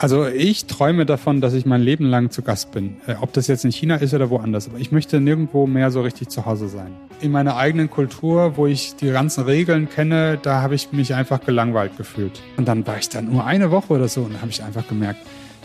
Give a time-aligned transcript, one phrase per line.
[0.00, 2.98] Also ich träume davon, dass ich mein Leben lang zu Gast bin.
[3.08, 4.68] Äh, ob das jetzt in China ist oder woanders.
[4.68, 6.92] Aber ich möchte nirgendwo mehr so richtig zu Hause sein.
[7.20, 11.40] In meiner eigenen Kultur, wo ich die ganzen Regeln kenne, da habe ich mich einfach
[11.44, 12.40] gelangweilt gefühlt.
[12.56, 14.86] Und dann war ich da nur eine Woche oder so und da habe ich einfach
[14.86, 15.18] gemerkt,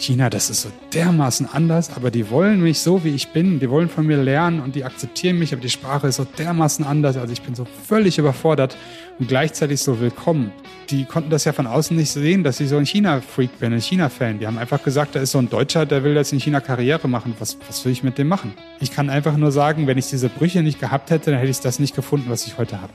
[0.03, 3.61] China, das ist so dermaßen anders, aber die wollen mich so, wie ich bin.
[3.61, 6.83] Die wollen von mir lernen und die akzeptieren mich, aber die Sprache ist so dermaßen
[6.83, 7.15] anders.
[7.15, 8.75] Also ich bin so völlig überfordert
[9.17, 10.51] und gleichzeitig so willkommen.
[10.89, 13.79] Die konnten das ja von außen nicht sehen, dass ich so ein China-Freak bin, ein
[13.79, 14.39] China-Fan.
[14.39, 17.07] Die haben einfach gesagt, da ist so ein Deutscher, der will jetzt in China Karriere
[17.07, 17.33] machen.
[17.39, 18.53] Was, was will ich mit dem machen?
[18.81, 21.61] Ich kann einfach nur sagen, wenn ich diese Brüche nicht gehabt hätte, dann hätte ich
[21.61, 22.91] das nicht gefunden, was ich heute habe.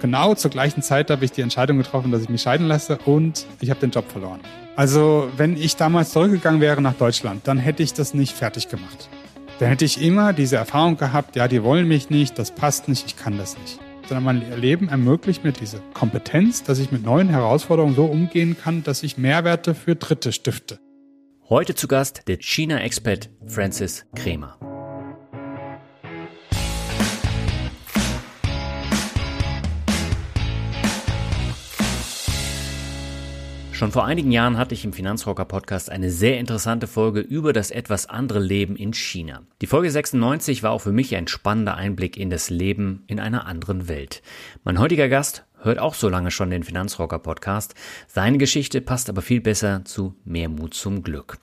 [0.00, 3.44] Genau zur gleichen Zeit habe ich die Entscheidung getroffen, dass ich mich scheiden lasse und
[3.60, 4.40] ich habe den Job verloren.
[4.76, 9.08] Also wenn ich damals zurückgegangen wäre nach Deutschland, dann hätte ich das nicht fertig gemacht.
[9.60, 13.06] Dann hätte ich immer diese Erfahrung gehabt, ja, die wollen mich nicht, das passt nicht,
[13.06, 13.78] ich kann das nicht.
[14.08, 18.82] Sondern mein Leben ermöglicht mir diese Kompetenz, dass ich mit neuen Herausforderungen so umgehen kann,
[18.82, 20.78] dass ich Mehrwerte für Dritte stifte.
[21.48, 24.58] Heute zu Gast der China-Expert Francis Kremer.
[33.74, 37.72] Schon vor einigen Jahren hatte ich im Finanzrocker Podcast eine sehr interessante Folge über das
[37.72, 39.42] etwas andere Leben in China.
[39.62, 43.46] Die Folge 96 war auch für mich ein spannender Einblick in das Leben in einer
[43.46, 44.22] anderen Welt.
[44.62, 47.74] Mein heutiger Gast hört auch so lange schon den Finanzrocker Podcast.
[48.06, 51.38] Seine Geschichte passt aber viel besser zu Mehr Mut zum Glück.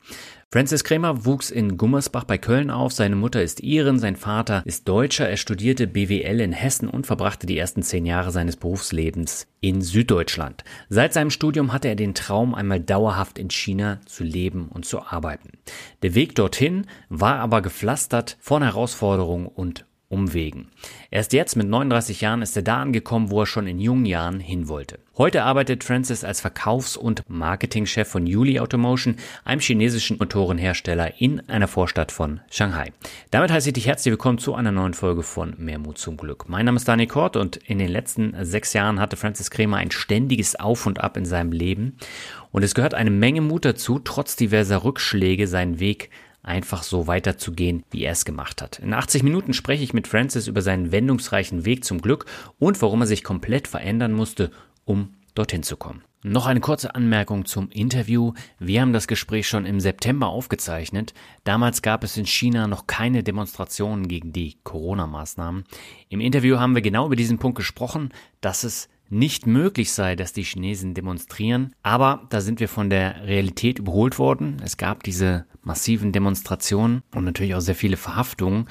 [0.53, 2.91] Francis Kremer wuchs in Gummersbach bei Köln auf.
[2.91, 5.29] Seine Mutter ist Iren, sein Vater ist Deutscher.
[5.29, 10.65] Er studierte BWL in Hessen und verbrachte die ersten zehn Jahre seines Berufslebens in Süddeutschland.
[10.89, 15.01] Seit seinem Studium hatte er den Traum, einmal dauerhaft in China zu leben und zu
[15.01, 15.51] arbeiten.
[16.01, 20.67] Der Weg dorthin war aber gepflastert von Herausforderungen und Umwegen.
[21.09, 24.41] Erst jetzt mit 39 Jahren ist er da angekommen, wo er schon in jungen Jahren
[24.41, 24.99] hin wollte.
[25.17, 31.67] Heute arbeitet Francis als Verkaufs- und Marketingchef von Yuli Automotion, einem chinesischen Motorenhersteller in einer
[31.67, 32.91] Vorstadt von Shanghai.
[33.29, 36.49] Damit heiße ich dich herzlich willkommen zu einer neuen Folge von Mehr Mut zum Glück.
[36.49, 39.91] Mein Name ist Dani Kort und in den letzten sechs Jahren hatte Francis Kremer ein
[39.91, 41.97] ständiges Auf und Ab in seinem Leben.
[42.51, 46.09] Und es gehört eine Menge Mut dazu, trotz diverser Rückschläge seinen Weg
[46.43, 48.79] einfach so weiterzugehen, wie er es gemacht hat.
[48.79, 52.25] In 80 Minuten spreche ich mit Francis über seinen wendungsreichen Weg zum Glück
[52.59, 54.51] und warum er sich komplett verändern musste,
[54.85, 56.03] um dorthin zu kommen.
[56.23, 58.33] Noch eine kurze Anmerkung zum Interview.
[58.59, 61.15] Wir haben das Gespräch schon im September aufgezeichnet.
[61.45, 65.63] Damals gab es in China noch keine Demonstrationen gegen die Corona-Maßnahmen.
[66.09, 68.09] Im Interview haben wir genau über diesen Punkt gesprochen,
[68.39, 71.75] dass es nicht möglich sei, dass die Chinesen demonstrieren.
[71.83, 74.57] Aber da sind wir von der Realität überholt worden.
[74.63, 78.67] Es gab diese massiven Demonstrationen und natürlich auch sehr viele Verhaftungen.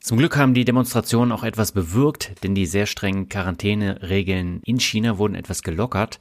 [0.00, 5.18] Zum Glück haben die Demonstrationen auch etwas bewirkt, denn die sehr strengen Quarantäneregeln in China
[5.18, 6.20] wurden etwas gelockert.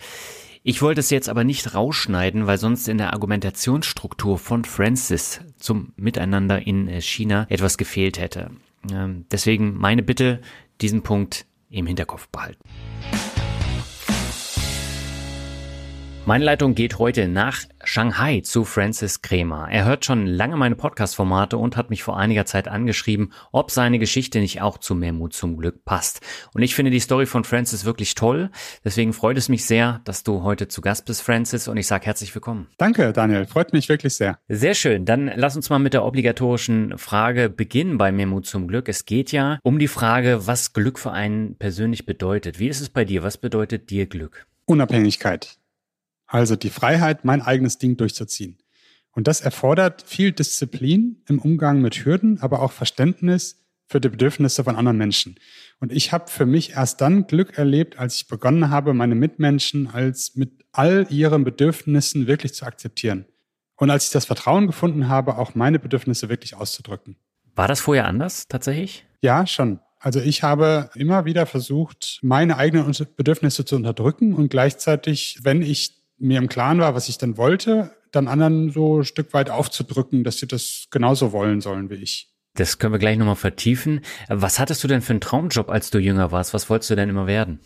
[0.63, 5.93] Ich wollte es jetzt aber nicht rausschneiden, weil sonst in der Argumentationsstruktur von Francis zum
[5.95, 8.49] Miteinander in China etwas gefehlt hätte.
[8.91, 10.41] Ähm, deswegen meine Bitte,
[10.81, 12.61] diesen Punkt im Hinterkopf behalten.
[16.27, 19.67] Meine Leitung geht heute nach Shanghai zu Francis Kremer.
[19.69, 23.99] Er hört schon lange meine Podcast-Formate und hat mich vor einiger Zeit angeschrieben, ob seine
[23.99, 26.21] Geschichte nicht auch zu mehr Mut zum Glück passt.
[26.55, 28.49] Und ich finde die Story von Francis wirklich toll.
[28.83, 32.07] Deswegen freut es mich sehr, dass du heute zu Gast bist, Francis, und ich sage
[32.07, 32.69] herzlich willkommen.
[32.79, 33.45] Danke, Daniel.
[33.45, 34.39] Freut mich wirklich sehr.
[34.47, 35.05] Sehr schön.
[35.05, 38.89] Dann lass uns mal mit der obligatorischen Frage beginnen bei Mehr Mut zum Glück.
[38.89, 42.57] Es geht ja um die Frage, was Glück für einen persönlich bedeutet.
[42.57, 43.21] Wie ist es bei dir?
[43.21, 44.47] Was bedeutet dir Glück?
[44.65, 45.59] Unabhängigkeit.
[46.27, 48.57] Also die Freiheit, mein eigenes Ding durchzuziehen.
[49.11, 54.63] Und das erfordert viel Disziplin im Umgang mit Hürden, aber auch Verständnis für die Bedürfnisse
[54.63, 55.35] von anderen Menschen.
[55.79, 59.87] Und ich habe für mich erst dann Glück erlebt, als ich begonnen habe, meine Mitmenschen
[59.87, 63.25] als mit all ihren Bedürfnissen wirklich zu akzeptieren.
[63.77, 67.17] Und als ich das Vertrauen gefunden habe, auch meine Bedürfnisse wirklich auszudrücken.
[67.55, 69.05] War das vorher anders tatsächlich?
[69.21, 69.79] Ja, schon.
[69.99, 76.04] Also ich habe immer wieder versucht, meine eigenen Bedürfnisse zu unterdrücken und gleichzeitig, wenn ich
[76.17, 80.23] mir im Klaren war, was ich dann wollte, dann anderen so ein Stück weit aufzudrücken,
[80.23, 82.31] dass sie das genauso wollen sollen wie ich.
[82.55, 84.01] Das können wir gleich nochmal vertiefen.
[84.29, 86.53] Was hattest du denn für einen Traumjob, als du jünger warst?
[86.53, 87.59] Was wolltest du denn immer werden?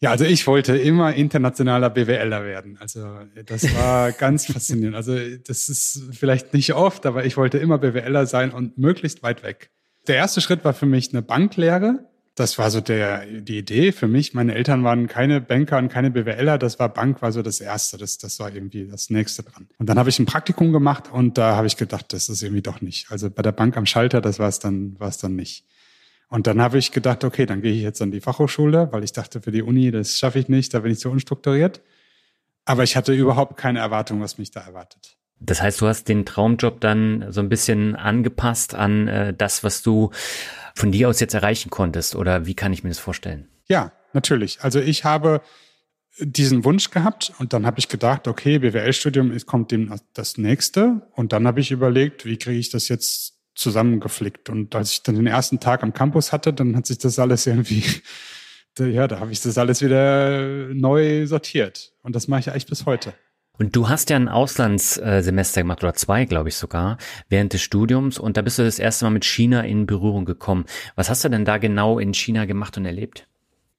[0.00, 2.76] Ja, also ich wollte immer internationaler BWLer werden.
[2.80, 3.08] Also
[3.46, 4.94] das war ganz faszinierend.
[4.94, 5.16] Also
[5.46, 9.70] das ist vielleicht nicht oft, aber ich wollte immer BWLer sein und möglichst weit weg.
[10.06, 12.04] Der erste Schritt war für mich eine Banklehre.
[12.36, 14.34] Das war so der, die Idee für mich.
[14.34, 16.58] Meine Eltern waren keine Banker und keine BWLer.
[16.58, 17.96] Das war Bank, war so das Erste.
[17.96, 19.68] Das, das war irgendwie das Nächste dran.
[19.78, 22.60] Und dann habe ich ein Praktikum gemacht und da habe ich gedacht, das ist irgendwie
[22.60, 23.10] doch nicht.
[23.10, 25.64] Also bei der Bank am Schalter, das war es dann, war es dann nicht.
[26.28, 29.12] Und dann habe ich gedacht, okay, dann gehe ich jetzt an die Fachhochschule, weil ich
[29.12, 31.80] dachte, für die Uni, das schaffe ich nicht, da bin ich zu unstrukturiert.
[32.66, 35.16] Aber ich hatte überhaupt keine Erwartung, was mich da erwartet.
[35.38, 39.82] Das heißt, du hast den Traumjob dann so ein bisschen angepasst an äh, das, was
[39.82, 40.10] du
[40.76, 42.14] von dir aus jetzt erreichen konntest.
[42.14, 43.48] Oder wie kann ich mir das vorstellen?
[43.66, 44.58] Ja, natürlich.
[44.60, 45.40] Also ich habe
[46.18, 51.08] diesen Wunsch gehabt und dann habe ich gedacht, okay, BWL-Studium kommt dem das nächste.
[51.12, 54.50] Und dann habe ich überlegt, wie kriege ich das jetzt zusammengeflickt.
[54.50, 57.46] Und als ich dann den ersten Tag am Campus hatte, dann hat sich das alles
[57.46, 57.82] irgendwie,
[58.78, 61.92] ja, da habe ich das alles wieder neu sortiert.
[62.02, 63.14] Und das mache ich eigentlich bis heute.
[63.58, 66.98] Und du hast ja ein Auslandssemester gemacht oder zwei, glaube ich sogar,
[67.28, 68.18] während des Studiums.
[68.18, 70.66] Und da bist du das erste Mal mit China in Berührung gekommen.
[70.94, 73.26] Was hast du denn da genau in China gemacht und erlebt?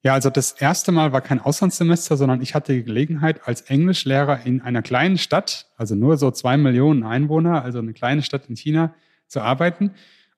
[0.04, 4.46] Ja, also das erste Mal war kein Auslandssemester, sondern ich hatte die Gelegenheit als Englischlehrer
[4.46, 8.56] in einer kleinen Stadt, also nur so zwei Millionen Einwohner, also eine kleine Stadt in
[8.56, 8.94] China,
[9.28, 9.92] zu arbeiten.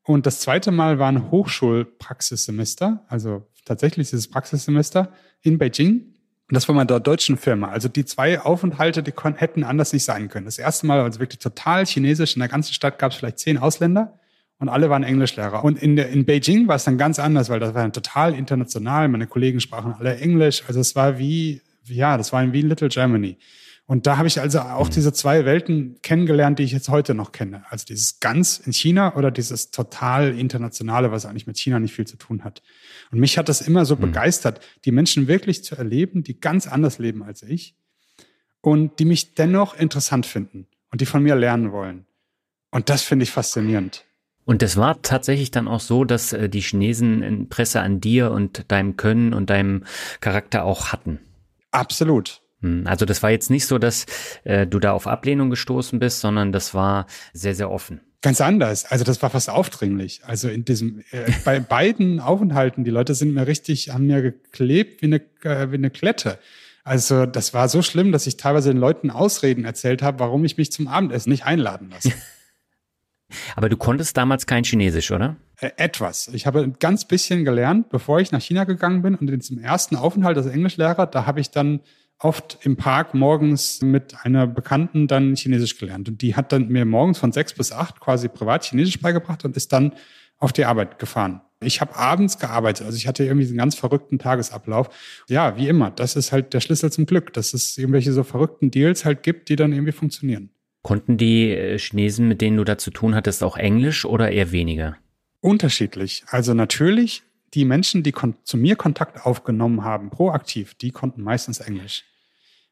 [0.04, 6.16] Und das zweite Mal war ein Hochschulpraxissemester, also tatsächlich dieses Praxissemester in Beijing.
[6.50, 7.70] Und das war mal der deutschen Firma.
[7.70, 10.46] Also die zwei Aufenthalte, die hätten anders nicht sein können.
[10.46, 12.36] Das erste Mal war es wirklich total chinesisch.
[12.36, 14.20] In der ganzen Stadt gab es vielleicht zehn Ausländer
[14.58, 15.64] und alle waren Englischlehrer.
[15.64, 19.08] Und in, in Beijing war es dann ganz anders, weil das war dann total international.
[19.10, 20.64] Meine Kollegen sprachen alle Englisch.
[20.68, 23.38] Also es war wie, ja, das war wie Little Germany.
[23.90, 24.92] Und da habe ich also auch mhm.
[24.92, 27.64] diese zwei Welten kennengelernt, die ich jetzt heute noch kenne.
[27.72, 32.06] Also dieses ganz in China oder dieses total internationale, was eigentlich mit China nicht viel
[32.06, 32.62] zu tun hat.
[33.10, 34.02] Und mich hat das immer so mhm.
[34.02, 37.74] begeistert, die Menschen wirklich zu erleben, die ganz anders leben als ich
[38.62, 42.06] und die mich dennoch interessant finden und die von mir lernen wollen.
[42.70, 44.06] Und das finde ich faszinierend.
[44.46, 48.72] Und das war tatsächlich dann auch so, dass äh, die Chinesen Interesse an dir und
[48.72, 49.84] deinem Können und deinem
[50.22, 51.18] Charakter auch hatten.
[51.72, 52.44] Absolut.
[52.62, 54.06] Hm, also das war jetzt nicht so, dass
[54.44, 58.02] äh, du da auf Ablehnung gestoßen bist, sondern das war sehr, sehr offen.
[58.22, 58.86] Ganz anders.
[58.86, 60.22] Also das war fast aufdringlich.
[60.26, 65.02] Also in diesem, äh, bei beiden Aufenthalten, die Leute sind mir richtig, haben mir geklebt
[65.02, 66.38] wie eine, äh, wie eine Klette.
[66.84, 70.58] Also das war so schlimm, dass ich teilweise den Leuten Ausreden erzählt habe, warum ich
[70.58, 72.12] mich zum Abendessen nicht einladen lasse.
[73.56, 75.38] Aber du konntest damals kein Chinesisch, oder?
[75.58, 76.30] Äh, etwas.
[76.34, 79.16] Ich habe ein ganz bisschen gelernt, bevor ich nach China gegangen bin.
[79.16, 81.82] Und in diesem ersten Aufenthalt als Englischlehrer, da habe ich dann
[82.20, 86.10] oft im Park morgens mit einer Bekannten dann Chinesisch gelernt.
[86.10, 89.56] Und die hat dann mir morgens von sechs bis acht quasi privat Chinesisch beigebracht und
[89.56, 89.94] ist dann
[90.38, 91.42] auf die Arbeit gefahren.
[91.62, 94.90] Ich habe abends gearbeitet, also ich hatte irgendwie einen ganz verrückten Tagesablauf.
[95.28, 98.72] Ja, wie immer, das ist halt der Schlüssel zum Glück, dass es irgendwelche so verrückten
[98.72, 100.52] Deals halt gibt, die dann irgendwie funktionieren.
[100.82, 104.54] Konnten die äh, Chinesen, mit denen du da zu tun hattest, auch Englisch oder eher
[104.54, 104.96] weniger?
[105.42, 106.24] Unterschiedlich.
[106.28, 107.24] Also natürlich
[107.54, 108.14] die Menschen, die
[108.44, 112.06] zu mir Kontakt aufgenommen haben, proaktiv, die konnten meistens Englisch.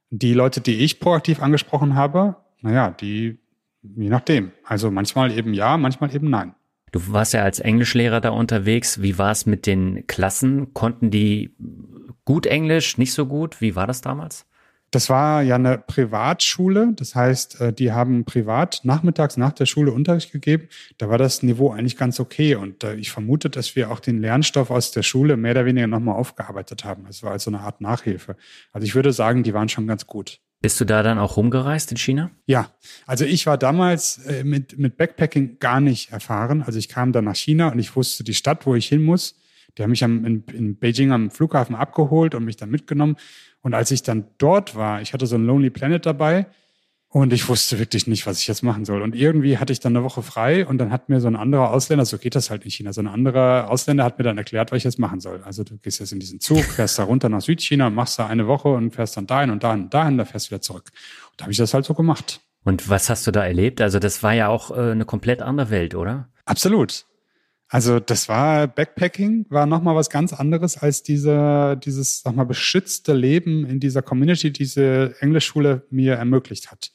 [0.10, 3.40] Die Leute, die ich proaktiv angesprochen habe, naja, die,
[3.82, 4.52] je nachdem.
[4.64, 6.56] Also manchmal eben ja, manchmal eben nein.
[6.92, 9.02] Du warst ja als Englischlehrer da unterwegs.
[9.02, 10.74] Wie war es mit den Klassen?
[10.74, 11.56] Konnten die
[12.24, 13.62] gut Englisch, nicht so gut?
[13.62, 14.47] Wie war das damals?
[14.92, 16.94] Das war ja eine Privatschule.
[16.96, 20.70] Das heißt, äh, die haben privat nachmittags nach der Schule Unterricht gegeben.
[20.98, 22.56] Da war das Niveau eigentlich ganz okay.
[22.56, 25.88] Und äh, ich vermute, dass wir auch den Lernstoff aus der Schule mehr oder weniger
[25.88, 27.06] nochmal aufgearbeitet haben.
[27.08, 28.38] Das war also eine Art Nachhilfe.
[28.72, 30.40] Also ich würde sagen, die waren schon ganz gut.
[30.60, 32.32] Bist du da dann auch rumgereist in China?
[32.48, 32.72] Ja,
[33.06, 36.64] also ich war damals äh, mit, mit Backpacking gar nicht erfahren.
[36.64, 39.36] Also ich kam dann nach China und ich wusste die Stadt, wo ich hin muss.
[39.78, 43.18] Die haben mich am, in, in Beijing am Flughafen abgeholt und mich dann mitgenommen.
[43.62, 46.46] Und als ich dann dort war, ich hatte so ein Lonely Planet dabei
[47.10, 49.02] und ich wusste wirklich nicht, was ich jetzt machen soll.
[49.02, 51.72] Und irgendwie hatte ich dann eine Woche frei und dann hat mir so ein anderer
[51.72, 54.72] Ausländer, so geht das halt in China, so ein anderer Ausländer hat mir dann erklärt,
[54.72, 55.42] was ich jetzt machen soll.
[55.44, 58.48] Also du gehst jetzt in diesen Zug, fährst da runter nach Südchina, machst da eine
[58.48, 60.92] Woche und fährst dann dahin und dahin und dahin, da fährst du wieder zurück.
[61.32, 62.42] Und da habe ich das halt so gemacht.
[62.64, 63.80] Und was hast du da erlebt?
[63.80, 66.28] Also das war ja auch äh, eine komplett andere Welt, oder?
[66.44, 67.06] Absolut.
[67.70, 73.14] Also das war Backpacking, war nochmal was ganz anderes als diese, dieses, sag mal, beschützte
[73.14, 76.92] Leben in dieser Community, die diese Englischschule mir ermöglicht hat.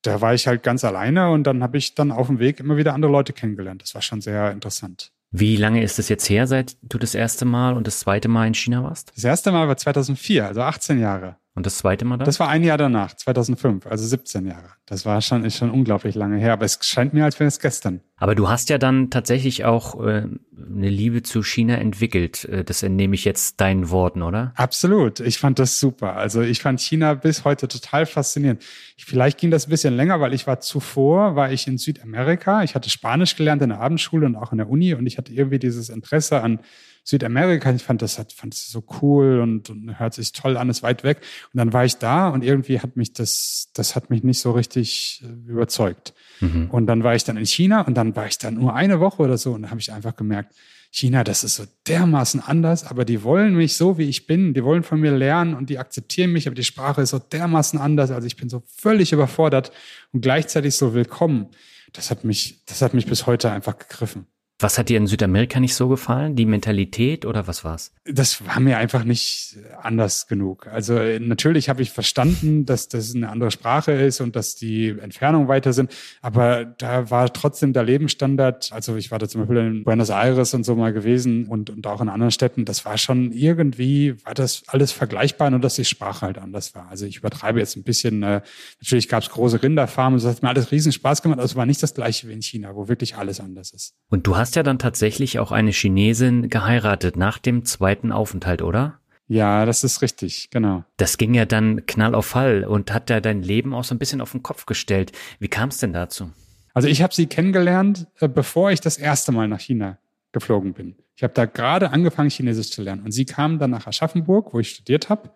[0.00, 2.76] Da war ich halt ganz alleine und dann habe ich dann auf dem Weg immer
[2.76, 3.82] wieder andere Leute kennengelernt.
[3.82, 5.12] Das war schon sehr interessant.
[5.30, 8.46] Wie lange ist es jetzt her, seit du das erste Mal und das zweite Mal
[8.46, 9.12] in China warst?
[9.16, 11.36] Das erste Mal war 2004, also 18 Jahre.
[11.56, 12.26] Und das zweite Mal dann?
[12.26, 14.70] Das war ein Jahr danach, 2005, also 17 Jahre.
[14.86, 17.60] Das war schon, ist schon unglaublich lange her, aber es scheint mir, als wäre es
[17.60, 18.00] gestern.
[18.16, 22.44] Aber du hast ja dann tatsächlich auch äh, eine Liebe zu China entwickelt.
[22.46, 24.52] Äh, das entnehme ich jetzt deinen Worten, oder?
[24.56, 25.20] Absolut.
[25.20, 26.16] Ich fand das super.
[26.16, 28.60] Also ich fand China bis heute total faszinierend.
[28.98, 32.64] Vielleicht ging das ein bisschen länger, weil ich war zuvor, war ich in Südamerika.
[32.64, 35.32] Ich hatte Spanisch gelernt in der Abendschule und auch in der Uni und ich hatte
[35.32, 36.58] irgendwie dieses Interesse an
[37.04, 37.70] Südamerika.
[37.72, 41.04] Ich fand das, fand das so cool und, und hört sich toll an, ist weit
[41.04, 41.20] weg.
[41.52, 44.52] Und dann war ich da und irgendwie hat mich das, das hat mich nicht so
[44.52, 46.14] richtig äh, überzeugt.
[46.40, 46.70] Mhm.
[46.70, 49.22] Und dann war ich dann in China und dann war ich dann nur eine Woche
[49.22, 50.54] oder so und da habe ich einfach gemerkt,
[50.90, 54.54] China, das ist so dermaßen anders, aber die wollen mich so, wie ich bin.
[54.54, 57.80] Die wollen von mir lernen und die akzeptieren mich, aber die Sprache ist so dermaßen
[57.80, 58.12] anders.
[58.12, 59.72] Also ich bin so völlig überfordert
[60.12, 61.48] und gleichzeitig so willkommen.
[61.92, 64.26] Das hat mich, das hat mich bis heute einfach gegriffen.
[64.64, 66.36] Was hat dir in Südamerika nicht so gefallen?
[66.36, 67.92] Die Mentalität oder was war's?
[68.06, 70.68] Das war mir einfach nicht anders genug.
[70.68, 75.48] Also natürlich habe ich verstanden, dass das eine andere Sprache ist und dass die Entfernungen
[75.48, 75.92] weiter sind,
[76.22, 80.54] aber da war trotzdem der Lebensstandard, also ich war da zum Beispiel in Buenos Aires
[80.54, 84.32] und so mal gewesen und, und auch in anderen Städten, das war schon irgendwie, war
[84.32, 86.88] das alles vergleichbar, nur dass die Sprache halt anders war.
[86.88, 88.40] Also ich übertreibe jetzt ein bisschen, äh,
[88.80, 91.66] natürlich gab es große Rinderfarmen, das hat mir alles riesen Spaß gemacht, aber es war
[91.66, 93.92] nicht das gleiche wie in China, wo wirklich alles anders ist.
[94.08, 98.62] Und du hast hast ja dann tatsächlich auch eine Chinesin geheiratet nach dem zweiten Aufenthalt,
[98.62, 99.00] oder?
[99.26, 100.84] Ja, das ist richtig, genau.
[100.96, 103.98] Das ging ja dann knall auf Fall und hat ja dein Leben auch so ein
[103.98, 105.10] bisschen auf den Kopf gestellt.
[105.40, 106.30] Wie kam es denn dazu?
[106.72, 109.98] Also ich habe sie kennengelernt, äh, bevor ich das erste Mal nach China
[110.30, 110.94] geflogen bin.
[111.16, 113.02] Ich habe da gerade angefangen, Chinesisch zu lernen.
[113.02, 115.30] Und sie kam dann nach Aschaffenburg, wo ich studiert habe.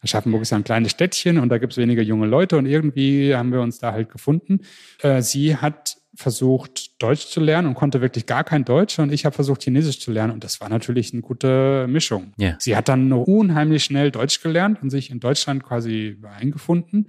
[0.00, 3.34] Aschaffenburg ist ja ein kleines Städtchen und da gibt es weniger junge Leute und irgendwie
[3.34, 4.60] haben wir uns da halt gefunden.
[5.02, 9.24] Äh, sie hat versucht, Deutsch zu lernen und konnte wirklich gar kein Deutsch und ich
[9.24, 12.32] habe versucht, Chinesisch zu lernen und das war natürlich eine gute Mischung.
[12.38, 12.56] Yeah.
[12.60, 17.08] Sie hat dann unheimlich schnell Deutsch gelernt und sich in Deutschland quasi eingefunden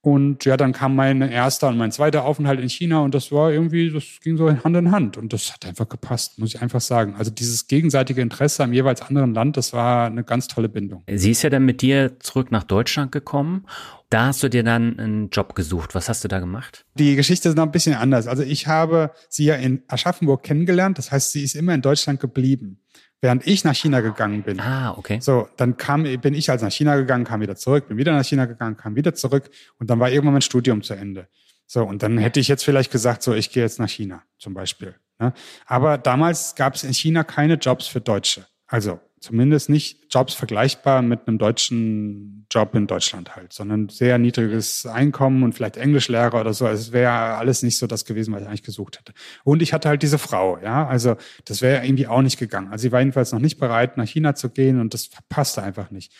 [0.00, 3.50] und ja, dann kam mein erster und mein zweiter Aufenthalt in China und das war
[3.50, 6.80] irgendwie, das ging so Hand in Hand und das hat einfach gepasst, muss ich einfach
[6.80, 7.16] sagen.
[7.18, 11.02] Also dieses gegenseitige Interesse am jeweils anderen Land, das war eine ganz tolle Bindung.
[11.12, 13.66] Sie ist ja dann mit dir zurück nach Deutschland gekommen.
[14.08, 15.94] Da hast du dir dann einen Job gesucht.
[15.94, 16.86] Was hast du da gemacht?
[16.94, 18.26] Die Geschichte ist noch ein bisschen anders.
[18.26, 20.96] Also ich habe sie ja in Aschaffenburg kennengelernt.
[20.96, 22.80] Das heißt, sie ist immer in Deutschland geblieben
[23.20, 24.60] während ich nach China gegangen bin.
[24.60, 25.18] Ah, okay.
[25.20, 28.24] So, dann kam, bin ich als nach China gegangen, kam wieder zurück, bin wieder nach
[28.24, 31.28] China gegangen, kam wieder zurück und dann war irgendwann mein Studium zu Ende.
[31.66, 34.54] So, und dann hätte ich jetzt vielleicht gesagt, so, ich gehe jetzt nach China zum
[34.54, 34.94] Beispiel.
[35.18, 35.32] Ne?
[35.66, 38.46] Aber damals gab es in China keine Jobs für Deutsche.
[38.66, 44.86] Also zumindest nicht Jobs vergleichbar mit einem deutschen Job in Deutschland halt, sondern sehr niedriges
[44.86, 46.66] Einkommen und vielleicht Englischlehrer oder so.
[46.66, 49.12] Also es wäre alles nicht so das gewesen, was ich eigentlich gesucht hätte.
[49.44, 52.72] Und ich hatte halt diese Frau, ja, also das wäre irgendwie auch nicht gegangen.
[52.72, 55.90] Also sie war jedenfalls noch nicht bereit, nach China zu gehen und das passte einfach
[55.90, 56.12] nicht.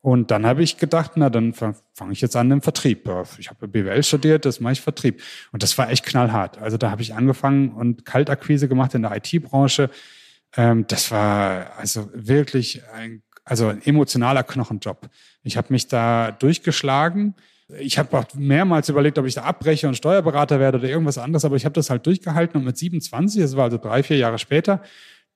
[0.00, 3.08] Und dann habe ich gedacht, na, dann fange ich jetzt an im Vertrieb.
[3.38, 5.22] Ich habe BWL studiert, das mache ich Vertrieb.
[5.50, 6.58] Und das war echt knallhart.
[6.58, 9.88] Also da habe ich angefangen und Kaltakquise gemacht in der IT-Branche
[10.56, 15.08] ähm, das war also wirklich ein, also ein emotionaler Knochenjob.
[15.42, 17.34] Ich habe mich da durchgeschlagen.
[17.78, 21.44] Ich habe auch mehrmals überlegt, ob ich da abbreche und Steuerberater werde oder irgendwas anderes,
[21.44, 24.38] aber ich habe das halt durchgehalten und mit 27, das war also drei, vier Jahre
[24.38, 24.82] später,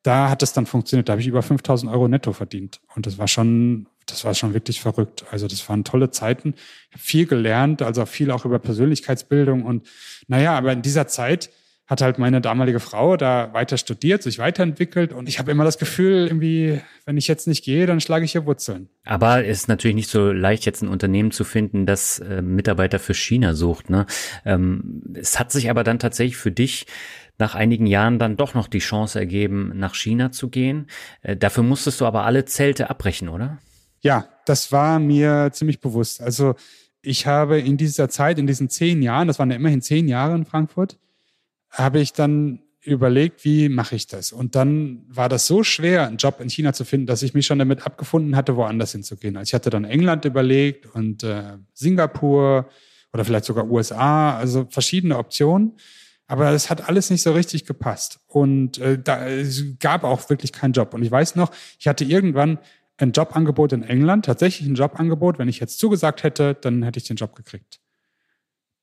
[0.03, 1.09] da hat es dann funktioniert.
[1.09, 2.81] Da habe ich über 5000 Euro netto verdient.
[2.95, 5.25] Und das war schon, das war schon wirklich verrückt.
[5.31, 6.55] Also das waren tolle Zeiten.
[6.91, 9.65] Ich habe viel gelernt, also viel auch über Persönlichkeitsbildung.
[9.65, 9.87] Und
[10.29, 11.51] naja, aber in dieser Zeit
[11.89, 15.79] hat halt meine damalige Frau da weiter studiert, sich weiterentwickelt und ich habe immer das
[15.79, 18.91] Gefühl, irgendwie, wenn ich jetzt nicht gehe, dann schlage ich hier Wurzeln.
[19.07, 22.99] Aber es ist natürlich nicht so leicht, jetzt ein Unternehmen zu finden, das äh, Mitarbeiter
[22.99, 23.89] für China sucht.
[23.89, 24.05] Ne?
[24.45, 26.87] Ähm, es hat sich aber dann tatsächlich für dich
[27.39, 30.89] nach einigen Jahren dann doch noch die Chance ergeben, nach China zu gehen.
[31.23, 33.59] Äh, dafür musstest du aber alle Zelte abbrechen, oder?
[34.01, 36.21] Ja, das war mir ziemlich bewusst.
[36.21, 36.55] Also
[37.01, 40.35] ich habe in dieser Zeit, in diesen zehn Jahren, das waren ja immerhin zehn Jahre
[40.35, 40.99] in Frankfurt,
[41.71, 44.33] habe ich dann überlegt, wie mache ich das?
[44.33, 47.47] Und dann war das so schwer, einen Job in China zu finden, dass ich mich
[47.47, 49.37] schon damit abgefunden hatte, woanders hinzugehen.
[49.37, 52.69] Also ich hatte dann England überlegt und äh, Singapur
[53.13, 55.73] oder vielleicht sogar USA, also verschiedene Optionen.
[56.27, 58.21] Aber es hat alles nicht so richtig gepasst.
[58.27, 60.93] Und äh, da es gab auch wirklich keinen Job.
[60.93, 62.59] Und ich weiß noch, ich hatte irgendwann
[62.99, 65.39] ein Jobangebot in England, tatsächlich ein Jobangebot.
[65.39, 67.81] Wenn ich jetzt zugesagt hätte, dann hätte ich den Job gekriegt.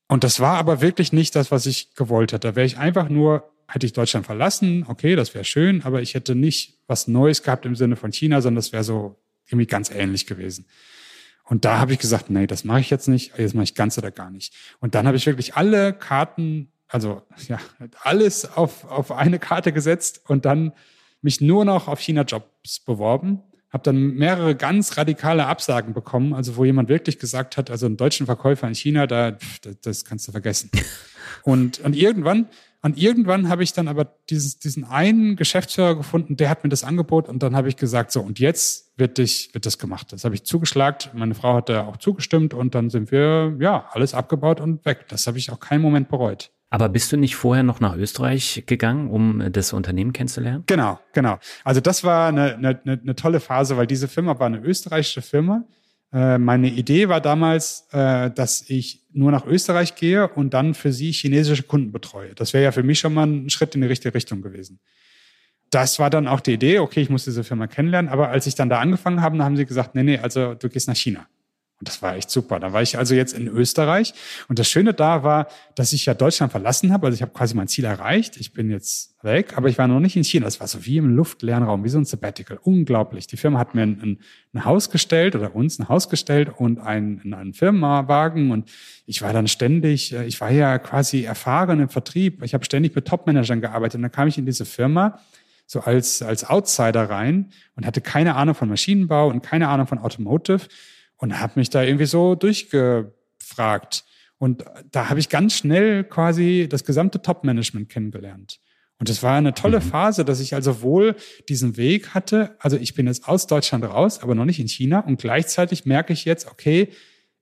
[0.08, 2.48] Und das war aber wirklich nicht das, was ich gewollt hätte.
[2.48, 6.14] Da wäre ich einfach nur, hätte ich Deutschland verlassen, okay, das wäre schön, aber ich
[6.14, 9.90] hätte nicht was Neues gehabt im Sinne von China, sondern das wäre so irgendwie ganz
[9.90, 10.66] ähnlich gewesen.
[11.44, 13.96] Und da habe ich gesagt, nee, das mache ich jetzt nicht, jetzt mache ich ganz
[13.98, 14.54] oder gar nicht.
[14.80, 17.58] Und dann habe ich wirklich alle Karten, also ja,
[18.02, 20.72] alles auf, auf eine Karte gesetzt und dann
[21.22, 23.42] mich nur noch auf China-Jobs beworben
[23.76, 27.98] habe dann mehrere ganz radikale Absagen bekommen, also wo jemand wirklich gesagt hat, also einen
[27.98, 30.70] deutschen Verkäufer in China, da, das, das kannst du vergessen.
[31.42, 32.48] Und, und irgendwann,
[32.82, 36.82] und irgendwann habe ich dann aber dieses, diesen einen Geschäftsführer gefunden, der hat mir das
[36.82, 40.12] Angebot und dann habe ich gesagt, so und jetzt wird dich, wird das gemacht.
[40.12, 41.10] Das habe ich zugeschlagt.
[41.14, 45.06] Meine Frau hat da auch zugestimmt und dann sind wir ja alles abgebaut und weg.
[45.08, 46.50] Das habe ich auch keinen Moment bereut.
[46.68, 50.64] Aber bist du nicht vorher noch nach Österreich gegangen, um das Unternehmen kennenzulernen?
[50.66, 51.38] Genau, genau.
[51.64, 55.64] Also das war eine, eine, eine tolle Phase, weil diese Firma war eine österreichische Firma.
[56.12, 60.92] Äh, meine Idee war damals, äh, dass ich nur nach Österreich gehe und dann für
[60.92, 62.34] sie chinesische Kunden betreue.
[62.34, 64.80] Das wäre ja für mich schon mal ein Schritt in die richtige Richtung gewesen.
[65.70, 68.54] Das war dann auch die Idee, okay, ich muss diese Firma kennenlernen, aber als ich
[68.54, 71.26] dann da angefangen habe, haben sie gesagt, nee, nee, also du gehst nach China.
[71.78, 72.58] Und das war echt super.
[72.58, 74.14] Da war ich also jetzt in Österreich.
[74.48, 77.06] Und das Schöne da war, dass ich ja Deutschland verlassen habe.
[77.06, 78.38] Also ich habe quasi mein Ziel erreicht.
[78.38, 80.46] Ich bin jetzt weg, aber ich war noch nicht in China.
[80.46, 82.58] Das war so wie im luftleeren Raum, wie so ein Sabbatical.
[82.62, 83.26] Unglaublich.
[83.26, 84.18] Die Firma hat mir ein,
[84.54, 88.52] ein Haus gestellt oder uns ein Haus gestellt und einen, einen Firmenwagen.
[88.52, 88.70] Und
[89.04, 92.42] ich war dann ständig, äh, ich war ja quasi erfahren im Vertrieb.
[92.42, 93.96] Ich habe ständig mit Topmanagern gearbeitet.
[93.96, 95.20] Und dann kam ich in diese Firma
[95.66, 99.98] so als, als Outsider rein und hatte keine Ahnung von Maschinenbau und keine Ahnung von
[99.98, 100.68] Automotive
[101.16, 104.04] und habe mich da irgendwie so durchgefragt.
[104.38, 108.60] Und da habe ich ganz schnell quasi das gesamte Top-Management kennengelernt.
[108.98, 109.84] Und es war eine tolle mhm.
[109.84, 111.16] Phase, dass ich also wohl
[111.48, 112.56] diesen Weg hatte.
[112.58, 115.00] Also ich bin jetzt aus Deutschland raus, aber noch nicht in China.
[115.00, 116.88] Und gleichzeitig merke ich jetzt, okay,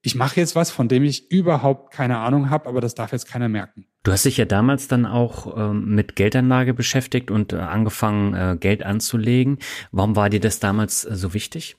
[0.03, 3.27] ich mache jetzt was, von dem ich überhaupt keine Ahnung habe, aber das darf jetzt
[3.27, 3.87] keiner merken.
[4.03, 8.57] Du hast dich ja damals dann auch ähm, mit Geldanlage beschäftigt und äh, angefangen, äh,
[8.59, 9.59] Geld anzulegen.
[9.93, 11.77] Warum war dir das damals äh, so wichtig?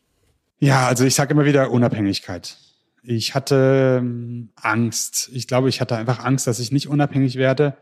[0.60, 2.58] Ja, also ich sage immer wieder Unabhängigkeit.
[3.04, 5.30] Ich hatte ähm, Angst.
[5.34, 7.78] Ich glaube, ich hatte einfach Angst, dass ich nicht unabhängig werde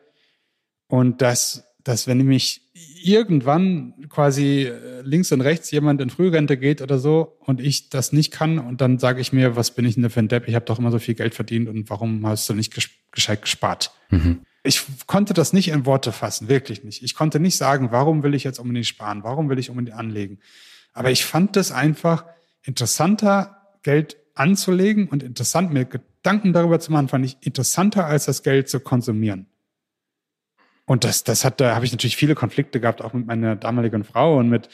[0.87, 2.61] und dass, dass wenn mich
[3.01, 8.11] irgendwann quasi äh, links und rechts jemand in Frührente geht oder so und ich das
[8.11, 10.47] nicht kann und dann sage ich mir, was bin ich denn für ein Depp?
[10.47, 12.73] Ich habe doch immer so viel Geld verdient und warum hast du nicht
[13.11, 13.91] gescheit gespart?
[14.09, 14.41] Mhm.
[14.63, 17.03] Ich konnte das nicht in Worte fassen, wirklich nicht.
[17.03, 19.23] Ich konnte nicht sagen, warum will ich jetzt unbedingt sparen?
[19.23, 20.39] Warum will ich unbedingt anlegen?
[20.93, 22.25] Aber ich fand das einfach,
[22.63, 28.43] interessanter, Geld anzulegen und interessant, mir Gedanken darüber zu machen, fand ich interessanter, als das
[28.43, 29.47] Geld zu konsumieren.
[30.85, 34.03] Und das, das hat, da habe ich natürlich viele Konflikte gehabt, auch mit meiner damaligen
[34.03, 34.69] Frau und mit,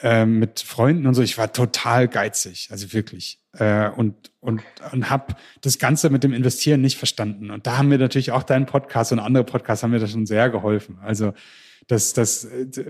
[0.00, 1.22] äh, mit Freunden und so.
[1.22, 3.38] Ich war total geizig, also wirklich.
[3.58, 7.52] Äh, und und, und habe das Ganze mit dem Investieren nicht verstanden.
[7.52, 10.26] Und da haben mir natürlich auch dein Podcast und andere Podcasts haben mir da schon
[10.26, 10.98] sehr geholfen.
[11.00, 11.32] Also
[11.88, 12.44] das, das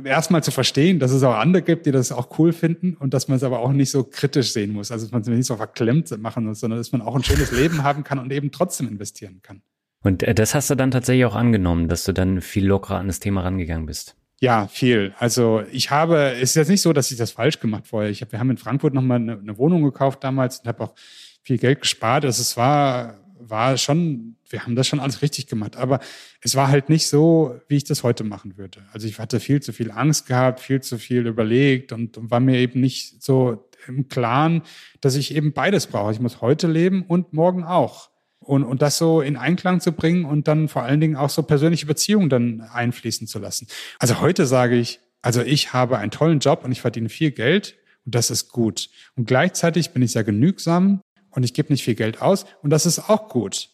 [0.04, 3.28] erstmal zu verstehen, dass es auch andere gibt, die das auch cool finden und dass
[3.28, 4.90] man es aber auch nicht so kritisch sehen muss.
[4.90, 7.52] Also dass man es nicht so verklemmt machen muss, sondern dass man auch ein schönes
[7.52, 9.62] Leben haben kann und eben trotzdem investieren kann.
[10.02, 13.06] Und äh, das hast du dann tatsächlich auch angenommen, dass du dann viel lockerer an
[13.06, 14.16] das Thema rangegangen bist.
[14.40, 15.14] Ja, viel.
[15.18, 18.10] Also ich habe, es ist jetzt nicht so, dass ich das falsch gemacht vorher.
[18.10, 20.94] Ich hab, wir haben in Frankfurt nochmal eine, eine Wohnung gekauft damals und habe auch
[21.42, 22.24] viel Geld gespart.
[22.24, 25.76] Also es war war schon, wir haben das schon alles richtig gemacht.
[25.76, 26.00] Aber
[26.40, 28.80] es war halt nicht so, wie ich das heute machen würde.
[28.92, 32.40] Also ich hatte viel zu viel Angst gehabt, viel zu viel überlegt und, und war
[32.40, 34.62] mir eben nicht so im Klaren,
[35.00, 36.12] dass ich eben beides brauche.
[36.12, 38.10] Ich muss heute leben und morgen auch.
[38.38, 41.42] Und, und das so in Einklang zu bringen und dann vor allen Dingen auch so
[41.44, 43.68] persönliche Beziehungen dann einfließen zu lassen.
[44.00, 47.76] Also heute sage ich, also ich habe einen tollen Job und ich verdiene viel Geld
[48.04, 48.90] und das ist gut.
[49.14, 52.84] Und gleichzeitig bin ich sehr genügsam und ich gebe nicht viel Geld aus und das
[52.84, 53.70] ist auch gut.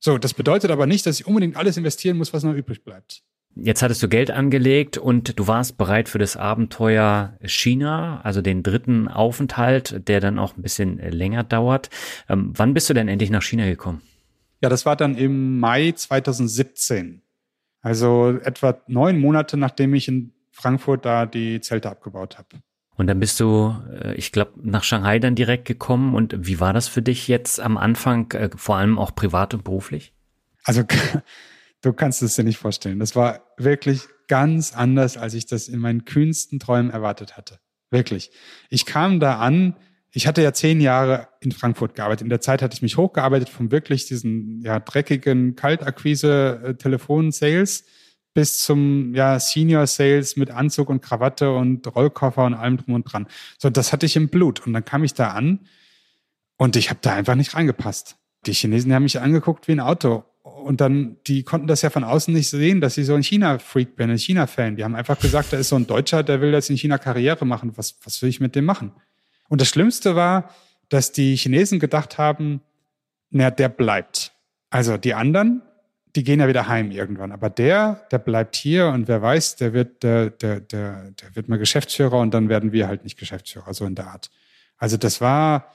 [0.00, 3.22] So, das bedeutet aber nicht, dass ich unbedingt alles investieren muss, was noch übrig bleibt.
[3.54, 8.62] Jetzt hattest du Geld angelegt und du warst bereit für das Abenteuer China, also den
[8.62, 11.90] dritten Aufenthalt, der dann auch ein bisschen länger dauert.
[12.28, 14.00] Ähm, wann bist du denn endlich nach China gekommen?
[14.62, 17.22] Ja, das war dann im Mai 2017.
[17.82, 22.62] Also etwa neun Monate, nachdem ich in Frankfurt da die Zelte abgebaut habe.
[23.00, 26.14] Und dann bist du, äh, ich glaube, nach Shanghai dann direkt gekommen.
[26.14, 29.64] Und wie war das für dich jetzt am Anfang, äh, vor allem auch privat und
[29.64, 30.12] beruflich?
[30.64, 30.84] Also
[31.80, 32.98] du kannst es dir nicht vorstellen.
[32.98, 37.58] Das war wirklich ganz anders, als ich das in meinen kühnsten Träumen erwartet hatte.
[37.90, 38.32] Wirklich.
[38.68, 39.76] Ich kam da an,
[40.12, 42.24] ich hatte ja zehn Jahre in Frankfurt gearbeitet.
[42.24, 47.84] In der Zeit hatte ich mich hochgearbeitet von wirklich diesen ja, dreckigen Kaltakquise-Telefon-Sales äh,
[48.40, 53.02] bis zum ja, Senior Sales mit Anzug und Krawatte und Rollkoffer und allem drum und
[53.02, 53.26] dran.
[53.58, 54.66] So, das hatte ich im Blut.
[54.66, 55.60] Und dann kam ich da an
[56.56, 58.16] und ich habe da einfach nicht reingepasst.
[58.46, 60.24] Die Chinesen haben mich angeguckt wie ein Auto.
[60.42, 63.94] Und dann, die konnten das ja von außen nicht sehen, dass ich so ein China-Freak
[63.94, 64.76] bin, ein China-Fan.
[64.76, 67.44] Die haben einfach gesagt, da ist so ein Deutscher, der will jetzt in China Karriere
[67.44, 67.72] machen.
[67.76, 68.92] Was, was will ich mit dem machen?
[69.50, 70.48] Und das Schlimmste war,
[70.88, 72.62] dass die Chinesen gedacht haben,
[73.28, 74.32] na, der bleibt.
[74.70, 75.60] Also die anderen,
[76.16, 77.32] die gehen ja wieder heim irgendwann.
[77.32, 81.48] Aber der, der bleibt hier und wer weiß, der wird, der, der, der, der wird
[81.48, 84.30] mal Geschäftsführer und dann werden wir halt nicht Geschäftsführer, so in der Art.
[84.76, 85.72] Also das war,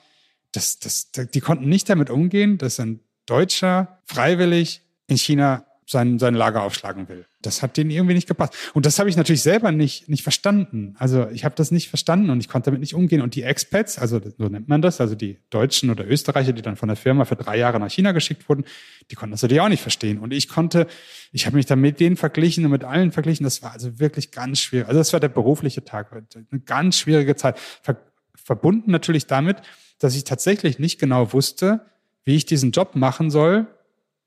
[0.52, 6.34] das, das, die konnten nicht damit umgehen, dass ein Deutscher freiwillig in China sein, sein
[6.34, 7.26] Lager aufschlagen will.
[7.41, 8.56] Das hat denen irgendwie nicht gepasst.
[8.74, 10.95] Und das habe ich natürlich selber nicht, nicht verstanden.
[10.98, 13.21] Also ich habe das nicht verstanden und ich konnte damit nicht umgehen.
[13.21, 16.76] Und die Expats, also so nennt man das, also die Deutschen oder Österreicher, die dann
[16.76, 18.65] von der Firma für drei Jahre nach China geschickt wurden,
[19.12, 20.17] die konnten das natürlich auch nicht verstehen.
[20.17, 20.88] Und ich konnte,
[21.32, 23.43] ich habe mich dann mit denen verglichen und mit allen verglichen.
[23.43, 24.88] Das war also wirklich ganz schwierig.
[24.88, 27.60] Also das war der berufliche Tag, eine ganz schwierige Zeit.
[27.82, 27.98] Ver
[28.43, 29.58] verbunden natürlich damit,
[29.98, 31.82] dass ich tatsächlich nicht genau wusste,
[32.26, 33.65] wie ich diesen Job machen soll,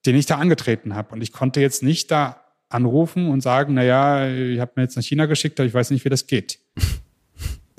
[0.08, 1.12] den ich da angetreten habe.
[1.12, 4.96] Und ich konnte jetzt nicht da anrufen und sagen, na ja, ich habe mir jetzt
[4.96, 6.58] nach China geschickt, aber ich weiß nicht, wie das geht.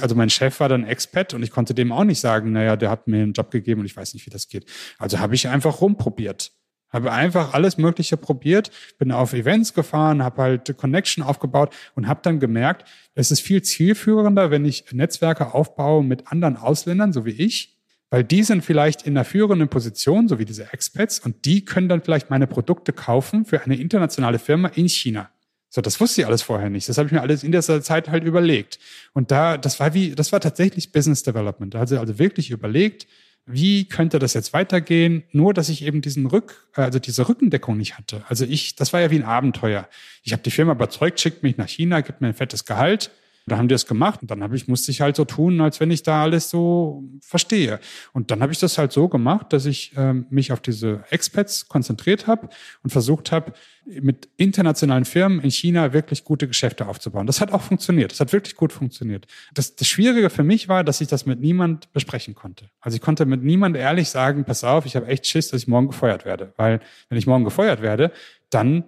[0.01, 2.89] Also mein Chef war dann Expat und ich konnte dem auch nicht sagen, naja, der
[2.89, 4.65] hat mir einen Job gegeben und ich weiß nicht, wie das geht.
[4.97, 6.53] Also habe ich einfach rumprobiert.
[6.89, 12.21] Habe einfach alles Mögliche probiert, bin auf Events gefahren, habe halt Connection aufgebaut und habe
[12.23, 17.31] dann gemerkt, es ist viel zielführender, wenn ich Netzwerke aufbaue mit anderen Ausländern, so wie
[17.31, 17.77] ich,
[18.09, 21.89] weil die sind vielleicht in einer führenden Position, so wie diese Expats, und die können
[21.89, 25.29] dann vielleicht meine Produkte kaufen für eine internationale Firma in China.
[25.69, 26.89] So, das wusste ich alles vorher nicht.
[26.89, 28.79] Das habe ich mir alles in dieser Zeit halt überlegt.
[29.13, 31.75] Und da, das war wie, das war tatsächlich Business Development.
[31.75, 33.05] Also, also wirklich überlegt,
[33.45, 35.23] wie könnte das jetzt weitergehen?
[35.31, 38.23] Nur, dass ich eben diesen Rück, also diese Rückendeckung nicht hatte.
[38.27, 39.87] Also ich, das war ja wie ein Abenteuer.
[40.23, 43.11] Ich habe die Firma überzeugt, schickt mich nach China, gibt mir ein fettes Gehalt
[43.49, 45.79] da haben die das gemacht und dann habe ich, musste ich halt so tun, als
[45.79, 47.79] wenn ich da alles so verstehe.
[48.13, 51.67] Und dann habe ich das halt so gemacht, dass ich ähm, mich auf diese Expats
[51.67, 52.49] konzentriert habe
[52.83, 53.53] und versucht habe,
[53.85, 57.25] mit internationalen Firmen in China wirklich gute Geschäfte aufzubauen.
[57.25, 58.11] Das hat auch funktioniert.
[58.11, 59.25] Das hat wirklich gut funktioniert.
[59.53, 62.69] Das, das Schwierige für mich war, dass ich das mit niemand besprechen konnte.
[62.81, 65.67] Also ich konnte mit niemand ehrlich sagen, pass auf, ich habe echt Schiss, dass ich
[65.67, 66.53] morgen gefeuert werde.
[66.57, 68.11] Weil wenn ich morgen gefeuert werde,
[68.49, 68.83] dann,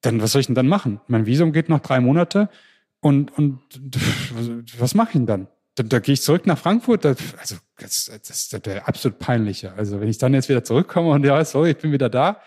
[0.00, 1.00] dann was soll ich denn dann machen?
[1.06, 2.48] Mein Visum geht noch drei Monate
[3.00, 3.60] und, und
[4.78, 5.48] was mache ich denn dann?
[5.74, 7.04] Da, da gehe ich zurück nach Frankfurt.
[7.04, 9.72] Da, also das, das ist der absolut peinliche.
[9.74, 12.40] Also wenn ich dann jetzt wieder zurückkomme und ja, sorry, ich bin wieder da.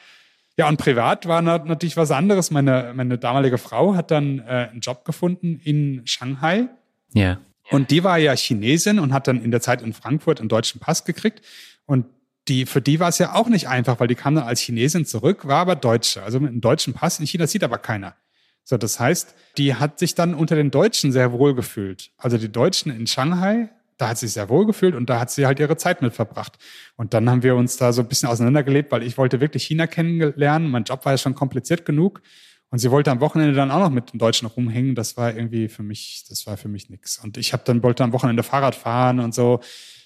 [0.55, 2.51] Ja, und privat war natürlich was anderes.
[2.51, 6.67] Meine, meine damalige Frau hat dann äh, einen Job gefunden in Shanghai.
[7.13, 7.39] Ja.
[7.71, 10.79] Und die war ja Chinesin und hat dann in der Zeit in Frankfurt einen deutschen
[10.79, 11.41] Pass gekriegt.
[11.85, 12.05] Und
[12.47, 15.05] die, für die war es ja auch nicht einfach, weil die kam dann als Chinesin
[15.05, 16.21] zurück, war aber Deutsche.
[16.21, 18.15] Also mit einem deutschen Pass in China sieht aber keiner.
[18.63, 22.12] So, das heißt, die hat sich dann unter den Deutschen sehr wohl gefühlt.
[22.17, 25.32] Also die Deutschen in Shanghai, da hat sie sich sehr wohl gefühlt und da hat
[25.32, 26.58] sie halt ihre Zeit mit verbracht.
[26.95, 29.88] Und dann haben wir uns da so ein bisschen auseinandergelebt, weil ich wollte wirklich China
[29.88, 30.69] kennenlernen.
[30.69, 32.21] Mein Job war ja schon kompliziert genug.
[32.69, 34.95] Und sie wollte am Wochenende dann auch noch mit den Deutschen rumhängen.
[34.95, 37.19] Das war irgendwie für mich, das war für mich nix.
[37.23, 39.60] Und ich habe dann wollte am Wochenende Fahrrad fahren und so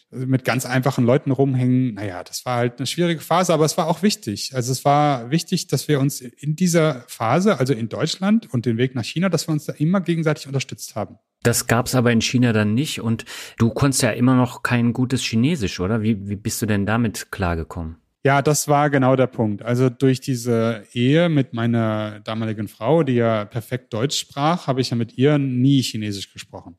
[0.10, 1.96] mit ganz einfachen Leuten rumhängen.
[1.96, 4.52] Naja, das war halt eine schwierige Phase, aber es war auch wichtig.
[4.56, 8.78] Also es war wichtig, dass wir uns in dieser Phase, also in Deutschland und den
[8.78, 11.18] Weg nach China, dass wir uns da immer gegenseitig unterstützt haben.
[11.44, 13.26] Das gab's aber in China dann nicht und
[13.58, 16.02] du konntest ja immer noch kein gutes Chinesisch, oder?
[16.02, 17.98] Wie, wie bist du denn damit klargekommen?
[18.24, 19.62] Ja, das war genau der Punkt.
[19.62, 24.90] Also durch diese Ehe mit meiner damaligen Frau, die ja perfekt Deutsch sprach, habe ich
[24.90, 26.76] ja mit ihr nie Chinesisch gesprochen.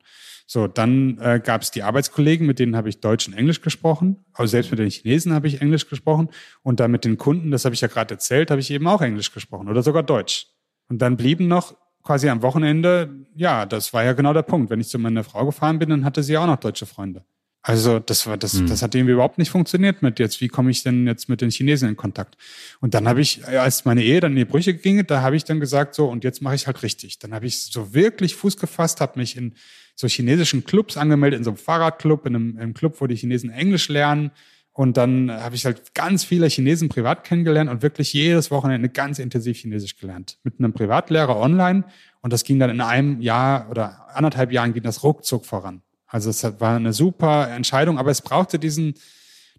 [0.51, 4.25] So, dann äh, gab es die Arbeitskollegen, mit denen habe ich Deutsch und Englisch gesprochen.
[4.33, 6.29] Also selbst mit den Chinesen habe ich Englisch gesprochen.
[6.63, 9.03] Und dann mit den Kunden, das habe ich ja gerade erzählt, habe ich eben auch
[9.03, 10.47] Englisch gesprochen oder sogar Deutsch.
[10.87, 14.71] Und dann blieben noch quasi am Wochenende, ja, das war ja genau der Punkt.
[14.71, 17.23] Wenn ich zu meiner Frau gefahren bin, dann hatte sie auch noch deutsche Freunde.
[17.61, 18.67] Also das war das, mhm.
[18.67, 20.41] das hat irgendwie überhaupt nicht funktioniert mit jetzt.
[20.41, 22.37] Wie komme ich denn jetzt mit den Chinesen in Kontakt?
[22.79, 25.43] Und dann habe ich, als meine Ehe dann in die Brüche ging, da habe ich
[25.43, 27.19] dann gesagt so und jetzt mache ich halt richtig.
[27.19, 29.53] Dann habe ich so wirklich Fuß gefasst, habe mich in
[29.99, 33.17] so chinesischen Clubs angemeldet, in so einem Fahrradclub, in einem, in einem Club, wo die
[33.17, 34.31] Chinesen Englisch lernen.
[34.71, 39.19] Und dann habe ich halt ganz viele Chinesen privat kennengelernt und wirklich jedes Wochenende ganz
[39.19, 40.37] intensiv Chinesisch gelernt.
[40.43, 41.83] Mit einem Privatlehrer online.
[42.21, 45.81] Und das ging dann in einem Jahr oder anderthalb Jahren ging das ruckzuck voran.
[46.07, 48.93] Also es war eine super Entscheidung, aber es brauchte diesen,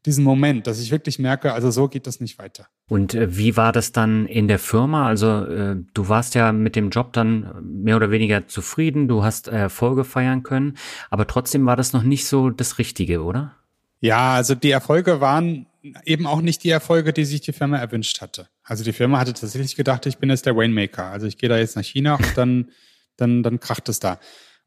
[0.07, 2.67] diesen Moment, dass ich wirklich merke, also so geht das nicht weiter.
[2.89, 5.07] Und äh, wie war das dann in der Firma?
[5.07, 9.49] Also äh, du warst ja mit dem Job dann mehr oder weniger zufrieden, du hast
[9.49, 10.77] Erfolge feiern können,
[11.11, 13.57] aber trotzdem war das noch nicht so das Richtige, oder?
[14.01, 15.67] Ja, also die Erfolge waren
[16.05, 18.49] eben auch nicht die Erfolge, die sich die Firma erwünscht hatte.
[18.63, 21.07] Also die Firma hatte tatsächlich gedacht, ich bin jetzt der Waymaker.
[21.07, 22.71] Also ich gehe da jetzt nach China und dann,
[23.17, 24.19] dann, dann kracht es da.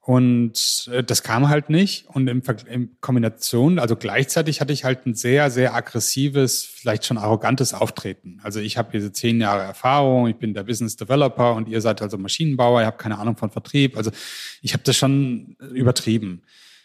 [0.06, 2.08] Und äh, das kam halt nicht.
[2.10, 7.18] Und in, in, Kombination, also gleichzeitig hatte ich halt ein sehr, sehr aggressives, vielleicht schon
[7.18, 8.42] arrogantes Auftreten.
[8.44, 12.02] Also ich habe diese zehn Jahre Erfahrung, ich bin der Business Developer und ihr seid
[12.02, 13.96] also Maschinenbauer, ihr habt keine Ahnung von Vertrieb.
[13.96, 14.12] Also
[14.62, 16.42] ich habe das schon übertrieben.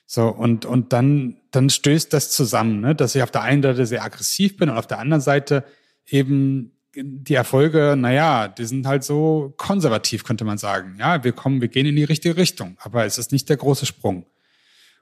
[0.06, 2.94] So, und, und dann, dann stößt das zusammen, ne?
[2.94, 5.64] dass ich auf der einen Seite sehr aggressiv bin und auf der anderen Seite
[6.06, 10.96] eben die Erfolge, naja, die sind halt so konservativ, könnte man sagen.
[10.98, 13.86] Ja, wir kommen, wir gehen in die richtige Richtung, aber es ist nicht der große
[13.86, 14.26] Sprung.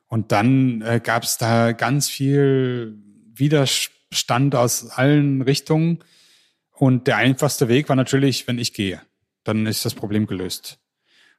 [0.06, 2.96] Und dann äh, gab es da ganz viel
[3.34, 6.00] Widerstand aus allen Richtungen.
[6.70, 9.00] Und der einfachste Weg war natürlich, wenn ich gehe.
[9.44, 10.78] Dann ist das Problem gelöst.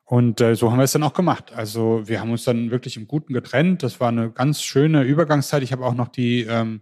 [0.04, 1.52] Und äh, so haben wir es dann auch gemacht.
[1.54, 3.84] Also wir haben uns dann wirklich im Guten getrennt.
[3.84, 5.64] Das war eine ganz schöne Übergangszeit.
[5.64, 6.82] Ich habe auch noch die ähm,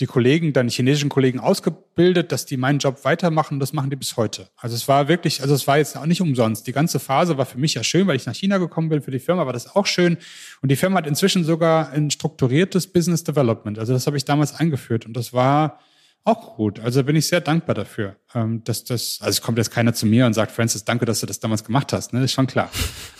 [0.00, 3.60] die Kollegen, dann chinesischen Kollegen ausgebildet, dass die meinen Job weitermachen.
[3.60, 4.48] Das machen die bis heute.
[4.56, 6.66] Also es war wirklich, also es war jetzt auch nicht umsonst.
[6.66, 9.02] Die ganze Phase war für mich ja schön, weil ich nach China gekommen bin.
[9.02, 10.16] Für die Firma war das auch schön.
[10.62, 13.78] Und die Firma hat inzwischen sogar ein strukturiertes Business Development.
[13.78, 15.78] Also das habe ich damals eingeführt und das war
[16.24, 16.80] auch gut.
[16.80, 20.06] Also bin ich sehr dankbar dafür, ähm, dass das, also es kommt jetzt keiner zu
[20.06, 22.12] mir und sagt, Francis, danke, dass du das damals gemacht hast.
[22.12, 22.24] Ne?
[22.24, 22.70] ist schon klar.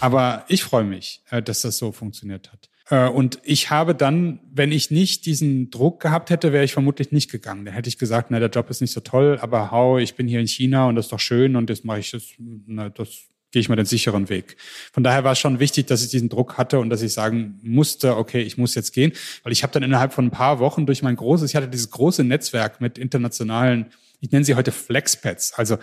[0.01, 2.71] Aber ich freue mich, äh, dass das so funktioniert hat.
[2.90, 7.12] Äh, und ich habe dann, wenn ich nicht diesen Druck gehabt hätte, wäre ich vermutlich
[7.12, 7.64] nicht gegangen.
[7.64, 10.29] Dann hätte ich gesagt, na, der Job ist nicht so toll, aber hau, ich bin
[10.29, 13.29] hier in China und das ist doch schön und das mache ich, das, na, das
[13.55, 14.57] gehe ich mal den sicheren Weg.
[14.92, 17.61] Von daher war es schon wichtig, dass ich diesen Druck hatte und dass ich sagen
[17.62, 19.12] musste, okay, ich muss jetzt gehen,
[19.44, 21.90] weil ich habe dann innerhalb von ein paar Wochen durch mein großes, ich hatte dieses
[21.90, 23.87] große Netzwerk mit internationalen,
[24.20, 25.79] ich nenne sie heute Flexpads, also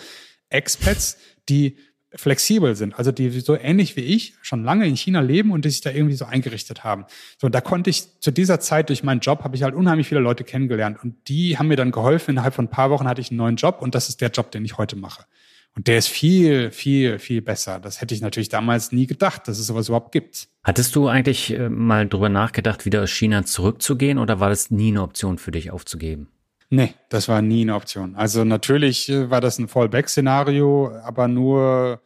[0.50, 1.78] Expats, die
[2.14, 5.70] flexibel sind, also die so ähnlich wie ich schon lange in China leben und die
[5.70, 7.06] sich da irgendwie so eingerichtet haben.
[7.40, 10.22] So, da konnte ich zu dieser Zeit durch meinen Job habe ich halt unheimlich viele
[10.22, 12.32] Leute kennengelernt und die haben mir dann geholfen.
[12.32, 14.52] Innerhalb von ein paar Wochen hatte ich einen neuen Job und das ist der Job,
[14.52, 15.26] den ich heute mache.
[15.74, 17.80] Und der ist viel, viel, viel besser.
[17.80, 20.50] Das hätte ich natürlich damals nie gedacht, dass es sowas überhaupt gibt.
[20.64, 24.90] Hattest du eigentlich äh, mal drüber nachgedacht, wieder aus China zurückzugehen oder war das nie
[24.90, 26.28] eine Option für dich aufzugeben?
[26.74, 28.16] Nee, das war nie eine Option.
[28.16, 32.02] Also natürlich äh, war das ein Fallback-Szenario, aber nur,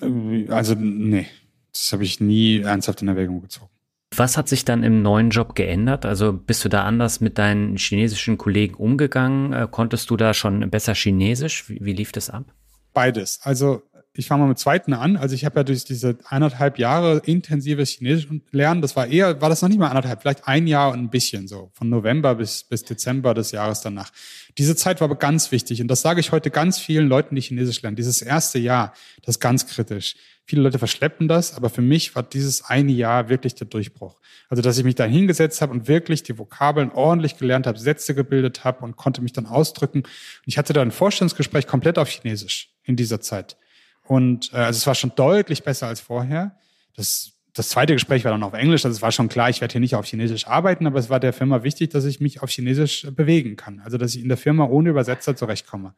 [0.00, 1.26] äh, also nee,
[1.72, 3.70] das habe ich nie ernsthaft in Erwägung gezogen.
[4.16, 6.06] Was hat sich dann im neuen Job geändert?
[6.06, 9.52] Also bist du da anders mit deinen chinesischen Kollegen umgegangen?
[9.52, 11.68] Äh, konntest du da schon besser Chinesisch?
[11.68, 12.44] Wie, wie lief das ab?
[12.92, 13.40] Beides.
[13.42, 13.82] Also
[14.16, 15.16] ich fange mal mit zweiten an.
[15.16, 19.48] Also ich habe ja durch diese eineinhalb Jahre intensives Chinesisch lernen, das war eher, war
[19.48, 22.62] das noch nicht mal anderthalb, vielleicht ein Jahr und ein bisschen so, von November bis,
[22.62, 24.10] bis Dezember des Jahres danach.
[24.56, 27.42] Diese Zeit war aber ganz wichtig und das sage ich heute ganz vielen Leuten, die
[27.42, 27.96] Chinesisch lernen.
[27.96, 30.14] Dieses erste Jahr, das ist ganz kritisch.
[30.46, 34.20] Viele Leute verschleppen das, aber für mich war dieses eine Jahr wirklich der Durchbruch.
[34.50, 38.14] Also, dass ich mich da hingesetzt habe und wirklich die Vokabeln ordentlich gelernt habe, Sätze
[38.14, 40.00] gebildet habe und konnte mich dann ausdrücken.
[40.00, 40.08] Und
[40.44, 43.56] ich hatte da ein Vorstellungsgespräch komplett auf Chinesisch in dieser Zeit.
[44.06, 46.56] Und äh, also es war schon deutlich besser als vorher.
[46.96, 49.72] Das, das zweite Gespräch war dann auf Englisch, also es war schon klar, ich werde
[49.72, 52.50] hier nicht auf Chinesisch arbeiten, aber es war der Firma wichtig, dass ich mich auf
[52.50, 53.80] Chinesisch bewegen kann.
[53.80, 55.94] Also dass ich in der Firma ohne Übersetzer zurechtkomme.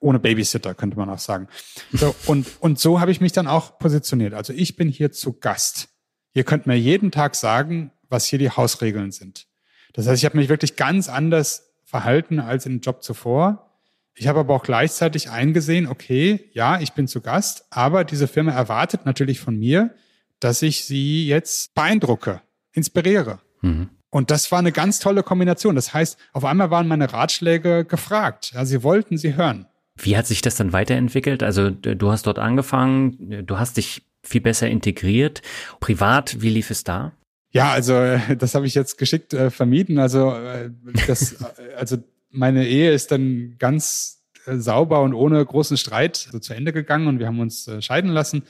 [0.00, 1.48] Ohne Babysitter, könnte man auch sagen.
[1.92, 4.34] So, und, und so habe ich mich dann auch positioniert.
[4.34, 5.88] Also ich bin hier zu Gast.
[6.32, 9.46] Ihr könnt mir jeden Tag sagen, was hier die Hausregeln sind.
[9.92, 13.73] Das heißt, ich habe mich wirklich ganz anders verhalten als im Job zuvor.
[14.16, 18.52] Ich habe aber auch gleichzeitig eingesehen, okay, ja, ich bin zu Gast, aber diese Firma
[18.52, 19.94] erwartet natürlich von mir,
[20.40, 22.40] dass ich sie jetzt beeindrucke,
[22.72, 23.40] inspiriere.
[23.62, 23.90] Mhm.
[24.10, 25.74] Und das war eine ganz tolle Kombination.
[25.74, 28.52] Das heißt, auf einmal waren meine Ratschläge gefragt.
[28.54, 29.66] Ja, sie wollten sie hören.
[29.96, 31.42] Wie hat sich das dann weiterentwickelt?
[31.42, 35.42] Also du hast dort angefangen, du hast dich viel besser integriert.
[35.80, 37.12] Privat, wie lief es da?
[37.50, 37.94] Ja, also
[38.38, 39.98] das habe ich jetzt geschickt äh, vermieden.
[39.98, 40.70] Also äh,
[41.06, 41.36] das,
[41.76, 41.96] also
[42.34, 47.06] meine Ehe ist dann ganz äh, sauber und ohne großen Streit so zu Ende gegangen
[47.06, 48.44] und wir haben uns äh, scheiden lassen.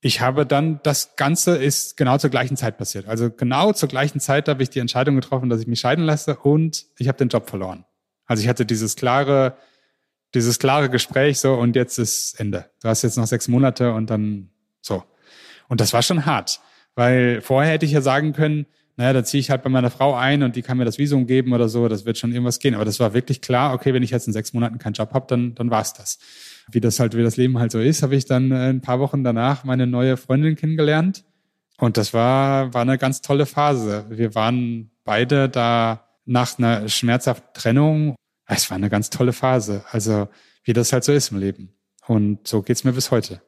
[0.00, 3.06] Ich habe dann, das Ganze ist genau zur gleichen Zeit passiert.
[3.06, 6.36] Also genau zur gleichen Zeit habe ich die Entscheidung getroffen, dass ich mich scheiden lasse
[6.36, 7.84] und ich habe den Job verloren.
[8.24, 9.56] Also ich hatte dieses klare,
[10.34, 12.70] dieses klare Gespräch so und jetzt ist Ende.
[12.80, 15.04] Du hast jetzt noch sechs Monate und dann so.
[15.68, 16.60] Und das war schon hart,
[16.94, 18.66] weil vorher hätte ich ja sagen können,
[19.00, 21.26] naja, da ziehe ich halt bei meiner Frau ein und die kann mir das Visum
[21.26, 22.74] geben oder so, das wird schon irgendwas gehen.
[22.74, 25.24] Aber das war wirklich klar, okay, wenn ich jetzt in sechs Monaten keinen Job habe,
[25.26, 26.18] dann, dann war's das.
[26.70, 29.00] Wie das halt, wie das Leben halt so ist, habe ich dann äh, ein paar
[29.00, 31.24] Wochen danach meine neue Freundin kennengelernt.
[31.78, 34.04] Und das war, war eine ganz tolle Phase.
[34.10, 38.16] Wir waren beide da nach einer schmerzhaften Trennung.
[38.44, 39.82] Es war eine ganz tolle Phase.
[39.92, 40.28] Also,
[40.62, 41.72] wie das halt so ist im Leben.
[42.06, 43.40] Und so geht's mir bis heute.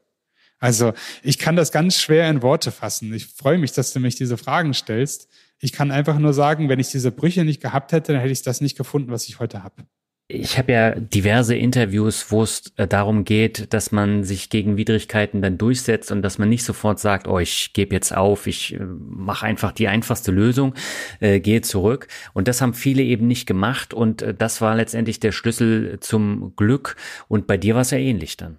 [0.62, 0.92] Also
[1.24, 3.12] ich kann das ganz schwer in Worte fassen.
[3.12, 5.28] Ich freue mich, dass du mich diese Fragen stellst.
[5.64, 8.42] Ich kann einfach nur sagen, wenn ich diese Brüche nicht gehabt hätte, dann hätte ich
[8.42, 9.84] das nicht gefunden, was ich heute habe.
[10.26, 15.40] Ich habe ja diverse Interviews, wo es äh, darum geht, dass man sich gegen Widrigkeiten
[15.40, 18.78] dann durchsetzt und dass man nicht sofort sagt, oh, ich gebe jetzt auf, ich äh,
[18.80, 20.74] mache einfach die einfachste Lösung,
[21.20, 22.08] äh, gehe zurück.
[22.32, 26.56] Und das haben viele eben nicht gemacht und äh, das war letztendlich der Schlüssel zum
[26.56, 26.96] Glück.
[27.28, 28.58] Und bei dir war es ja ähnlich dann.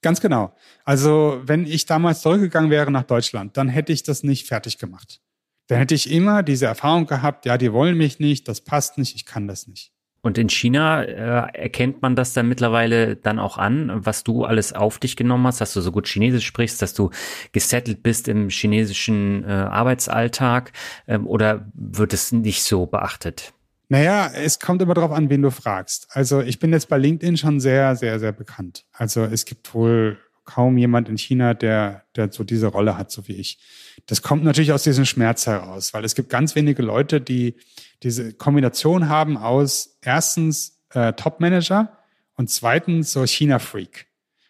[0.00, 0.56] Ganz genau.
[0.84, 5.20] Also wenn ich damals zurückgegangen wäre nach Deutschland, dann hätte ich das nicht fertig gemacht.
[5.68, 9.14] Dann hätte ich immer diese Erfahrung gehabt, ja, die wollen mich nicht, das passt nicht,
[9.16, 9.92] ich kann das nicht.
[10.24, 14.72] Und in China äh, erkennt man das dann mittlerweile dann auch an, was du alles
[14.72, 17.10] auf dich genommen hast, dass du so gut Chinesisch sprichst, dass du
[17.50, 20.72] gesettelt bist im chinesischen äh, Arbeitsalltag
[21.08, 23.52] ähm, oder wird es nicht so beachtet?
[23.88, 26.06] Naja, es kommt immer darauf an, wen du fragst.
[26.10, 28.86] Also ich bin jetzt bei LinkedIn schon sehr, sehr, sehr bekannt.
[28.92, 33.28] Also es gibt wohl kaum jemand in China, der, der so diese Rolle hat, so
[33.28, 33.58] wie ich.
[34.06, 37.56] Das kommt natürlich aus diesem Schmerz heraus, weil es gibt ganz wenige Leute, die
[38.02, 41.96] diese Kombination haben aus erstens äh, Top-Manager
[42.34, 44.06] und zweitens so China-Freak.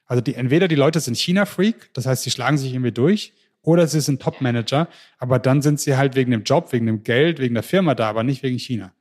[0.07, 3.87] Also die, entweder die Leute sind China-Freak, das heißt, sie schlagen sich irgendwie durch, oder
[3.87, 7.55] sie sind Top-Manager, aber dann sind sie halt wegen dem Job, wegen dem Geld, wegen
[7.55, 8.93] der Firma da, aber nicht wegen China.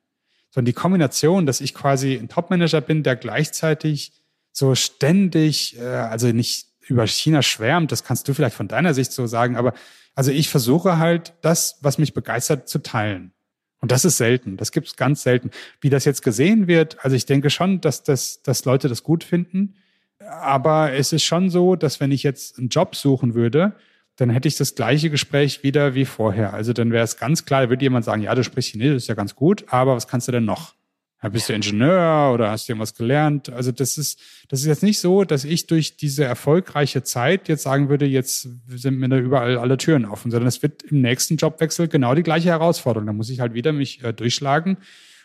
[0.52, 4.12] Sondern die Kombination, dass ich quasi ein Top-Manager bin, der gleichzeitig
[4.52, 9.12] so ständig, äh, also nicht über China schwärmt, das kannst du vielleicht von deiner Sicht
[9.12, 9.74] so sagen, aber
[10.14, 13.32] also ich versuche halt, das, was mich begeistert, zu teilen.
[13.80, 14.58] Und das ist selten.
[14.58, 15.50] Das gibt es ganz selten.
[15.80, 19.24] Wie das jetzt gesehen wird, also ich denke schon, dass, das, dass Leute das gut
[19.24, 19.76] finden.
[20.20, 23.74] Aber es ist schon so, dass wenn ich jetzt einen Job suchen würde,
[24.18, 26.54] dann hätte ich das gleiche Gespräch wieder wie vorher.
[26.54, 29.16] Also dann wäre es ganz klar, würde jemand sagen, ja, du sprichst Chinesisch, ist ja
[29.16, 30.76] ganz gut, aber was kannst du denn noch?
[31.24, 33.50] Ja, bist du Ingenieur oder hast du irgendwas gelernt?
[33.52, 37.62] Also das ist, das ist jetzt nicht so, dass ich durch diese erfolgreiche Zeit jetzt
[37.62, 41.38] sagen würde, jetzt sind mir da überall alle Türen offen, sondern es wird im nächsten
[41.38, 43.06] Jobwechsel genau die gleiche Herausforderung.
[43.06, 44.78] Da muss ich halt wieder mich äh, durchschlagen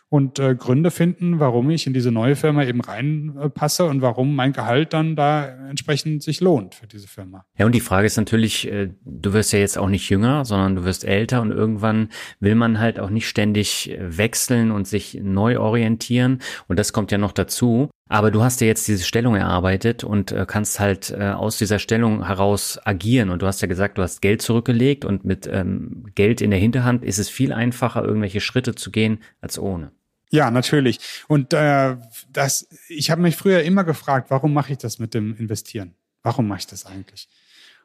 [0.09, 4.53] und äh, Gründe finden, warum ich in diese neue Firma eben reinpasse und warum mein
[4.53, 7.45] Gehalt dann da entsprechend sich lohnt für diese Firma.
[7.59, 10.77] Ja, und die Frage ist natürlich, äh, du wirst ja jetzt auch nicht jünger, sondern
[10.77, 15.19] du wirst älter und irgendwann will man halt auch nicht ständig äh, wechseln und sich
[15.21, 16.40] neu orientieren.
[16.69, 17.90] Und das kommt ja noch dazu.
[18.09, 21.81] Aber du hast ja jetzt diese Stellung erarbeitet und äh, kannst halt äh, aus dieser
[21.81, 23.31] Stellung heraus agieren.
[23.31, 26.61] Und du hast ja gesagt, du hast Geld zurückgelegt und mit ähm, Geld in der
[26.61, 29.90] Hinterhand ist es viel einfacher, irgendwelche Schritte zu gehen als ohne.
[30.30, 30.98] Ja, natürlich.
[31.28, 31.96] Und äh,
[32.30, 35.94] das, ich habe mich früher immer gefragt, warum mache ich das mit dem Investieren?
[36.22, 37.28] Warum mache ich das eigentlich?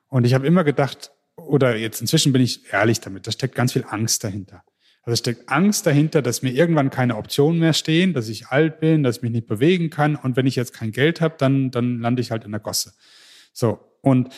[0.08, 3.74] Und ich habe immer gedacht, oder jetzt inzwischen bin ich ehrlich damit, da steckt ganz
[3.74, 4.64] viel Angst dahinter.
[5.04, 9.02] Also steckt Angst dahinter, dass mir irgendwann keine Optionen mehr stehen, dass ich alt bin,
[9.04, 12.00] dass ich mich nicht bewegen kann und wenn ich jetzt kein Geld habe, dann dann
[12.00, 12.94] lande ich halt in der Gosse.
[13.52, 14.30] So und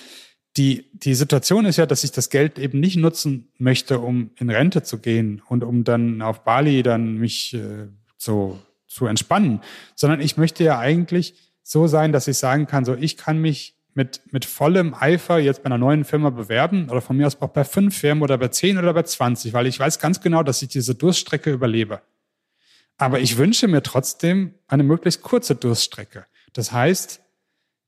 [0.58, 4.50] die die Situation ist ja, dass ich das Geld eben nicht nutzen möchte, um in
[4.50, 7.88] Rente zu gehen und um dann auf Bali dann mich äh,
[8.18, 9.62] so zu entspannen,
[9.96, 13.76] sondern ich möchte ja eigentlich so sein, dass ich sagen kann, so ich kann mich
[13.96, 17.50] mit, mit vollem Eifer jetzt bei einer neuen Firma bewerben oder von mir aus auch
[17.50, 20.62] bei fünf Firmen oder bei zehn oder bei zwanzig, weil ich weiß ganz genau, dass
[20.62, 22.02] ich diese Durststrecke überlebe.
[22.98, 26.26] Aber ich wünsche mir trotzdem eine möglichst kurze Durststrecke.
[26.54, 27.23] Das heißt,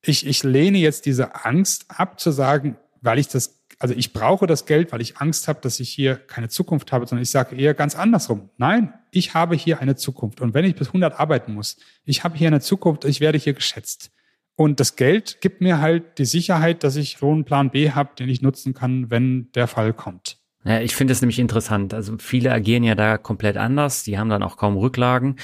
[0.08, 4.48] ich, ich lehne jetzt diese Angst ab zu sagen, weil ich das, also ich brauche
[4.48, 7.56] das Geld, weil ich Angst habe, dass ich hier keine Zukunft habe, sondern ich sage
[7.56, 8.50] eher ganz andersrum.
[8.58, 10.42] Nein, ich habe hier eine Zukunft.
[10.42, 13.54] Und wenn ich bis 100 arbeiten muss, ich habe hier eine Zukunft, ich werde hier
[13.54, 14.12] geschätzt.
[14.56, 18.12] Und das Geld gibt mir halt die Sicherheit, dass ich so einen Plan B habe,
[18.18, 20.38] den ich nutzen kann, wenn der Fall kommt.
[20.64, 21.94] Ja, ich finde es nämlich interessant.
[21.94, 24.04] Also viele agieren ja da komplett anders.
[24.04, 25.36] Die haben dann auch kaum Rücklagen.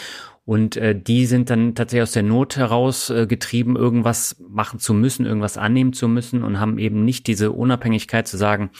[0.44, 4.94] Und äh, die sind dann tatsächlich aus der Not heraus äh, getrieben, irgendwas machen zu
[4.94, 8.72] müssen, irgendwas annehmen zu müssen und haben eben nicht diese Unabhängigkeit zu sagen,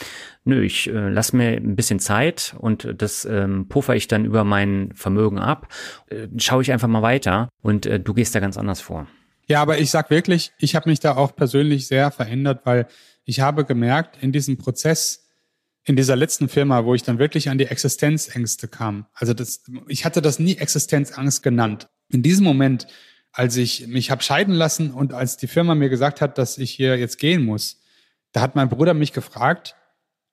[0.44, 4.42] nö, ich äh, lass mir ein bisschen Zeit und das ähm, puffer ich dann über
[4.42, 5.68] mein Vermögen ab,
[6.08, 9.06] äh, schaue ich einfach mal weiter und äh, du gehst da ganz anders vor.
[9.46, 12.86] Ja, aber ich sag wirklich, ich habe mich da auch persönlich sehr verändert, weil
[13.24, 15.21] ich habe gemerkt, in diesem Prozess,
[15.84, 19.06] in dieser letzten Firma, wo ich dann wirklich an die Existenzängste kam.
[19.14, 21.88] Also das, ich hatte das nie Existenzangst genannt.
[22.08, 22.86] In diesem Moment,
[23.32, 26.70] als ich mich habe scheiden lassen und als die Firma mir gesagt hat, dass ich
[26.70, 27.80] hier jetzt gehen muss,
[28.32, 29.74] da hat mein Bruder mich gefragt,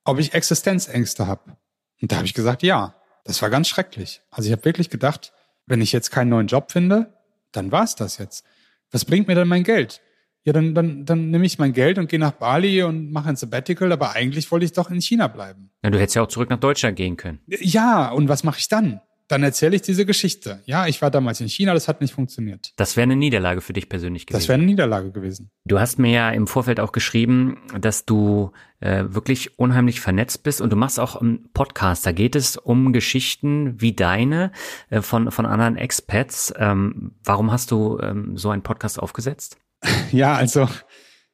[0.04, 1.56] ob ich Existenzängste habe.
[2.00, 2.94] Und da habe ich gesagt, ja.
[3.24, 4.22] Das war ganz schrecklich.
[4.30, 5.32] Also ich habe wirklich gedacht,
[5.66, 7.12] wenn ich jetzt keinen neuen Job finde,
[7.52, 8.44] dann war's das jetzt
[8.90, 10.00] was bringt mir denn mein Geld?
[10.44, 13.36] Ja, dann, dann, dann nehme ich mein Geld und gehe nach Bali und mache ein
[13.36, 15.70] Sabbatical, aber eigentlich wollte ich doch in China bleiben.
[15.82, 17.40] Ja, du hättest ja auch zurück nach Deutschland gehen können.
[17.46, 19.00] Ja, und was mache ich dann?
[19.30, 20.60] Dann erzähle ich diese Geschichte.
[20.64, 22.72] Ja, ich war damals in China, das hat nicht funktioniert.
[22.74, 24.40] Das wäre eine Niederlage für dich persönlich gewesen.
[24.40, 25.52] Das wäre eine Niederlage gewesen.
[25.64, 28.50] Du hast mir ja im Vorfeld auch geschrieben, dass du
[28.80, 32.04] äh, wirklich unheimlich vernetzt bist und du machst auch einen Podcast.
[32.06, 34.50] Da geht es um Geschichten wie deine
[34.88, 36.52] äh, von, von anderen Expats.
[36.56, 39.58] Ähm, warum hast du ähm, so einen Podcast aufgesetzt?
[40.12, 40.68] Ja, also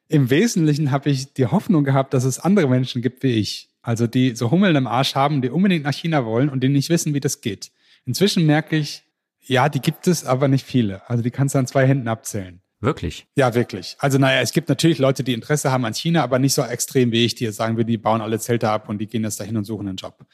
[0.07, 3.69] im Wesentlichen habe ich die Hoffnung gehabt, dass es andere Menschen gibt wie ich.
[3.81, 6.89] Also die so Hummeln im Arsch haben, die unbedingt nach China wollen und die nicht
[6.89, 7.71] wissen, wie das geht.
[8.05, 9.03] Inzwischen merke ich,
[9.41, 11.09] ja, die gibt es, aber nicht viele.
[11.09, 12.61] Also die kannst du an zwei Händen abzählen.
[12.79, 13.25] Wirklich?
[13.35, 13.95] Ja, wirklich.
[13.99, 17.11] Also naja, es gibt natürlich Leute, die Interesse haben an China, aber nicht so extrem
[17.11, 19.39] wie ich, die jetzt sagen wir, die bauen alle Zelte ab und die gehen jetzt
[19.39, 20.25] dahin und suchen einen Job.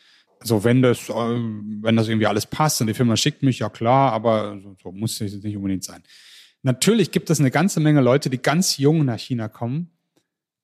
[0.42, 3.70] So, wenn das, äh, wenn das irgendwie alles passt und die Firma schickt mich, ja
[3.70, 6.04] klar, aber so, so muss es nicht unbedingt sein.
[6.64, 9.90] Natürlich gibt es eine ganze Menge Leute, die ganz jung nach China kommen,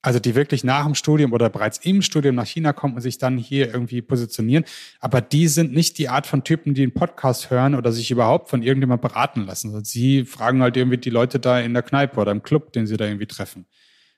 [0.02, 3.18] also die wirklich nach dem Studium oder bereits im Studium nach China kommen und sich
[3.18, 4.64] dann hier irgendwie positionieren.
[5.02, 8.50] Aber die sind nicht die Art von Typen, die einen Podcast hören oder sich überhaupt
[8.50, 9.76] von irgendjemand beraten lassen.
[9.76, 12.88] Also sie fragen halt irgendwie die Leute da in der Kneipe oder im Club, den
[12.88, 13.66] sie da irgendwie treffen.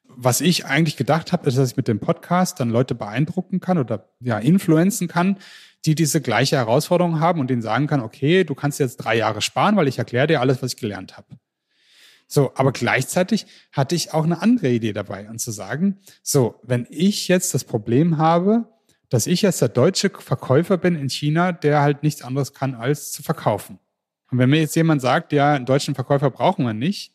[0.05, 3.79] Was ich eigentlich gedacht habe, ist, dass ich mit dem Podcast dann Leute beeindrucken kann
[3.79, 5.37] oder ja influenzen kann,
[5.85, 9.41] die diese gleiche Herausforderung haben und denen sagen kann, okay, du kannst jetzt drei Jahre
[9.41, 11.39] sparen, weil ich erkläre dir alles, was ich gelernt habe.
[12.33, 16.87] So, aber gleichzeitig hatte ich auch eine andere Idee dabei und zu sagen, so, wenn
[16.89, 18.69] ich jetzt das Problem habe,
[19.09, 23.11] dass ich jetzt der deutsche Verkäufer bin in China, der halt nichts anderes kann als
[23.11, 23.79] zu verkaufen.
[24.31, 27.13] Und wenn mir jetzt jemand sagt, ja, einen deutschen Verkäufer brauchen wir nicht,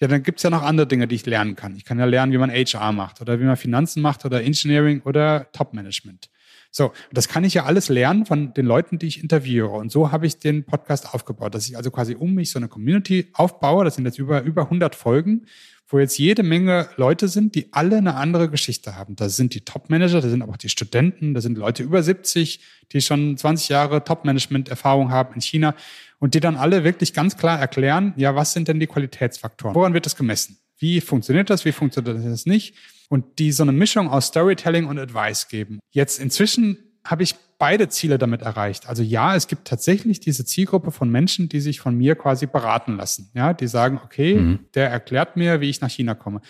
[0.00, 1.76] ja, dann gibt's ja noch andere Dinge, die ich lernen kann.
[1.76, 5.02] Ich kann ja lernen, wie man HR macht oder wie man Finanzen macht oder Engineering
[5.02, 6.28] oder Top-Management.
[6.72, 9.68] So, das kann ich ja alles lernen von den Leuten, die ich interviewe.
[9.68, 12.68] Und so habe ich den Podcast aufgebaut, dass ich also quasi um mich so eine
[12.68, 13.84] Community aufbaue.
[13.84, 15.46] Das sind jetzt über, über 100 Folgen,
[15.88, 19.16] wo jetzt jede Menge Leute sind, die alle eine andere Geschichte haben.
[19.16, 22.60] Da sind die Top-Manager, da sind aber auch die Studenten, da sind Leute über 70,
[22.92, 25.74] die schon 20 Jahre Top-Management-Erfahrung haben in China
[26.20, 29.74] und die dann alle wirklich ganz klar erklären, ja, was sind denn die Qualitätsfaktoren?
[29.74, 30.58] Woran wird das gemessen?
[30.78, 31.64] Wie funktioniert das?
[31.64, 32.76] Wie funktioniert das nicht?
[33.10, 35.80] Und die so eine Mischung aus Storytelling und Advice geben.
[35.90, 38.88] Jetzt inzwischen habe ich beide Ziele damit erreicht.
[38.88, 42.96] Also ja, es gibt tatsächlich diese Zielgruppe von Menschen, die sich von mir quasi beraten
[42.96, 43.30] lassen.
[43.34, 44.60] Ja, die sagen, okay, mhm.
[44.74, 46.40] der erklärt mir, wie ich nach China komme.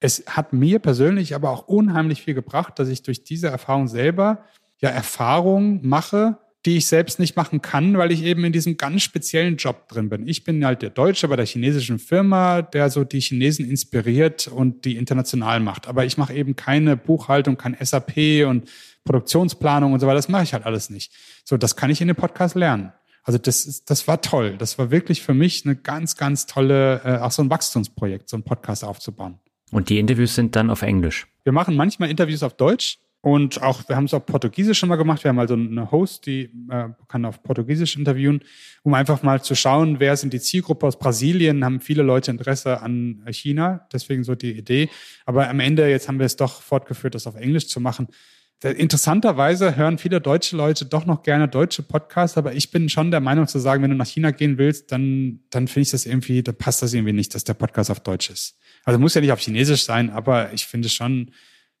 [0.00, 4.44] Es hat mir persönlich aber auch unheimlich viel gebracht, dass ich durch diese Erfahrung selber
[4.80, 9.02] ja Erfahrungen mache, die ich selbst nicht machen kann, weil ich eben in diesem ganz
[9.02, 10.26] speziellen Job drin bin.
[10.26, 14.84] Ich bin halt der Deutsche bei der chinesischen Firma, der so die Chinesen inspiriert und
[14.84, 15.86] die international macht.
[15.86, 18.68] Aber ich mache eben keine Buchhaltung, kein SAP und
[19.04, 20.16] Produktionsplanung und so weiter.
[20.16, 21.12] Das mache ich halt alles nicht.
[21.44, 22.92] So, das kann ich in dem Podcast lernen.
[23.22, 24.56] Also das, ist, das war toll.
[24.58, 28.36] Das war wirklich für mich eine ganz, ganz tolle, äh, auch so ein Wachstumsprojekt, so
[28.36, 29.38] ein Podcast aufzubauen.
[29.70, 31.26] Und die Interviews sind dann auf Englisch?
[31.44, 34.94] Wir machen manchmal Interviews auf Deutsch, und auch, wir haben es auf Portugiesisch schon mal
[34.94, 35.24] gemacht.
[35.24, 38.40] Wir haben also eine Host, die äh, kann auf Portugiesisch interviewen,
[38.84, 42.80] um einfach mal zu schauen, wer sind die Zielgruppe aus Brasilien, haben viele Leute Interesse
[42.82, 43.88] an China.
[43.92, 44.90] Deswegen so die Idee.
[45.24, 48.06] Aber am Ende, jetzt haben wir es doch fortgeführt, das auf Englisch zu machen.
[48.62, 53.18] Interessanterweise hören viele deutsche Leute doch noch gerne deutsche Podcasts, aber ich bin schon der
[53.18, 56.44] Meinung zu sagen, wenn du nach China gehen willst, dann, dann finde ich das irgendwie,
[56.44, 58.56] da passt das irgendwie nicht, dass der Podcast auf Deutsch ist.
[58.84, 61.32] Also muss ja nicht auf Chinesisch sein, aber ich finde schon,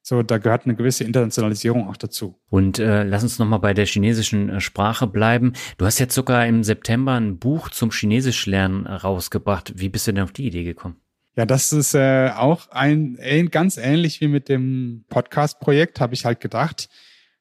[0.08, 2.38] so, da gehört eine gewisse Internationalisierung auch dazu.
[2.48, 5.54] Und äh, lass uns nochmal bei der chinesischen äh, Sprache bleiben.
[5.78, 9.72] Du hast jetzt sogar im September ein Buch zum Chinesisch lernen äh, rausgebracht.
[9.74, 10.94] Wie bist du denn auf die Idee gekommen?
[11.34, 16.24] Ja, das ist äh, auch ein, ein ganz ähnlich wie mit dem Podcast-Projekt, habe ich
[16.24, 16.88] halt gedacht,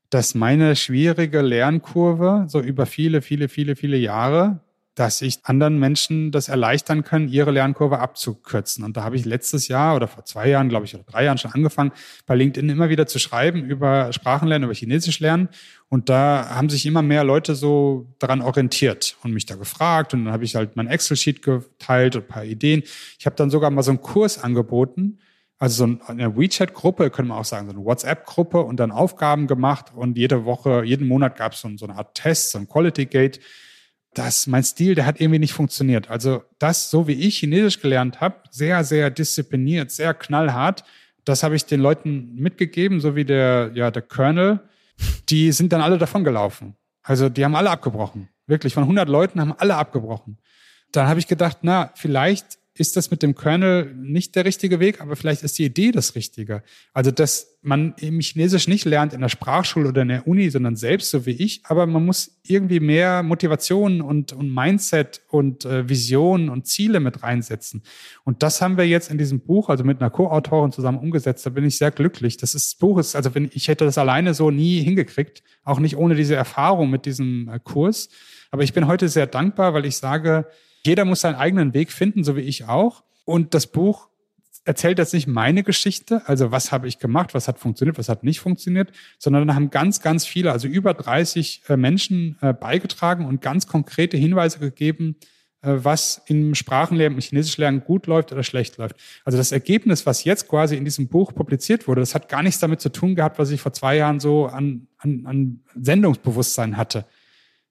[0.10, 4.65] dass meine schwierige Lernkurve so über viele, viele, viele, viele Jahre
[4.96, 8.86] dass ich anderen Menschen das erleichtern kann, ihre Lernkurve abzukürzen.
[8.86, 11.38] Und da habe ich letztes Jahr oder vor zwei Jahren, glaube ich, oder drei Jahren
[11.38, 11.92] schon angefangen,
[12.26, 15.50] bei LinkedIn immer wieder zu schreiben über Sprachenlernen, über Chinesisch lernen.
[15.90, 20.14] Und da haben sich immer mehr Leute so daran orientiert und mich da gefragt.
[20.14, 22.82] Und dann habe ich halt mein Excel-Sheet geteilt und ein paar Ideen.
[23.20, 25.20] Ich habe dann sogar mal so einen Kurs angeboten,
[25.58, 29.92] also so eine WeChat-Gruppe, können wir auch sagen, so eine WhatsApp-Gruppe und dann Aufgaben gemacht
[29.94, 33.40] und jede Woche, jeden Monat gab es so, eine Art Test, so ein Quality Gate
[34.18, 36.10] das, mein Stil, der hat irgendwie nicht funktioniert.
[36.10, 40.84] Also das, so wie ich Chinesisch gelernt habe, sehr, sehr diszipliniert, sehr knallhart,
[41.26, 44.60] das habe ich den Leuten mitgegeben, so wie der, ja, der Colonel.
[45.30, 46.76] Die sind dann alle davon gelaufen.
[47.02, 48.30] Also die haben alle abgebrochen.
[48.48, 50.38] Wirklich, von 100 Leuten haben alle abgebrochen.
[50.92, 55.00] Dann habe ich gedacht, na, vielleicht ist das mit dem Kernel nicht der richtige Weg,
[55.00, 56.62] aber vielleicht ist die Idee das Richtige.
[56.94, 60.76] Also, dass man eben Chinesisch nicht lernt in der Sprachschule oder in der Uni, sondern
[60.76, 65.88] selbst so wie ich, aber man muss irgendwie mehr Motivation und, und Mindset und äh,
[65.88, 67.82] Visionen und Ziele mit reinsetzen.
[68.26, 71.46] Und das haben wir jetzt in diesem Buch, also mit einer Co-Autorin zusammen umgesetzt.
[71.46, 72.36] Da bin ich sehr glücklich.
[72.36, 75.80] Das ist, das Buch ist, also wenn ich hätte das alleine so nie hingekriegt, auch
[75.80, 78.10] nicht ohne diese Erfahrung mit diesem äh, Kurs.
[78.52, 80.46] Aber ich bin heute sehr dankbar, weil ich sage,
[80.86, 83.04] jeder muss seinen eigenen Weg finden, so wie ich auch.
[83.26, 84.10] Und das Buch
[84.66, 88.24] erzählt jetzt nicht meine Geschichte, also was habe ich gemacht, was hat funktioniert, was hat
[88.24, 93.26] nicht funktioniert, sondern da haben ganz, ganz viele, also über 30 äh, Menschen äh, beigetragen
[93.26, 95.18] und ganz konkrete Hinweise gegeben,
[95.62, 98.96] äh, was im Sprachenlernen, im Chinesischlernen gut läuft oder schlecht läuft.
[99.24, 102.60] Also das Ergebnis, was jetzt quasi in diesem Buch publiziert wurde, das hat gar nichts
[102.60, 107.06] damit zu tun gehabt, was ich vor zwei Jahren so an, an, an Sendungsbewusstsein hatte.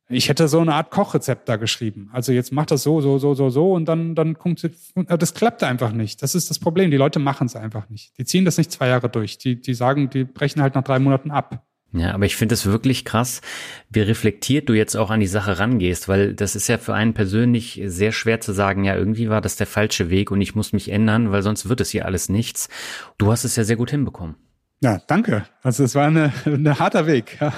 [0.09, 2.11] Ich hätte so eine Art Kochrezept da geschrieben.
[2.13, 5.63] Also jetzt macht das so, so, so, so, so und dann, dann kommt, das klappt
[5.63, 6.23] einfach nicht.
[6.23, 6.91] Das ist das Problem.
[6.91, 8.17] Die Leute machen es einfach nicht.
[8.19, 9.39] Die ziehen das nicht zwei Jahre durch.
[9.39, 11.65] Die, die sagen, die brechen halt nach drei Monaten ab.
[11.95, 13.41] Ja, aber ich finde es wirklich krass,
[13.89, 17.15] wie reflektiert du jetzt auch an die Sache rangehst, weil das ist ja für einen
[17.15, 20.73] persönlich sehr schwer zu sagen, ja, irgendwie war das der falsche Weg und ich muss
[20.73, 22.69] mich ändern, weil sonst wird es hier alles nichts.
[23.17, 24.35] Du hast es ja sehr gut hinbekommen.
[24.81, 25.47] Ja, danke.
[25.63, 27.39] Also es war eine, ein harter Weg.
[27.41, 27.53] Ja.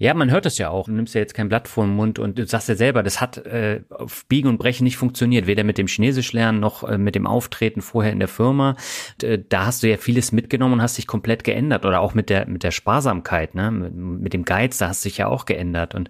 [0.00, 0.86] Ja, man hört es ja auch.
[0.86, 3.20] Du nimmst ja jetzt kein Blatt vor den Mund und du sagst ja selber, das
[3.20, 6.98] hat äh, auf Biegen und Brechen nicht funktioniert, weder mit dem Chinesisch lernen noch äh,
[6.98, 8.76] mit dem Auftreten vorher in der Firma.
[9.14, 12.14] Und, äh, da hast du ja vieles mitgenommen und hast dich komplett geändert oder auch
[12.14, 15.26] mit der mit der Sparsamkeit, ne, mit, mit dem Geiz, da hast du dich ja
[15.26, 16.08] auch geändert und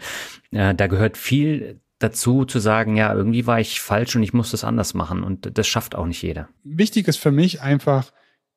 [0.50, 4.50] äh, da gehört viel dazu zu sagen, ja, irgendwie war ich falsch und ich muss
[4.50, 6.50] das anders machen und das schafft auch nicht jeder.
[6.62, 8.12] Wichtig ist für mich einfach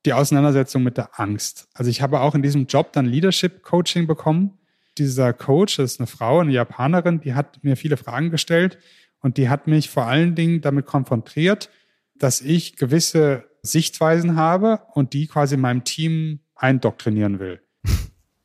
[0.06, 1.70] die Auseinandersetzung mit der Angst.
[1.74, 4.58] Also ich habe auch in diesem Job dann Leadership Coaching bekommen
[5.04, 8.78] dieser Coach, das ist eine Frau, eine Japanerin, die hat mir viele Fragen gestellt
[9.20, 11.70] und die hat mich vor allen Dingen damit konfrontiert,
[12.16, 17.62] dass ich gewisse Sichtweisen habe und die quasi meinem Team eindoktrinieren will.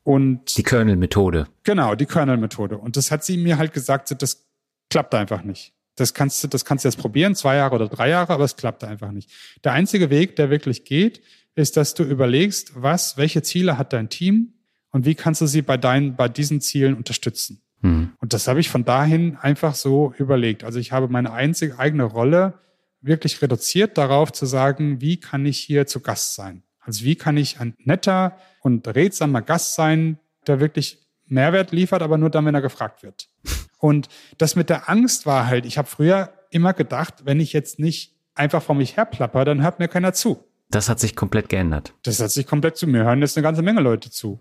[0.03, 1.47] Und die Kernel-Methode.
[1.63, 2.77] Genau, die Kernel-Methode.
[2.77, 4.47] Und das hat sie mir halt gesagt, das
[4.89, 5.73] klappt einfach nicht.
[5.95, 8.55] Das kannst du, das kannst du jetzt probieren, zwei Jahre oder drei Jahre, aber es
[8.55, 9.29] klappt einfach nicht.
[9.65, 11.21] Der einzige Weg, der wirklich geht,
[11.55, 14.53] ist, dass du überlegst, was, welche Ziele hat dein Team,
[14.91, 17.61] und wie kannst du sie bei deinen, bei diesen Zielen unterstützen?
[17.81, 18.13] Mhm.
[18.19, 20.63] Und das habe ich von dahin einfach so überlegt.
[20.63, 22.55] Also ich habe meine einzige eigene Rolle
[23.01, 26.63] wirklich reduziert darauf zu sagen, wie kann ich hier zu Gast sein?
[26.79, 32.17] Also wie kann ich ein netter und redsamer Gast sein, der wirklich Mehrwert liefert, aber
[32.17, 33.27] nur dann, wenn er gefragt wird.
[33.79, 34.07] Und
[34.37, 38.15] das mit der Angst war halt, ich habe früher immer gedacht, wenn ich jetzt nicht
[38.33, 40.46] einfach vor mich herplapper, dann hört mir keiner zu.
[40.69, 41.93] Das hat sich komplett geändert.
[42.03, 43.03] Das hat sich komplett zu mir.
[43.03, 44.39] Hören jetzt eine ganze Menge Leute zu.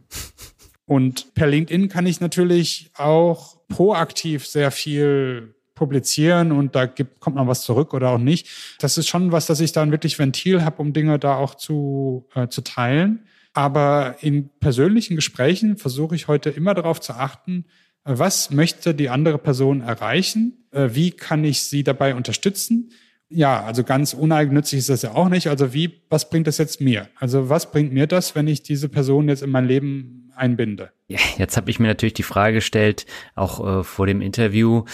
[0.85, 7.37] Und per LinkedIn kann ich natürlich auch proaktiv sehr viel publizieren und da gibt, kommt
[7.37, 8.49] noch was zurück oder auch nicht.
[8.81, 12.27] Das ist schon was, dass ich dann wirklich Ventil habe, um Dinge da auch zu,
[12.35, 13.27] äh, zu teilen.
[13.53, 17.66] Aber in persönlichen Gesprächen versuche ich heute immer darauf zu achten,
[18.05, 20.66] was möchte die andere Person erreichen?
[20.70, 22.93] Äh, wie kann ich sie dabei unterstützen?
[23.29, 25.49] Ja, also ganz uneigennützig ist das ja auch nicht.
[25.49, 27.09] Also wie, was bringt das jetzt mir?
[27.16, 30.93] Also was bringt mir das, wenn ich diese Person jetzt in mein Leben einbinde?
[31.09, 34.85] Ja, jetzt habe ich mir natürlich die Frage gestellt, auch äh, vor dem Interview,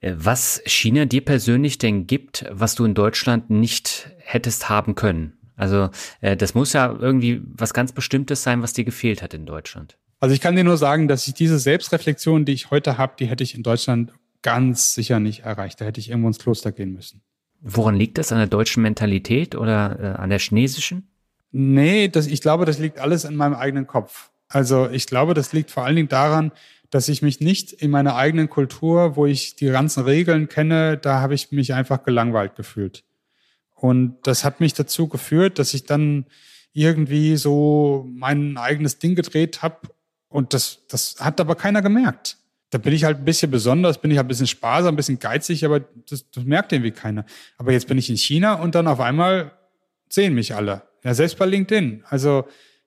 [0.00, 5.34] äh, was China dir persönlich denn gibt, was du in Deutschland nicht hättest haben können.
[5.56, 9.46] Also äh, das muss ja irgendwie was ganz Bestimmtes sein, was dir gefehlt hat in
[9.46, 9.98] Deutschland.
[10.20, 13.26] Also ich kann dir nur sagen, dass ich diese Selbstreflexion, die ich heute habe, die
[13.26, 14.12] hätte ich in Deutschland
[14.42, 15.80] ganz sicher nicht erreicht.
[15.80, 17.22] Da hätte ich irgendwo ins Kloster gehen müssen.
[17.62, 18.32] Woran liegt das?
[18.32, 21.08] An der deutschen Mentalität oder äh, an der chinesischen?
[21.52, 24.30] Nee, das, ich glaube, das liegt alles in meinem eigenen Kopf.
[24.48, 26.50] Also ich glaube, das liegt vor allen Dingen daran,
[26.90, 31.20] dass ich mich nicht in meiner eigenen Kultur, wo ich die ganzen Regeln kenne, da
[31.20, 33.04] habe ich mich einfach gelangweilt gefühlt.
[33.74, 36.26] Und das hat mich dazu geführt, dass ich dann
[36.72, 39.88] irgendwie so mein eigenes Ding gedreht habe.
[40.28, 42.38] Und das, das hat aber keiner gemerkt
[42.72, 45.18] da bin ich halt ein bisschen besonders, bin ich halt ein bisschen sparsam, ein bisschen
[45.18, 47.26] geizig, aber das, das merkt irgendwie keiner.
[47.58, 49.52] Aber jetzt bin ich in China und dann auf einmal
[50.08, 50.82] sehen mich alle.
[51.04, 52.04] Ja, selbst bei LinkedIn.
[52.08, 52.46] Also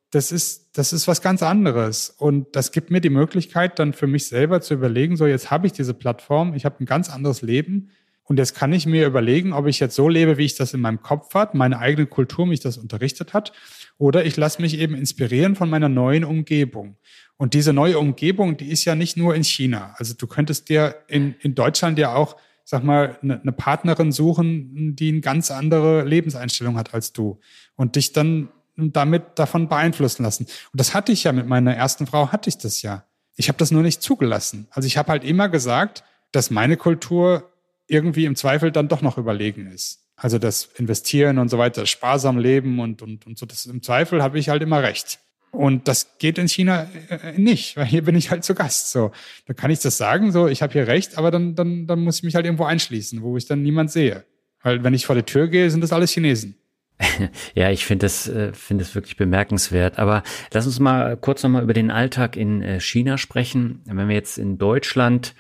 [0.10, 2.10] das ist, das ist was ganz anderes.
[2.10, 5.68] Und das gibt mir die Möglichkeit, dann für mich selber zu überlegen, so jetzt habe
[5.68, 7.92] ich diese Plattform, ich habe ein ganz anderes Leben.
[8.24, 10.82] Und jetzt kann ich mir überlegen, ob ich jetzt so lebe, wie ich das in
[10.82, 13.54] meinem Kopf hat, meine eigene Kultur mich das unterrichtet hat,
[14.00, 16.98] oder ich lasse mich eben inspirieren von meiner neuen Umgebung.
[17.38, 19.94] Und diese neue Umgebung, die ist ja nicht nur in China.
[19.98, 24.96] Also du könntest dir in, in Deutschland ja auch, sag mal, eine, eine Partnerin suchen,
[24.96, 27.40] die eine ganz andere Lebenseinstellung hat als du
[27.76, 30.46] und dich dann damit davon beeinflussen lassen.
[30.46, 33.06] Und das hatte ich ja mit meiner ersten Frau, hatte ich das ja.
[33.36, 34.68] Ich habe das nur nicht zugelassen.
[34.72, 37.52] Also ich habe halt immer gesagt, dass meine Kultur
[37.88, 40.02] irgendwie im Zweifel dann doch noch überlegen ist.
[40.16, 44.24] Also das Investieren und so weiter, sparsam leben und, und, und so, das im Zweifel
[44.24, 45.20] habe ich halt immer recht.
[45.56, 48.91] Und das geht in China äh, nicht, weil hier bin ich halt zu Gast.
[48.91, 49.12] So,
[49.47, 52.18] da kann ich das sagen, so ich habe hier recht, aber dann, dann, dann muss
[52.18, 54.26] ich mich halt irgendwo einschließen, wo ich dann niemand sehe.
[54.62, 56.56] Weil wenn ich vor die Tür gehe, sind das alles Chinesen.
[57.56, 59.99] ja, ich finde das, äh, finde das wirklich bemerkenswert.
[59.99, 63.82] Aber lass uns mal kurz nochmal über den Alltag in äh, China sprechen.
[63.86, 65.36] Wenn wir jetzt in Deutschland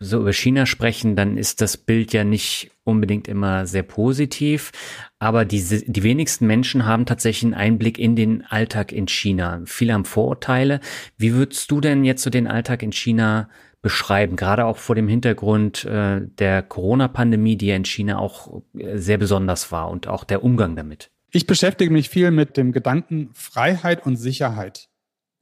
[0.00, 4.72] so über China sprechen, dann ist das Bild ja nicht unbedingt immer sehr positiv.
[5.18, 9.60] Aber diese, die wenigsten Menschen haben tatsächlich einen Einblick in den Alltag in China.
[9.66, 10.80] Viele haben Vorurteile.
[11.18, 13.50] Wie würdest du denn jetzt so den Alltag in China
[13.82, 14.36] beschreiben?
[14.36, 19.18] Gerade auch vor dem Hintergrund äh, der Corona-Pandemie, die ja in China auch äh, sehr
[19.18, 21.10] besonders war und auch der Umgang damit.
[21.30, 24.88] Ich beschäftige mich viel mit dem Gedanken Freiheit und Sicherheit.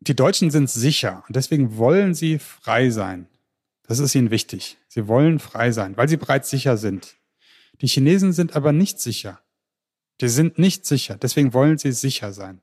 [0.01, 3.29] Die Deutschen sind sicher und deswegen wollen sie frei sein.
[3.89, 4.77] Das ist ihnen wichtig.
[4.87, 7.17] Sie wollen frei sein, weil sie bereits sicher sind.
[7.81, 9.41] Die Chinesen sind aber nicht sicher.
[10.21, 11.17] Die sind nicht sicher.
[11.17, 12.61] Deswegen wollen sie sicher sein.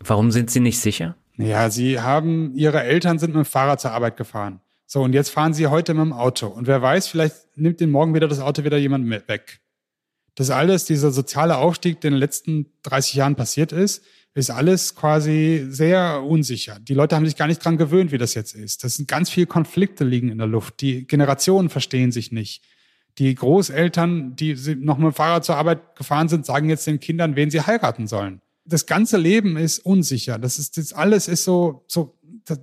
[0.00, 1.16] Warum sind sie nicht sicher?
[1.36, 4.60] Ja, sie haben, ihre Eltern sind mit dem Fahrrad zur Arbeit gefahren.
[4.86, 6.48] So, und jetzt fahren sie heute mit dem Auto.
[6.48, 9.60] Und wer weiß, vielleicht nimmt den morgen wieder das Auto wieder jemand mit weg.
[10.34, 14.02] Das alles, dieser soziale Aufstieg, der in den letzten 30 Jahren passiert ist,
[14.36, 16.78] ist alles quasi sehr unsicher.
[16.78, 18.84] Die Leute haben sich gar nicht dran gewöhnt, wie das jetzt ist.
[18.84, 20.82] Das sind ganz viele Konflikte liegen in der Luft.
[20.82, 22.62] Die Generationen verstehen sich nicht.
[23.16, 27.34] Die Großeltern, die noch mit dem Fahrrad zur Arbeit gefahren sind, sagen jetzt den Kindern,
[27.34, 28.42] wen sie heiraten sollen.
[28.66, 30.38] Das ganze Leben ist unsicher.
[30.38, 32.18] Das ist, das alles ist so, so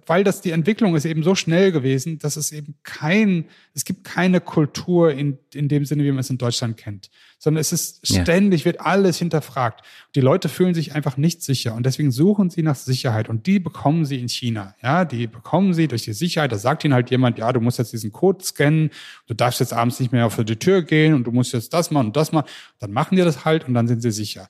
[0.06, 4.04] weil das die Entwicklung ist eben so schnell gewesen, dass es eben kein, es gibt
[4.04, 7.10] keine Kultur in, in dem Sinne, wie man es in Deutschland kennt,
[7.44, 8.66] sondern es ist ständig, ja.
[8.68, 9.84] wird alles hinterfragt.
[10.16, 13.60] Die Leute fühlen sich einfach nicht sicher und deswegen suchen sie nach Sicherheit und die
[13.60, 14.76] bekommen sie in China.
[14.82, 16.54] Ja, die bekommen sie durch die Sicherheit.
[16.54, 18.92] Da sagt ihnen halt jemand, ja, du musst jetzt diesen Code scannen,
[19.28, 21.92] du darfst jetzt abends nicht mehr auf die Tür gehen und du musst jetzt das
[21.92, 22.48] machen und das machen.
[22.80, 24.50] Dann machen die das halt und dann sind sie sicher.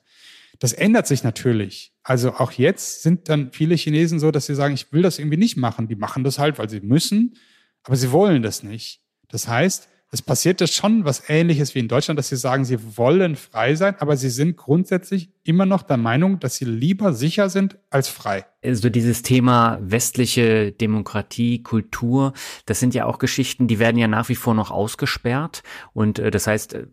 [0.60, 1.92] Das ändert sich natürlich.
[2.04, 5.36] Also auch jetzt sind dann viele Chinesen so, dass sie sagen, ich will das irgendwie
[5.36, 5.88] nicht machen.
[5.88, 7.34] Die machen das halt, weil sie müssen,
[7.82, 9.00] aber sie wollen das nicht.
[9.26, 12.78] Das heißt, es passiert ja schon was Ähnliches wie in Deutschland, dass sie sagen, sie
[12.96, 17.50] wollen frei sein, aber sie sind grundsätzlich immer noch der Meinung, dass sie lieber sicher
[17.50, 18.46] sind als frei.
[18.62, 22.32] Also dieses Thema westliche Demokratie, Kultur,
[22.64, 25.62] das sind ja auch Geschichten, die werden ja nach wie vor noch ausgesperrt.
[25.92, 26.86] Und äh, das heißt, äh,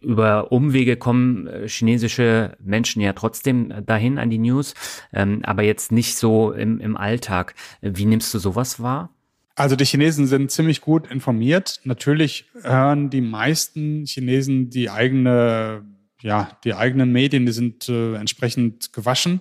[0.00, 4.74] über Umwege kommen äh, chinesische Menschen ja trotzdem dahin an die News,
[5.12, 7.54] ähm, aber jetzt nicht so im, im Alltag.
[7.80, 9.10] Wie nimmst du sowas wahr?
[9.58, 11.80] Also die Chinesen sind ziemlich gut informiert.
[11.82, 15.84] Natürlich hören die meisten Chinesen die eigene,
[16.22, 19.40] ja, die eigenen Medien, die sind äh, entsprechend gewaschen.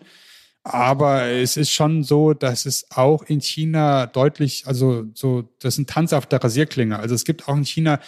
[0.63, 5.81] Aber es ist schon so, dass es auch in China deutlich, also so, das ist
[5.81, 6.97] ein Tanz auf der Rasierklinge.
[6.97, 7.99] Also es gibt auch in China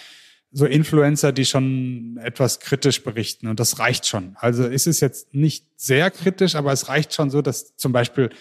[0.51, 4.35] so Influencer, die schon etwas kritisch berichten und das reicht schon.
[4.39, 8.31] Also ist es jetzt nicht sehr kritisch, aber es reicht schon so, dass zum Beispiel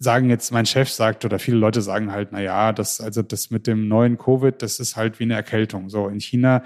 [0.00, 3.50] sagen jetzt, mein Chef sagt oder viele Leute sagen halt, na ja, das, also das
[3.50, 5.90] mit dem neuen Covid, das ist halt wie eine Erkältung.
[5.90, 6.64] So in China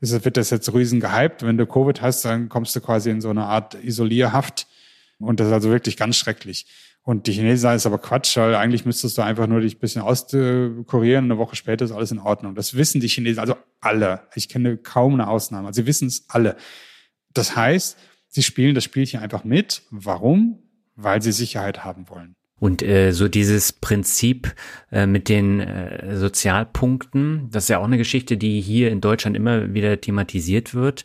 [0.00, 1.42] ist, wird das jetzt riesen gehypt.
[1.42, 4.68] Wenn du Covid hast, dann kommst du quasi in so eine Art Isolierhaft.
[5.18, 6.66] Und das ist also wirklich ganz schrecklich.
[7.02, 9.80] Und die Chinesen sagen, ist aber Quatsch, weil eigentlich müsstest du einfach nur dich ein
[9.80, 12.54] bisschen auskurieren eine Woche später ist alles in Ordnung.
[12.54, 14.22] Das wissen die Chinesen, also alle.
[14.36, 15.68] Ich kenne kaum eine Ausnahme.
[15.68, 16.56] Also sie wissen es alle.
[17.34, 19.82] Das heißt, sie spielen das Spielchen einfach mit.
[19.90, 20.62] Warum?
[20.94, 22.35] Weil sie Sicherheit haben wollen.
[22.58, 24.54] Und äh, so dieses Prinzip
[24.90, 29.36] äh, mit den äh, Sozialpunkten, das ist ja auch eine Geschichte, die hier in Deutschland
[29.36, 31.04] immer wieder thematisiert wird.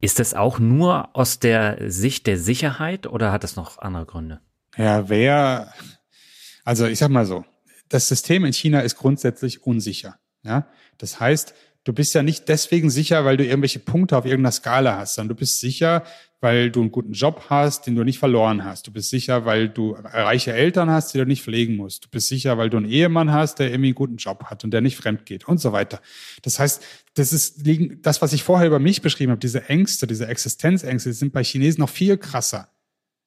[0.00, 4.40] Ist das auch nur aus der Sicht der Sicherheit oder hat das noch andere Gründe?
[4.76, 5.72] Ja, wer,
[6.64, 7.44] also ich sag mal so,
[7.88, 10.18] das System in China ist grundsätzlich unsicher.
[10.42, 10.68] Ja,
[10.98, 11.54] das heißt,
[11.84, 15.36] du bist ja nicht deswegen sicher, weil du irgendwelche Punkte auf irgendeiner Skala hast, sondern
[15.36, 16.02] du bist sicher,
[16.40, 18.86] weil du einen guten Job hast, den du nicht verloren hast.
[18.86, 22.04] Du bist sicher, weil du reiche Eltern hast, die du nicht pflegen musst.
[22.04, 24.70] Du bist sicher, weil du einen Ehemann hast, der irgendwie einen guten Job hat und
[24.70, 26.00] der nicht fremd geht und so weiter.
[26.42, 26.82] Das heißt,
[27.14, 27.62] das ist
[28.02, 31.42] das, was ich vorher über mich beschrieben habe, diese Ängste, diese Existenzängste, die sind bei
[31.42, 32.68] Chinesen noch viel krasser.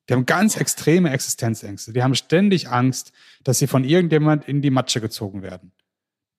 [0.10, 1.94] Die haben ganz extreme Existenzängste.
[1.94, 3.12] Die haben ständig Angst,
[3.44, 5.72] dass sie von irgendjemand in die Matsche gezogen werden.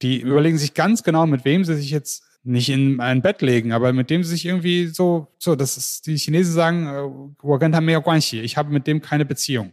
[0.02, 3.72] Die überlegen sich ganz genau, mit wem sie sich jetzt nicht in ein Bett legen,
[3.72, 8.56] aber mit dem sie sich irgendwie so, so, das ist, die Chinesen sagen, äh, ich
[8.56, 9.72] habe mit dem keine Beziehung.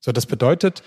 [0.00, 0.82] So, das bedeutet,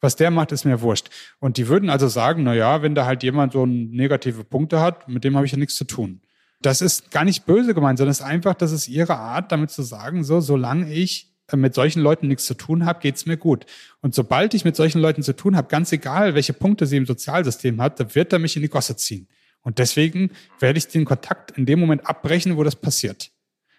[0.00, 1.08] was der macht, ist mir wurscht.
[1.38, 5.08] Und die würden also sagen, na ja, wenn da halt jemand so negative Punkte hat,
[5.08, 6.20] mit dem habe ich ja nichts zu tun.
[6.60, 9.70] Das ist gar nicht böse gemeint, sondern es ist einfach, das ist ihre Art, damit
[9.70, 13.66] zu sagen, so, solange ich mit solchen Leuten nichts zu tun habe, geht's mir gut.
[14.00, 17.06] Und sobald ich mit solchen Leuten zu tun habe, ganz egal, welche Punkte sie im
[17.06, 19.28] Sozialsystem hat, da wird er mich in die Gosse ziehen.
[19.62, 23.30] Und deswegen werde ich den Kontakt in dem Moment abbrechen, wo das passiert.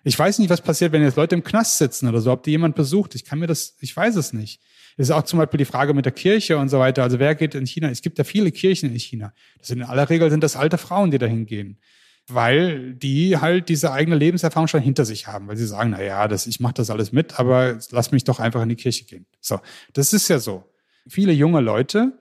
[0.05, 2.51] Ich weiß nicht, was passiert, wenn jetzt Leute im Knast sitzen oder so, ob die
[2.51, 3.16] jemand besucht.
[3.16, 4.61] Ich kann mir das, ich weiß es nicht.
[4.97, 7.03] Es ist auch zum Beispiel die Frage mit der Kirche und so weiter.
[7.03, 7.89] Also wer geht in China?
[7.89, 9.34] Es gibt ja viele Kirchen in China.
[9.57, 11.80] Das sind in aller Regel sind das alte Frauen, die dahin gehen.
[12.28, 16.28] Weil die halt diese eigene Lebenserfahrung schon hinter sich haben, weil sie sagen, na ja,
[16.28, 19.26] das, ich mache das alles mit, aber lass mich doch einfach in die Kirche gehen.
[19.41, 19.59] So,
[19.91, 20.63] das ist ja so.
[21.07, 22.13] Viele junge Leute,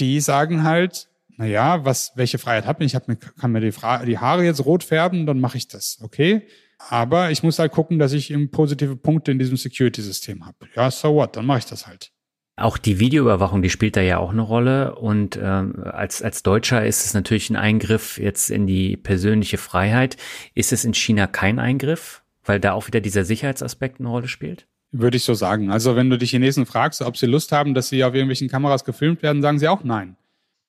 [0.00, 2.90] die sagen halt, naja, was, welche Freiheit habe ich?
[2.90, 3.72] Ich hab mir, kann mir die,
[4.06, 6.48] die Haare jetzt rot färben, dann mache ich das, okay?
[6.78, 10.56] Aber ich muss halt gucken, dass ich eben positive Punkte in diesem Security-System habe.
[10.74, 12.12] Ja, so what, dann mache ich das halt.
[12.58, 14.96] Auch die Videoüberwachung, die spielt da ja auch eine Rolle.
[14.96, 20.16] Und ähm, als, als Deutscher ist es natürlich ein Eingriff jetzt in die persönliche Freiheit.
[20.54, 24.66] Ist es in China kein Eingriff, weil da auch wieder dieser Sicherheitsaspekt eine Rolle spielt?
[24.90, 25.70] Würde ich so sagen.
[25.70, 28.84] Also wenn du die Chinesen fragst, ob sie Lust haben, dass sie auf irgendwelchen Kameras
[28.84, 30.16] gefilmt werden, sagen sie auch nein.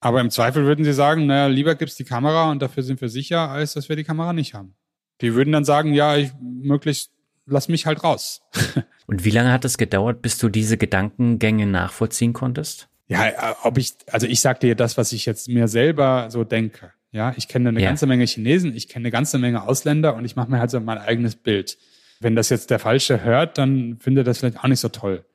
[0.02, 3.10] Aber im Zweifel würden sie sagen, naja, lieber gibt's die Kamera und dafür sind wir
[3.10, 4.76] sicher, als dass wir die Kamera nicht haben.
[5.22, 7.12] Die würden dann sagen, ja, ich möglichst
[7.50, 8.42] lass mich halt raus.
[9.08, 12.90] und wie lange hat es gedauert, bis du diese Gedankengänge nachvollziehen konntest?
[13.08, 13.34] Ja, äh,
[13.64, 16.94] ob ich, also ich sag dir das, was ich jetzt mir selber so denke.
[17.12, 17.88] Ja, ich kenne eine ja.
[17.88, 20.80] ganze Menge Chinesen, ich kenne eine ganze Menge Ausländer und ich mache mir halt so
[20.80, 21.78] mein eigenes Bild.
[22.20, 25.26] Wenn das jetzt der Falsche hört, dann findet das vielleicht auch nicht so toll.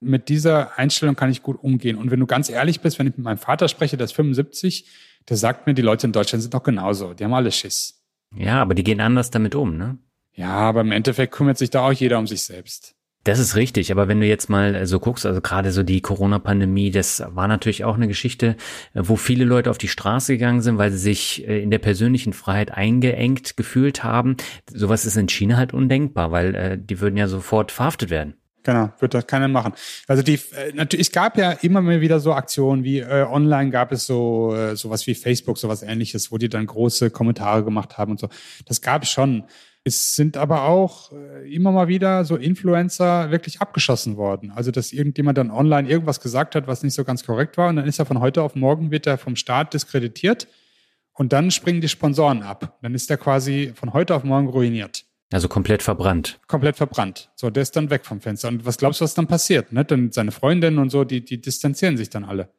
[0.00, 1.96] Mit dieser Einstellung kann ich gut umgehen.
[1.96, 4.86] Und wenn du ganz ehrlich bist, wenn ich mit meinem Vater spreche, der ist 75,
[5.28, 7.12] der sagt mir, die Leute in Deutschland sind doch genauso.
[7.12, 8.02] Die haben alle Schiss.
[8.34, 9.98] Ja, aber die gehen anders damit um, ne?
[10.34, 12.94] Ja, aber im Endeffekt kümmert sich da auch jeder um sich selbst.
[13.24, 16.90] Das ist richtig, aber wenn du jetzt mal so guckst, also gerade so die Corona-Pandemie,
[16.90, 18.56] das war natürlich auch eine Geschichte,
[18.94, 22.32] wo viele Leute auf die Straße gegangen sind, weil sie sich äh, in der persönlichen
[22.32, 24.38] Freiheit eingeengt gefühlt haben.
[24.72, 28.36] Sowas ist in China halt undenkbar, weil äh, die würden ja sofort verhaftet werden.
[28.62, 29.74] Genau, wird das keiner machen.
[30.06, 33.70] Also die äh, natürlich, es gab ja immer mal wieder so Aktionen wie äh, online
[33.70, 37.98] gab es so äh, sowas wie Facebook, sowas ähnliches, wo die dann große Kommentare gemacht
[37.98, 38.28] haben und so.
[38.64, 39.44] Das gab es schon.
[39.82, 44.50] Es sind aber auch äh, immer mal wieder so Influencer wirklich abgeschossen worden.
[44.50, 47.68] Also, dass irgendjemand dann online irgendwas gesagt hat, was nicht so ganz korrekt war.
[47.68, 50.48] Und dann ist er von heute auf morgen, wird er vom Staat diskreditiert.
[51.14, 52.78] Und dann springen die Sponsoren ab.
[52.82, 55.04] Dann ist er quasi von heute auf morgen ruiniert.
[55.32, 56.40] Also komplett verbrannt.
[56.46, 57.30] Komplett verbrannt.
[57.36, 58.48] So, der ist dann weg vom Fenster.
[58.48, 59.72] Und was glaubst du, was dann passiert?
[59.72, 59.84] Ne?
[59.84, 62.50] Dann seine Freundinnen und so, die, die distanzieren sich dann alle.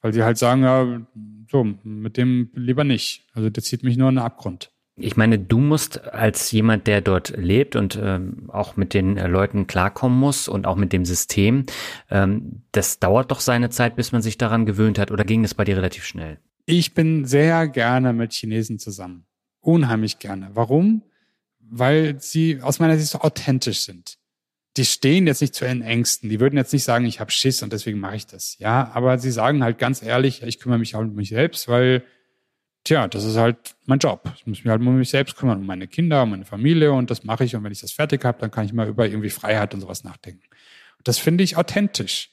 [0.00, 1.06] Weil sie halt sagen, ja,
[1.50, 3.26] so, mit dem lieber nicht.
[3.34, 4.70] Also der zieht mich nur in den Abgrund.
[5.02, 9.26] Ich meine, du musst als jemand, der dort lebt und ähm, auch mit den äh,
[9.26, 11.66] Leuten klarkommen muss und auch mit dem System,
[12.10, 15.10] ähm, das dauert doch seine Zeit, bis man sich daran gewöhnt hat.
[15.10, 16.38] Oder ging das bei dir relativ schnell?
[16.66, 19.26] Ich bin sehr gerne mit Chinesen zusammen.
[19.60, 20.50] Unheimlich gerne.
[20.54, 21.02] Warum?
[21.58, 24.18] Weil sie aus meiner Sicht so authentisch sind.
[24.76, 26.30] Die stehen jetzt nicht zu ihren Ängsten.
[26.30, 28.56] Die würden jetzt nicht sagen, ich habe Schiss und deswegen mache ich das.
[28.58, 32.04] Ja, aber sie sagen halt ganz ehrlich, ich kümmere mich auch um mich selbst, weil
[32.84, 34.32] tja, das ist halt mein Job.
[34.36, 37.10] Ich muss mich halt um mich selbst kümmern, um meine Kinder, um meine Familie und
[37.10, 37.56] das mache ich.
[37.56, 40.04] Und wenn ich das fertig habe, dann kann ich mal über irgendwie Freiheit und sowas
[40.04, 40.42] nachdenken.
[41.04, 42.30] das finde ich authentisch.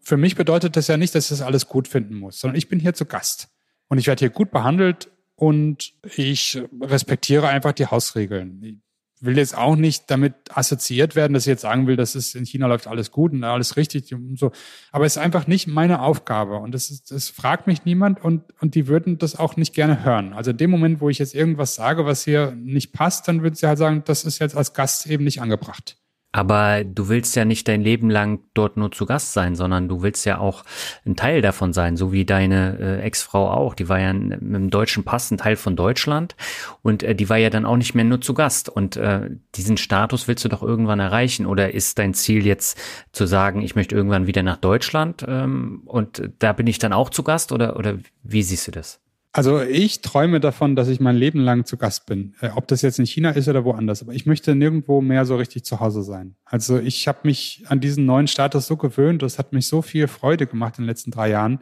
[0.00, 2.68] Für mich bedeutet das ja nicht, dass ich das alles gut finden muss, sondern ich
[2.68, 3.48] bin hier zu Gast.
[3.88, 8.82] Und ich werde hier gut behandelt und ich respektiere einfach die Hausregeln
[9.20, 12.46] will jetzt auch nicht damit assoziiert werden, dass ich jetzt sagen will, dass es in
[12.46, 14.52] China läuft alles gut und alles richtig und so.
[14.92, 18.42] Aber es ist einfach nicht meine Aufgabe und das, ist, das fragt mich niemand und,
[18.60, 20.32] und die würden das auch nicht gerne hören.
[20.32, 23.54] Also in dem Moment, wo ich jetzt irgendwas sage, was hier nicht passt, dann würden
[23.54, 25.97] sie halt sagen, das ist jetzt als Gast eben nicht angebracht.
[26.38, 30.02] Aber du willst ja nicht dein Leben lang dort nur zu Gast sein, sondern du
[30.02, 30.62] willst ja auch
[31.04, 33.74] ein Teil davon sein, so wie deine äh, Ex-Frau auch.
[33.74, 36.36] Die war ja mit dem deutschen Pass ein Teil von Deutschland
[36.82, 38.68] und äh, die war ja dann auch nicht mehr nur zu Gast.
[38.68, 41.44] Und äh, diesen Status willst du doch irgendwann erreichen.
[41.44, 42.78] Oder ist dein Ziel jetzt
[43.10, 47.10] zu sagen, ich möchte irgendwann wieder nach Deutschland ähm, und da bin ich dann auch
[47.10, 47.50] zu Gast?
[47.50, 49.00] Oder, oder wie siehst du das?
[49.32, 52.34] Also ich träume davon, dass ich mein Leben lang zu Gast bin.
[52.40, 54.02] Äh, ob das jetzt in China ist oder woanders.
[54.02, 56.36] Aber ich möchte nirgendwo mehr so richtig zu Hause sein.
[56.44, 59.22] Also ich habe mich an diesen neuen Status so gewöhnt.
[59.22, 61.60] Das hat mich so viel Freude gemacht in den letzten drei Jahren,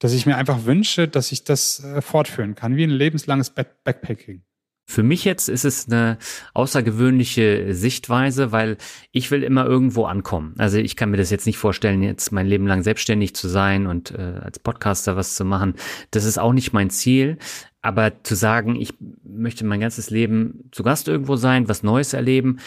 [0.00, 4.42] dass ich mir einfach wünsche, dass ich das äh, fortführen kann, wie ein lebenslanges Backpacking.
[4.84, 6.18] Für mich jetzt ist es eine
[6.54, 8.76] außergewöhnliche Sichtweise, weil
[9.10, 10.54] ich will immer irgendwo ankommen.
[10.58, 13.86] Also ich kann mir das jetzt nicht vorstellen, jetzt mein Leben lang selbstständig zu sein
[13.86, 15.74] und äh, als Podcaster was zu machen.
[16.10, 17.38] Das ist auch nicht mein Ziel.
[17.80, 22.58] Aber zu sagen, ich möchte mein ganzes Leben zu Gast irgendwo sein, was Neues erleben,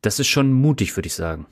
[0.00, 1.46] das ist schon mutig, würde ich sagen.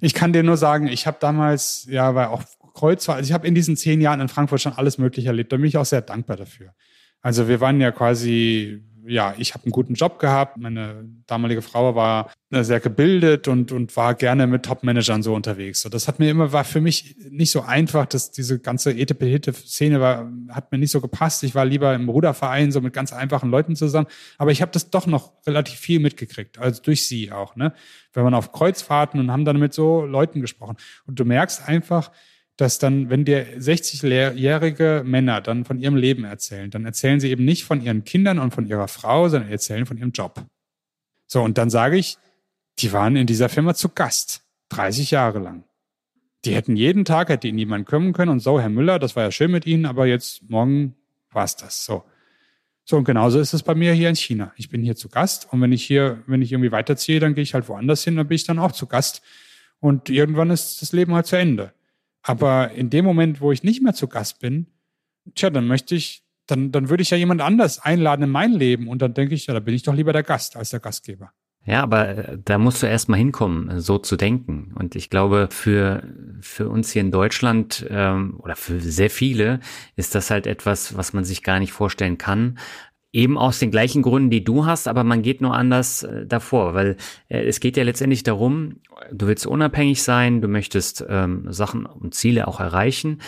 [0.00, 2.42] Ich kann dir nur sagen, ich habe damals, ja, war auch
[2.74, 5.52] Kreuzfahrt, also ich habe in diesen zehn Jahren in Frankfurt schon alles Mögliche erlebt.
[5.52, 6.74] Da bin ich auch sehr dankbar dafür.
[7.22, 10.56] Also wir waren ja quasi ja, ich habe einen guten Job gehabt.
[10.56, 15.80] Meine damalige Frau war äh, sehr gebildet und, und war gerne mit Top-Managern so unterwegs.
[15.80, 20.00] So, das hat mir immer, war für mich nicht so einfach, dass diese ganze Etepetete-Szene
[20.00, 21.42] war, hat mir nicht so gepasst.
[21.42, 24.08] Ich war lieber im Ruderverein, so mit ganz einfachen Leuten zusammen.
[24.38, 27.72] Aber ich habe das doch noch relativ viel mitgekriegt, also durch sie auch, ne?
[28.12, 30.76] Wenn man auf Kreuzfahrten und haben dann mit so Leuten gesprochen.
[31.06, 32.10] Und du merkst einfach,
[32.56, 37.44] dass dann, wenn dir 60-jährige Männer dann von ihrem Leben erzählen, dann erzählen sie eben
[37.44, 40.44] nicht von ihren Kindern und von ihrer Frau, sondern erzählen von ihrem Job.
[41.26, 42.16] So, und dann sage ich,
[42.78, 45.64] die waren in dieser Firma zu Gast, 30 Jahre lang.
[46.44, 49.24] Die hätten jeden Tag, hätte ihnen jemand kommen können und so, Herr Müller, das war
[49.24, 50.94] ja schön mit Ihnen, aber jetzt morgen
[51.30, 51.84] war's das.
[51.84, 52.04] So.
[52.84, 54.52] So, und genauso ist es bei mir hier in China.
[54.56, 57.42] Ich bin hier zu Gast und wenn ich hier, wenn ich irgendwie weiterziehe, dann gehe
[57.42, 59.22] ich halt woanders hin, dann bin ich dann auch zu Gast.
[59.80, 61.72] Und irgendwann ist das Leben halt zu Ende.
[62.28, 64.66] Aber in dem Moment, wo ich nicht mehr zu Gast bin,
[65.36, 68.88] tja, dann möchte ich, dann, dann würde ich ja jemand anders einladen in mein Leben
[68.88, 71.30] und dann denke ich, ja, da bin ich doch lieber der Gast als der Gastgeber.
[71.64, 74.72] Ja, aber äh, da musst du erst mal hinkommen, so zu denken.
[74.74, 76.02] Und ich glaube, für,
[76.40, 79.60] für uns hier in Deutschland ähm, oder für sehr viele
[79.94, 82.58] ist das halt etwas, was man sich gar nicht vorstellen kann.
[83.16, 86.74] Eben aus den gleichen Gründen, die du hast, aber man geht nur anders äh, davor,
[86.74, 86.96] weil
[87.28, 92.14] äh, es geht ja letztendlich darum, du willst unabhängig sein, du möchtest ähm, Sachen und
[92.14, 93.20] Ziele auch erreichen.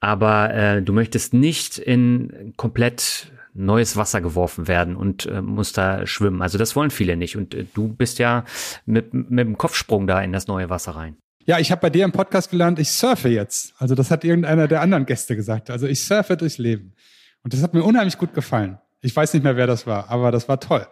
[0.00, 6.06] aber äh, du möchtest nicht in komplett neues Wasser geworfen werden und äh, musst da
[6.06, 6.42] schwimmen.
[6.42, 7.36] Also das wollen viele nicht.
[7.36, 8.44] Und äh, du bist ja
[8.86, 11.16] mit, mit dem Kopfsprung da in das neue Wasser rein.
[11.46, 13.74] Ja, ich habe bei dir im Podcast gelernt, ich surfe jetzt.
[13.78, 15.70] Also das hat irgendeiner der anderen Gäste gesagt.
[15.70, 16.94] Also ich surfe durchs Leben.
[17.42, 18.78] Und das hat mir unheimlich gut gefallen.
[19.00, 20.86] Ich weiß nicht mehr, wer das war, aber das war toll.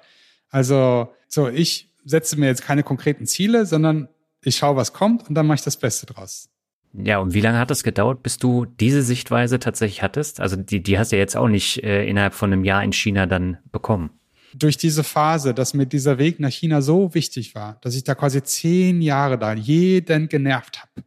[0.49, 4.09] Also so, ich setze mir jetzt keine konkreten Ziele, sondern
[4.43, 6.49] ich schaue, was kommt und dann mache ich das Beste draus.
[6.93, 10.41] Ja, und wie lange hat es gedauert, bis du diese Sichtweise tatsächlich hattest?
[10.41, 12.93] Also die, die hast du ja jetzt auch nicht äh, innerhalb von einem Jahr in
[12.93, 14.11] China dann bekommen.
[14.55, 18.15] Durch diese Phase, dass mir dieser Weg nach China so wichtig war, dass ich da
[18.15, 21.05] quasi zehn Jahre da jeden genervt habe.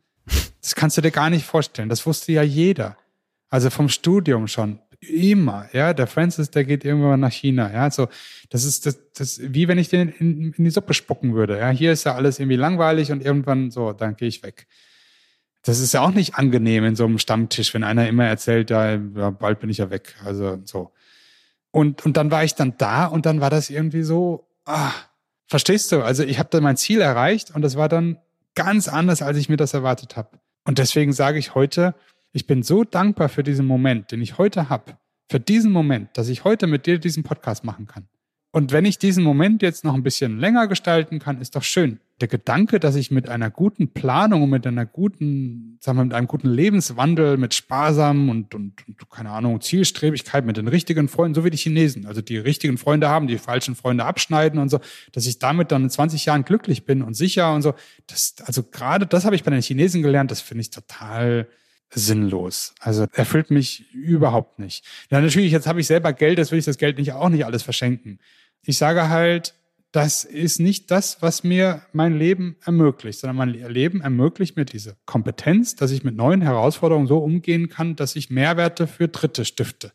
[0.61, 1.89] Das kannst du dir gar nicht vorstellen.
[1.89, 2.97] Das wusste ja jeder.
[3.49, 4.79] Also vom Studium schon.
[5.01, 5.93] Immer, ja.
[5.93, 7.89] Der Francis, der geht irgendwann nach China, ja.
[7.89, 8.07] So,
[8.49, 11.57] das ist das, das, wie wenn ich den in, in die Suppe spucken würde.
[11.57, 14.67] Ja, hier ist ja alles irgendwie langweilig und irgendwann so, dann gehe ich weg
[15.63, 18.97] das ist ja auch nicht angenehm in so einem Stammtisch, wenn einer immer erzählt, ja,
[18.97, 20.15] bald bin ich ja weg.
[20.23, 20.91] Also so.
[21.71, 24.91] Und, und dann war ich dann da und dann war das irgendwie so, ah,
[25.47, 26.01] verstehst du?
[26.01, 28.17] Also ich habe dann mein Ziel erreicht und das war dann
[28.55, 30.39] ganz anders, als ich mir das erwartet habe.
[30.65, 31.93] Und deswegen sage ich heute,
[32.31, 34.97] ich bin so dankbar für diesen Moment, den ich heute habe,
[35.29, 38.07] für diesen Moment, dass ich heute mit dir diesen Podcast machen kann.
[38.51, 41.99] Und wenn ich diesen Moment jetzt noch ein bisschen länger gestalten kann, ist doch schön.
[42.19, 46.13] Der Gedanke, dass ich mit einer guten Planung und mit einer guten, sagen wir, mit
[46.15, 51.35] einem guten Lebenswandel, mit sparsam und, und, und, keine Ahnung, Zielstrebigkeit, mit den richtigen Freunden,
[51.35, 54.79] so wie die Chinesen, also die richtigen Freunde haben, die falschen Freunde abschneiden und so,
[55.11, 57.75] dass ich damit dann in 20 Jahren glücklich bin und sicher und so.
[58.07, 61.47] Das, also gerade das habe ich bei den Chinesen gelernt, das finde ich total,
[61.91, 62.73] sinnlos.
[62.79, 64.85] Also erfüllt mich überhaupt nicht.
[65.09, 67.45] Ja, natürlich, jetzt habe ich selber Geld, jetzt will ich das Geld nicht auch nicht
[67.45, 68.19] alles verschenken.
[68.63, 69.55] Ich sage halt,
[69.91, 74.97] das ist nicht das, was mir mein Leben ermöglicht, sondern mein Leben ermöglicht mir diese
[75.05, 79.91] Kompetenz, dass ich mit neuen Herausforderungen so umgehen kann, dass ich Mehrwerte für Dritte stifte.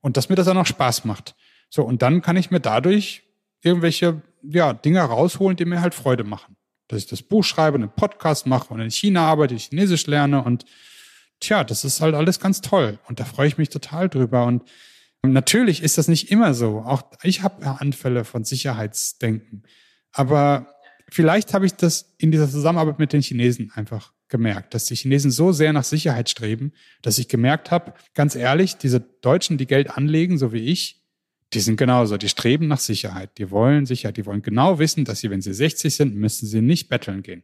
[0.00, 1.34] Und dass mir das auch noch Spaß macht.
[1.70, 3.22] So, und dann kann ich mir dadurch
[3.62, 6.56] irgendwelche ja, Dinge rausholen, die mir halt Freude machen.
[6.88, 10.64] Dass ich das Buch schreibe, einen Podcast mache und in China arbeite, Chinesisch lerne und
[11.42, 12.98] tja, das ist halt alles ganz toll.
[13.08, 14.46] Und da freue ich mich total drüber.
[14.46, 14.62] Und
[15.22, 16.80] natürlich ist das nicht immer so.
[16.80, 19.64] Auch ich habe Anfälle von Sicherheitsdenken.
[20.12, 20.74] Aber
[21.10, 25.30] vielleicht habe ich das in dieser Zusammenarbeit mit den Chinesen einfach gemerkt, dass die Chinesen
[25.30, 26.72] so sehr nach Sicherheit streben,
[27.02, 31.02] dass ich gemerkt habe, ganz ehrlich, diese Deutschen, die Geld anlegen, so wie ich,
[31.52, 35.20] die sind genauso, die streben nach Sicherheit, die wollen Sicherheit, die wollen genau wissen, dass
[35.20, 37.42] sie, wenn sie 60 sind, müssen sie nicht betteln gehen.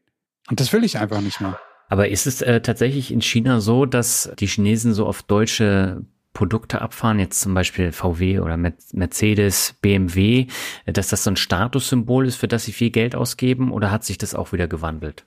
[0.48, 1.60] Und das will ich einfach nicht mehr.
[1.88, 6.02] Aber ist es äh, tatsächlich in China so, dass die Chinesen so auf deutsche
[6.34, 10.46] Produkte abfahren, jetzt zum Beispiel VW oder Mercedes, BMW,
[10.86, 14.04] äh, dass das so ein Statussymbol ist, für das sie viel Geld ausgeben oder hat
[14.04, 15.26] sich das auch wieder gewandelt?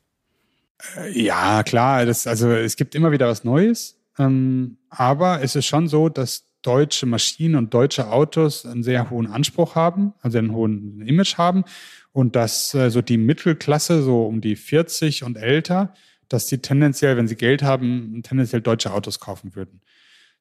[0.95, 5.65] Äh, ja, klar, das, also es gibt immer wieder was Neues, ähm, aber es ist
[5.65, 10.53] schon so, dass deutsche Maschinen und deutsche Autos einen sehr hohen Anspruch haben, also einen
[10.53, 11.65] hohen Image haben
[12.13, 15.93] und dass äh, so die Mittelklasse, so um die 40 und älter,
[16.31, 19.81] dass die tendenziell, wenn sie Geld haben, tendenziell deutsche Autos kaufen würden.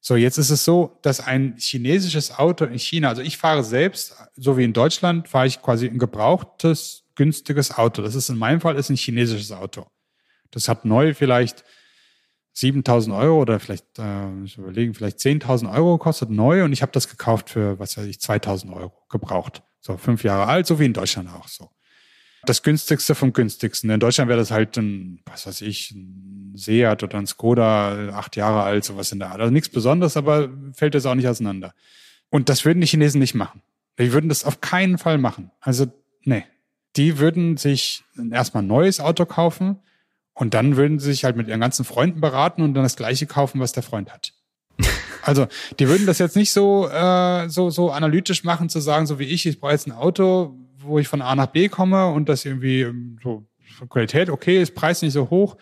[0.00, 4.16] So, jetzt ist es so, dass ein chinesisches Auto in China, also ich fahre selbst,
[4.34, 8.00] so wie in Deutschland, fahre ich quasi ein gebrauchtes, günstiges Auto.
[8.02, 9.86] Das ist in meinem Fall ist ein chinesisches Auto.
[10.52, 11.64] Das hat neu vielleicht
[12.54, 16.92] 7000 Euro oder vielleicht, äh, ich überlegen, vielleicht 10.000 Euro gekostet, neu und ich habe
[16.92, 19.62] das gekauft für, was weiß ich, 2000 Euro gebraucht.
[19.80, 21.70] So fünf Jahre alt, so wie in Deutschland auch so
[22.44, 23.90] das günstigste vom günstigsten.
[23.90, 28.36] In Deutschland wäre das halt ein, was weiß ich, ein Seat oder ein Skoda, acht
[28.36, 29.40] Jahre alt, sowas in der Art.
[29.40, 31.74] Also nichts Besonderes, aber fällt das auch nicht auseinander.
[32.30, 33.62] Und das würden die Chinesen nicht machen.
[33.98, 35.50] Die würden das auf keinen Fall machen.
[35.60, 35.86] Also,
[36.24, 36.44] nee.
[36.96, 39.78] Die würden sich erstmal ein neues Auto kaufen
[40.32, 43.26] und dann würden sie sich halt mit ihren ganzen Freunden beraten und dann das gleiche
[43.26, 44.32] kaufen, was der Freund hat.
[45.22, 49.18] Also, die würden das jetzt nicht so, äh, so, so analytisch machen, zu sagen, so
[49.18, 52.28] wie ich, ich brauche jetzt ein Auto, wo ich von A nach B komme und
[52.28, 53.46] das irgendwie ähm, so
[53.88, 55.56] Qualität okay ist, Preis nicht so hoch.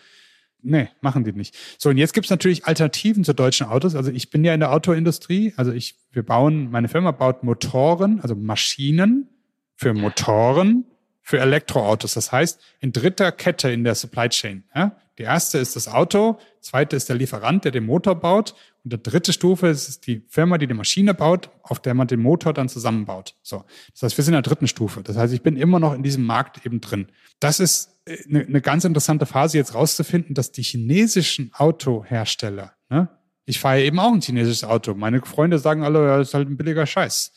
[0.61, 1.55] Nee, machen die nicht.
[1.77, 3.95] So, und jetzt gibt's natürlich Alternativen zu deutschen Autos.
[3.95, 5.53] Also ich bin ja in der Autoindustrie.
[5.55, 9.29] Also ich, wir bauen, meine Firma baut Motoren, also Maschinen
[9.75, 10.85] für Motoren
[11.21, 12.15] für Elektroautos.
[12.15, 14.63] Das heißt, in dritter Kette in der Supply Chain.
[14.75, 14.97] Ja?
[15.17, 18.99] Die erste ist das Auto, zweite ist der Lieferant, der den Motor baut und der
[18.99, 22.69] dritte Stufe ist die Firma, die die Maschine baut, auf der man den Motor dann
[22.69, 23.35] zusammenbaut.
[23.41, 23.65] So.
[23.91, 25.03] Das heißt, wir sind in der dritten Stufe.
[25.03, 27.07] Das heißt, ich bin immer noch in diesem Markt eben drin.
[27.39, 33.09] Das ist eine, äh, eine ganz interessante Phase, jetzt rauszufinden, dass die chinesischen Autohersteller, ne,
[33.45, 34.93] ich fahre eben auch ein chinesisches Auto.
[34.93, 37.31] Meine Freunde sagen alle, ja, das ist halt ein billiger Scheiß.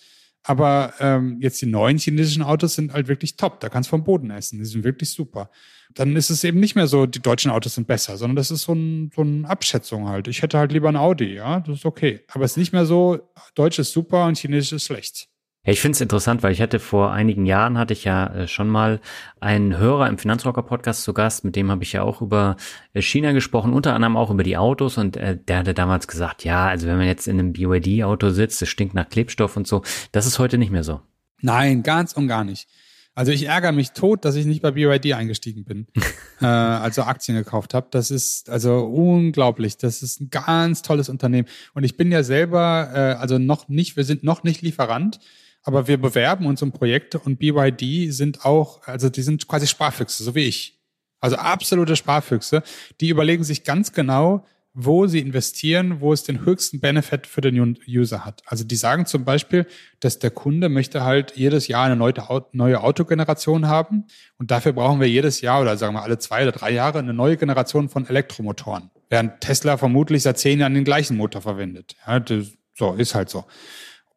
[0.44, 3.60] Aber ähm, jetzt die neuen chinesischen Autos sind halt wirklich top.
[3.60, 4.58] Da kannst du vom Boden essen.
[4.58, 5.50] Die sind wirklich super.
[5.94, 8.62] Dann ist es eben nicht mehr so, die deutschen Autos sind besser, sondern das ist
[8.62, 10.26] so, ein, so eine Abschätzung halt.
[10.26, 12.20] Ich hätte halt lieber ein Audi, ja, das ist okay.
[12.28, 13.20] Aber es ist nicht mehr so,
[13.54, 15.28] Deutsch ist super und Chinesisch ist schlecht.
[15.64, 18.48] Ja, ich finde es interessant, weil ich hatte vor einigen Jahren hatte ich ja äh,
[18.48, 19.00] schon mal
[19.38, 22.56] einen Hörer im Finanzrocker Podcast zu Gast, mit dem habe ich ja auch über
[22.94, 26.42] äh, China gesprochen, unter anderem auch über die Autos und äh, der hatte damals gesagt,
[26.42, 29.68] ja, also wenn man jetzt in einem BYD Auto sitzt, es stinkt nach Klebstoff und
[29.68, 31.00] so, das ist heute nicht mehr so.
[31.42, 32.66] Nein, ganz und gar nicht.
[33.14, 35.86] Also ich ärgere mich tot, dass ich nicht bei BYD eingestiegen bin,
[36.40, 37.86] äh, also Aktien gekauft habe.
[37.92, 39.76] Das ist also unglaublich.
[39.76, 41.46] Das ist ein ganz tolles Unternehmen.
[41.72, 45.20] Und ich bin ja selber, äh, also noch nicht, wir sind noch nicht Lieferant,
[45.62, 50.24] aber wir bewerben uns um Projekte und BYD sind auch, also die sind quasi Sparfüchse,
[50.24, 50.80] so wie ich.
[51.20, 52.62] Also absolute Sparfüchse.
[53.00, 54.44] Die überlegen sich ganz genau,
[54.74, 58.42] wo sie investieren, wo es den höchsten Benefit für den User hat.
[58.46, 59.66] Also die sagen zum Beispiel,
[60.00, 64.06] dass der Kunde möchte halt jedes Jahr eine neue Autogeneration haben
[64.38, 67.12] und dafür brauchen wir jedes Jahr oder sagen wir alle zwei oder drei Jahre eine
[67.12, 71.94] neue Generation von Elektromotoren, während Tesla vermutlich seit zehn Jahren den gleichen Motor verwendet.
[72.06, 73.44] Ja, das, so ist halt so.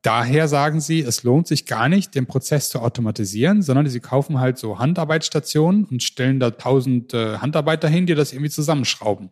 [0.06, 4.39] Daher sagen sie, es lohnt sich gar nicht, den Prozess zu automatisieren, sondern sie kaufen
[4.39, 9.32] halt so Handarbeitsstationen und stellen da tausend äh, Handarbeiter hin, die das irgendwie zusammenschrauben.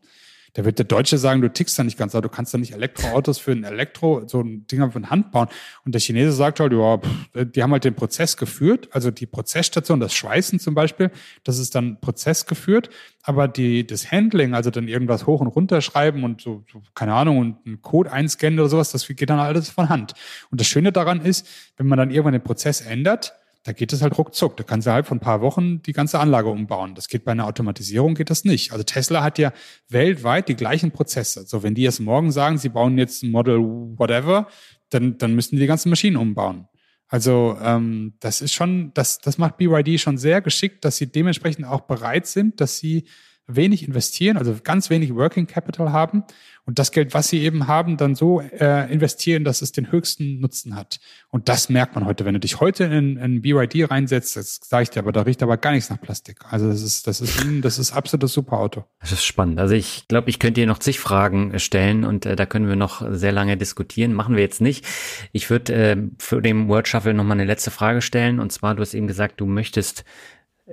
[0.53, 3.39] Da wird der Deutsche sagen, du tickst da nicht ganz, du kannst da nicht Elektroautos
[3.39, 5.47] für ein Elektro, so ein Ding von Hand bauen.
[5.83, 6.99] Und der Chinese sagt halt, ja,
[7.43, 11.09] die haben halt den Prozess geführt, also die Prozessstation, das Schweißen zum Beispiel,
[11.43, 12.89] das ist dann Prozess geführt,
[13.23, 17.15] aber die, das Handling, also dann irgendwas hoch und runter schreiben und so, so keine
[17.15, 20.13] Ahnung, und einen Code einscannen oder sowas, das geht dann alles von Hand.
[20.51, 21.47] Und das Schöne daran ist,
[21.77, 23.33] wenn man dann irgendwann den Prozess ändert,
[23.63, 24.57] da geht es halt ruckzuck.
[24.57, 26.95] Da kannst du halt von ein paar Wochen die ganze Anlage umbauen.
[26.95, 28.73] Das geht bei einer Automatisierung, geht das nicht.
[28.73, 29.53] Also Tesla hat ja
[29.89, 31.45] weltweit die gleichen Prozesse.
[31.47, 34.47] So, wenn die jetzt morgen sagen, sie bauen jetzt ein Model whatever,
[34.89, 36.67] dann, dann müssen die die ganzen Maschinen umbauen.
[37.07, 41.65] Also ähm, das ist schon, das, das macht BYD schon sehr geschickt, dass sie dementsprechend
[41.65, 43.05] auch bereit sind, dass sie
[43.47, 46.23] wenig investieren, also ganz wenig Working Capital haben
[46.65, 50.39] und das Geld, was sie eben haben, dann so äh, investieren, dass es den höchsten
[50.39, 51.01] Nutzen hat.
[51.29, 52.23] Und das merkt man heute.
[52.23, 55.43] Wenn du dich heute in, in BYD reinsetzt, das sage ich dir, aber da riecht
[55.43, 56.39] aber gar nichts nach Plastik.
[56.49, 58.85] Also das ist, das ist, das ist absolutes super Auto.
[59.01, 59.59] Das ist spannend.
[59.59, 62.77] Also ich glaube, ich könnte dir noch zig Fragen stellen und äh, da können wir
[62.77, 64.13] noch sehr lange diskutieren.
[64.13, 64.85] Machen wir jetzt nicht.
[65.33, 68.39] Ich würde äh, für den Word Shuffle noch mal eine letzte Frage stellen.
[68.39, 70.05] Und zwar, du hast eben gesagt, du möchtest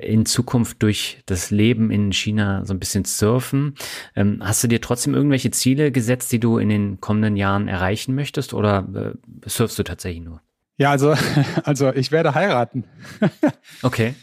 [0.02, 3.74] in Zukunft durch das Leben in China so ein bisschen surfen.
[4.16, 8.14] Ähm, hast du dir trotzdem irgendwelche Ziele gesetzt, die du in den kommenden Jahren erreichen
[8.14, 10.40] möchtest oder äh, surfst du tatsächlich nur?
[10.76, 11.14] Ja, also,
[11.64, 12.84] also ich werde heiraten.
[13.82, 14.14] okay.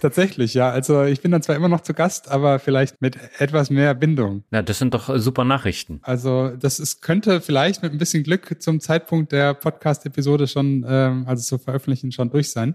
[0.00, 0.70] Tatsächlich, ja.
[0.70, 4.44] Also ich bin dann zwar immer noch zu Gast, aber vielleicht mit etwas mehr Bindung.
[4.50, 6.00] Ja, das sind doch super Nachrichten.
[6.02, 11.24] Also das ist, könnte vielleicht mit ein bisschen Glück zum Zeitpunkt der Podcast-Episode schon, ähm,
[11.26, 12.74] also zu veröffentlichen, schon durch sein.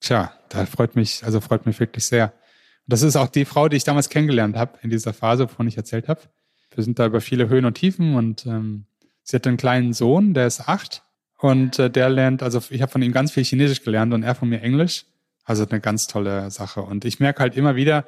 [0.00, 2.32] Tja, da freut mich, also freut mich wirklich sehr.
[2.86, 5.76] Das ist auch die Frau, die ich damals kennengelernt habe in dieser Phase, wovon ich
[5.76, 6.20] erzählt habe.
[6.74, 8.86] Wir sind da über viele Höhen und Tiefen und ähm,
[9.22, 11.02] sie hat einen kleinen Sohn, der ist acht
[11.38, 14.34] und äh, der lernt, also ich habe von ihm ganz viel Chinesisch gelernt und er
[14.34, 15.04] von mir Englisch.
[15.44, 16.82] Also eine ganz tolle Sache.
[16.82, 18.04] Und ich merke halt immer wieder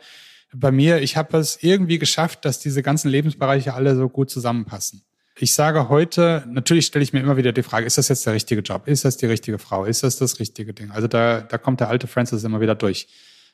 [0.52, 5.02] bei mir, ich habe es irgendwie geschafft, dass diese ganzen Lebensbereiche alle so gut zusammenpassen.
[5.42, 8.34] Ich sage heute, natürlich stelle ich mir immer wieder die Frage, ist das jetzt der
[8.34, 8.86] richtige Job?
[8.86, 9.86] Ist das die richtige Frau?
[9.86, 10.90] Ist das das richtige Ding?
[10.90, 13.08] Also da, da kommt der alte Francis immer wieder durch.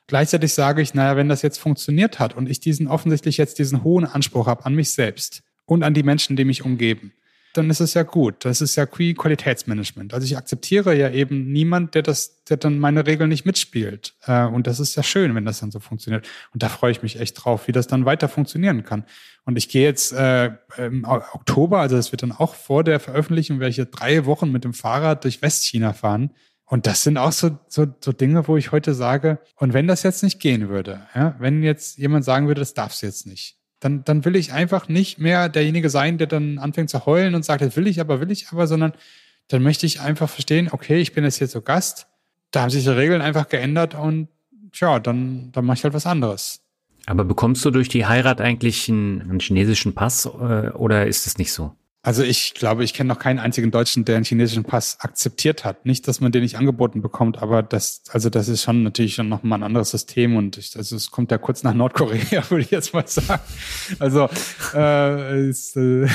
[0.09, 3.85] Gleichzeitig sage ich, naja, wenn das jetzt funktioniert hat und ich diesen offensichtlich jetzt diesen
[3.85, 7.13] hohen Anspruch habe an mich selbst und an die Menschen, die mich umgeben,
[7.57, 8.45] dann ist es ja gut.
[8.45, 10.15] Das ist ja Qualitätsmanagement.
[10.15, 14.15] Also ich akzeptiere ja eben niemand, der das, der dann meine Regeln nicht mitspielt.
[14.27, 16.27] Äh, und das ist ja schön, wenn das dann so funktioniert.
[16.53, 19.05] Und da freue ich mich echt drauf, wie das dann weiter funktionieren kann.
[19.45, 23.61] Und ich gehe jetzt äh, im Oktober, also das wird dann auch vor der Veröffentlichung,
[23.61, 26.31] werde ich jetzt drei Wochen mit dem Fahrrad durch Westchina fahren.
[26.69, 30.03] Und das sind auch so, so, so Dinge, wo ich heute sage, und wenn das
[30.03, 33.56] jetzt nicht gehen würde, ja, wenn jetzt jemand sagen würde, das darfst du jetzt nicht,
[33.81, 37.45] dann, dann will ich einfach nicht mehr derjenige sein, der dann anfängt zu heulen und
[37.45, 38.93] sagt, das will ich aber, will ich aber, sondern
[39.49, 42.09] dann möchte ich einfach verstehen, okay, ich bin jetzt hier so Gast,
[42.51, 44.29] da haben sich die Regeln einfach geändert und
[44.75, 46.61] ja, dann, dann mache ich halt was anderes.
[47.07, 51.39] Aber bekommst du durch die Heirat eigentlich einen, einen chinesischen Pass äh, oder ist es
[51.39, 51.75] nicht so?
[52.07, 55.87] Also ich glaube, ich kenne noch keinen einzigen Deutschen, der einen chinesischen Pass akzeptiert hat.
[55.87, 59.29] Nicht, dass man den nicht angeboten bekommt, aber das, also das ist schon natürlich schon
[59.29, 62.63] noch mal ein anderes System und ich, also es kommt ja kurz nach Nordkorea, würde
[62.63, 63.43] ich jetzt mal sagen.
[63.99, 64.29] Also
[64.73, 66.07] äh, ist, äh,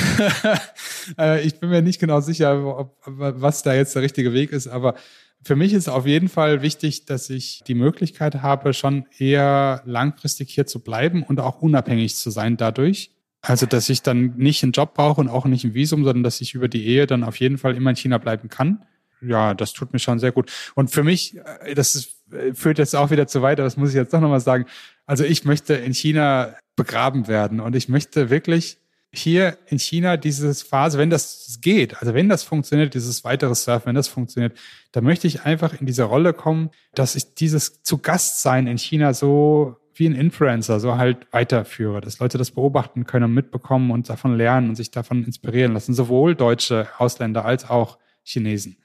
[1.19, 4.69] äh, ich bin mir nicht genau sicher, ob, was da jetzt der richtige Weg ist,
[4.69, 4.95] aber
[5.43, 10.53] für mich ist auf jeden Fall wichtig, dass ich die Möglichkeit habe, schon eher langfristig
[10.53, 13.11] hier zu bleiben und auch unabhängig zu sein dadurch
[13.41, 16.41] also, dass ich dann nicht einen Job brauche und auch nicht ein Visum, sondern dass
[16.41, 18.85] ich über die Ehe dann auf jeden Fall immer in China bleiben kann.
[19.21, 20.51] ja, das tut mir schon sehr gut.
[20.75, 23.89] Und für mich, äh, das ist, äh, führt jetzt auch wieder zu weit, das muss
[23.89, 24.65] ich jetzt doch nochmal sagen.
[25.05, 28.77] Also ich möchte in China begraben werden und ich möchte wirklich
[29.13, 33.87] hier in China dieses Phase, wenn das geht, also wenn das funktioniert, dieses weitere Surfen,
[33.87, 34.57] wenn das funktioniert,
[34.93, 38.77] dann möchte ich einfach in diese Rolle kommen, dass ich dieses zu Gast sein in
[38.77, 43.91] China so wie ein Influencer so halt weiterführe, dass Leute das beobachten können und mitbekommen
[43.91, 48.77] und davon lernen und sich davon inspirieren lassen, sowohl deutsche Ausländer als auch Chinesen.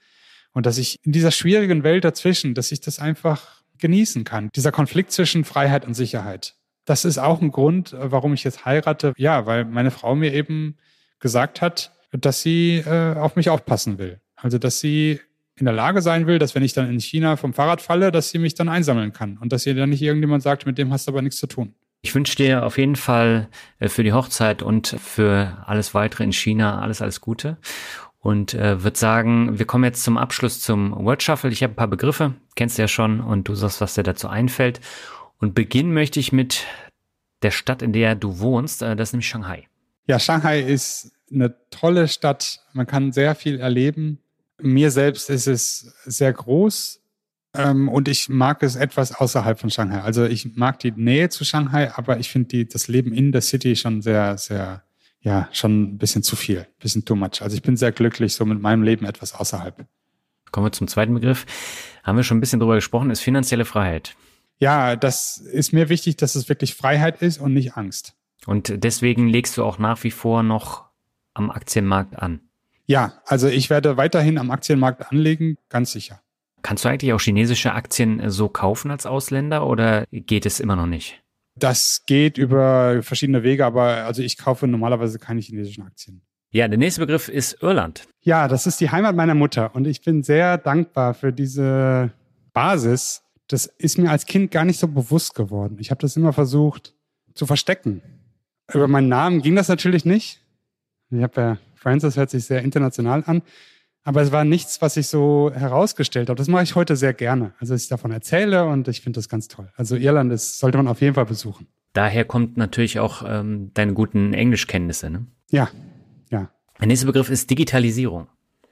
[0.52, 4.50] Und dass ich in dieser schwierigen Welt dazwischen, dass ich das einfach genießen kann.
[4.54, 6.54] Dieser Konflikt zwischen Freiheit und Sicherheit.
[6.84, 9.14] Das ist auch ein Grund, äh, warum ich jetzt heirate.
[9.16, 10.76] Ja, weil meine Frau mir eben
[11.18, 14.20] gesagt hat, dass sie äh, auf mich aufpassen will.
[14.34, 15.20] Also, dass sie
[15.58, 18.30] in der Lage sein will, dass wenn ich dann in China vom Fahrrad falle, dass
[18.30, 21.06] sie mich dann einsammeln kann und dass ihr dann nicht irgendjemand sagt, mit dem hast
[21.06, 21.74] du aber nichts zu tun.
[22.02, 23.48] Ich wünsche dir auf jeden Fall
[23.78, 27.56] äh, für die Hochzeit und für alles weitere in China alles, alles Gute.
[28.18, 31.50] Und äh, würde sagen, wir kommen jetzt zum Abschluss zum Word Shuffle.
[31.50, 34.28] Ich habe ein paar Begriffe, kennst du ja schon, und du sagst, was dir dazu
[34.28, 34.80] einfällt.
[35.38, 36.64] Und beginnen möchte ich mit
[37.42, 38.82] der Stadt, in der du wohnst.
[38.82, 39.68] Äh, das ist nämlich Shanghai.
[40.06, 42.60] Ja, Shanghai ist eine tolle Stadt.
[42.72, 44.18] Man kann sehr viel erleben.
[44.60, 47.00] Mir selbst ist es sehr groß
[47.54, 50.00] ähm, und ich mag es etwas außerhalb von Shanghai.
[50.00, 53.76] Also ich mag die Nähe zu Shanghai, aber ich finde das Leben in der City
[53.76, 54.82] schon sehr, sehr,
[55.20, 57.42] ja, schon ein bisschen zu viel, ein bisschen too much.
[57.42, 59.86] Also ich bin sehr glücklich so mit meinem Leben etwas außerhalb.
[60.52, 61.44] Kommen wir zum zweiten Begriff.
[62.02, 64.16] Haben wir schon ein bisschen drüber gesprochen, ist finanzielle Freiheit.
[64.58, 68.14] Ja, das ist mir wichtig, dass es wirklich Freiheit ist und nicht Angst.
[68.46, 70.86] Und deswegen legst du auch nach wie vor noch
[71.34, 72.40] am Aktienmarkt an.
[72.86, 76.20] Ja, also ich werde weiterhin am Aktienmarkt anlegen, ganz sicher.
[76.62, 80.86] Kannst du eigentlich auch chinesische Aktien so kaufen als Ausländer oder geht es immer noch
[80.86, 81.22] nicht?
[81.58, 86.22] Das geht über verschiedene Wege, aber also ich kaufe normalerweise keine chinesischen Aktien.
[86.50, 88.06] Ja, der nächste Begriff ist Irland.
[88.22, 92.12] Ja, das ist die Heimat meiner Mutter und ich bin sehr dankbar für diese
[92.52, 93.22] Basis.
[93.48, 95.76] Das ist mir als Kind gar nicht so bewusst geworden.
[95.80, 96.94] Ich habe das immer versucht
[97.34, 98.02] zu verstecken.
[98.72, 100.40] Über meinen Namen ging das natürlich nicht.
[101.10, 103.42] Ich habe ja Francis hört sich sehr international an.
[104.06, 106.38] Aber es war nichts, was ich so herausgestellt habe.
[106.38, 107.54] Das mache ich heute sehr gerne.
[107.58, 109.72] Also ich davon erzähle und ich finde das ganz toll.
[109.74, 111.66] Also Irland ist, sollte man auf jeden Fall besuchen.
[111.92, 115.26] Daher kommt natürlich auch ähm, deine guten Englischkenntnisse, ne?
[115.50, 115.70] Ja,
[116.30, 116.50] ja.
[116.78, 118.28] Der nächste Begriff ist Digitalisierung.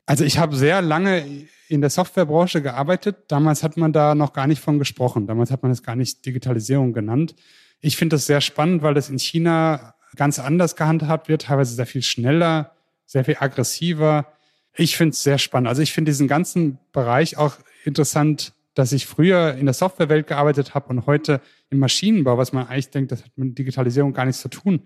[0.06, 1.24] Also ich habe sehr lange
[1.68, 3.16] in der Softwarebranche gearbeitet.
[3.26, 5.26] Damals hat man da noch gar nicht von gesprochen.
[5.26, 7.34] Damals hat man es gar nicht Digitalisierung genannt.
[7.80, 11.86] Ich finde das sehr spannend, weil das in China ganz anders gehandhabt wird, teilweise sehr
[11.86, 12.73] viel schneller
[13.06, 14.32] sehr viel aggressiver.
[14.76, 15.68] Ich finde es sehr spannend.
[15.68, 20.74] Also ich finde diesen ganzen Bereich auch interessant, dass ich früher in der Softwarewelt gearbeitet
[20.74, 21.40] habe und heute
[21.70, 24.82] im Maschinenbau, was man eigentlich denkt, das hat mit Digitalisierung gar nichts zu tun.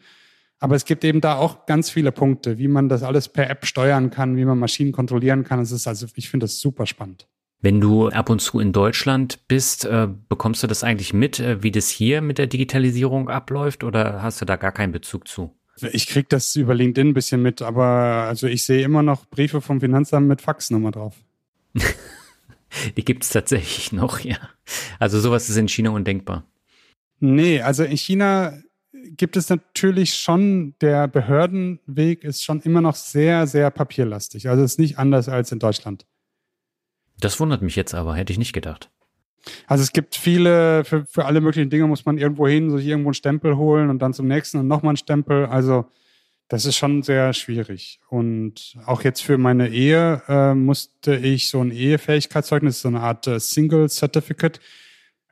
[0.60, 3.64] Aber es gibt eben da auch ganz viele Punkte, wie man das alles per App
[3.64, 5.60] steuern kann, wie man Maschinen kontrollieren kann.
[5.60, 7.28] Es ist also, ich finde das super spannend.
[7.60, 11.62] Wenn du ab und zu in Deutschland bist, äh, bekommst du das eigentlich mit, äh,
[11.62, 15.57] wie das hier mit der Digitalisierung abläuft oder hast du da gar keinen Bezug zu?
[15.92, 17.84] Ich krieg das über LinkedIn ein bisschen mit, aber
[18.28, 21.14] also ich sehe immer noch Briefe vom Finanzamt mit Faxnummer drauf.
[22.96, 24.36] Die gibt es tatsächlich noch, ja.
[24.98, 26.44] Also sowas ist in China undenkbar.
[27.20, 28.58] Nee, also in China
[28.92, 34.48] gibt es natürlich schon, der Behördenweg ist schon immer noch sehr, sehr papierlastig.
[34.48, 36.06] Also es ist nicht anders als in Deutschland.
[37.20, 38.90] Das wundert mich jetzt aber, hätte ich nicht gedacht.
[39.66, 43.08] Also es gibt viele, für, für alle möglichen Dinge muss man irgendwo hin, sich irgendwo
[43.08, 45.46] einen Stempel holen und dann zum nächsten und nochmal einen Stempel.
[45.46, 45.86] Also
[46.48, 48.00] das ist schon sehr schwierig.
[48.08, 53.26] Und auch jetzt für meine Ehe äh, musste ich so ein Ehefähigkeitszeugnis, so eine Art
[53.26, 54.58] äh, Single Certificate.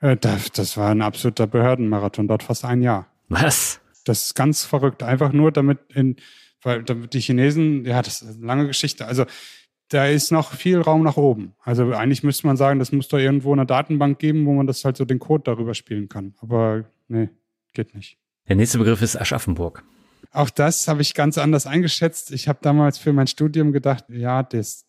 [0.00, 3.06] Äh, das, das war ein absoluter Behördenmarathon, dort fast ein Jahr.
[3.28, 3.80] Was?
[4.04, 5.02] Das ist ganz verrückt.
[5.02, 6.16] Einfach nur damit in,
[6.62, 9.06] weil damit die Chinesen, ja, das ist eine lange Geschichte.
[9.06, 9.24] Also
[9.88, 11.54] da ist noch viel Raum nach oben.
[11.62, 14.84] Also eigentlich müsste man sagen, das muss da irgendwo eine Datenbank geben, wo man das
[14.84, 16.34] halt so den Code darüber spielen kann.
[16.40, 17.28] Aber nee,
[17.72, 18.18] geht nicht.
[18.48, 19.84] Der nächste Begriff ist Aschaffenburg.
[20.32, 22.32] Auch das habe ich ganz anders eingeschätzt.
[22.32, 24.86] Ich habe damals für mein Studium gedacht, ja, das,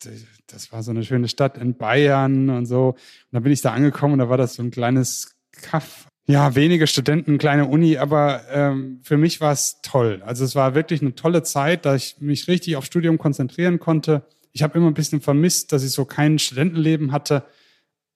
[0.47, 2.89] das war so eine schöne Stadt in Bayern und so.
[2.89, 2.97] Und
[3.31, 6.07] dann bin ich da angekommen und da war das so ein kleines Kaff.
[6.25, 10.21] Ja, wenige Studenten, kleine Uni, aber ähm, für mich war es toll.
[10.25, 14.25] Also es war wirklich eine tolle Zeit, da ich mich richtig auf Studium konzentrieren konnte
[14.57, 17.43] ich habe immer ein bisschen vermisst, dass ich so kein Studentenleben hatte,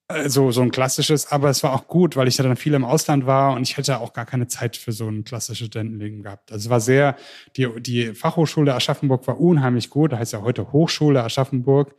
[0.07, 2.83] äh, so, ein klassisches, aber es war auch gut, weil ich ja dann viel im
[2.83, 6.51] Ausland war und ich hätte auch gar keine Zeit für so ein klassisches Studentenleben gehabt.
[6.51, 7.15] Also es war sehr,
[7.55, 11.95] die, die Fachhochschule Aschaffenburg war unheimlich gut, da heißt ja heute Hochschule Aschaffenburg.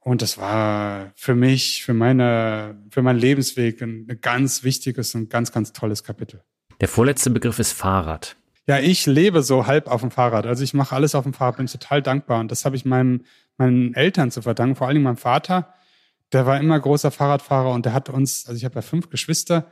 [0.00, 5.50] Und das war für mich, für meine, für meinen Lebensweg ein ganz wichtiges und ganz,
[5.50, 6.42] ganz tolles Kapitel.
[6.80, 8.36] Der vorletzte Begriff ist Fahrrad.
[8.68, 10.46] Ja, ich lebe so halb auf dem Fahrrad.
[10.46, 12.40] Also ich mache alles auf dem Fahrrad, bin total dankbar.
[12.40, 13.22] Und das habe ich meinem
[13.58, 15.74] meinen Eltern zu verdanken, vor allem meinem Vater.
[16.32, 19.70] Der war immer großer Fahrradfahrer und der hat uns, also ich habe ja fünf Geschwister,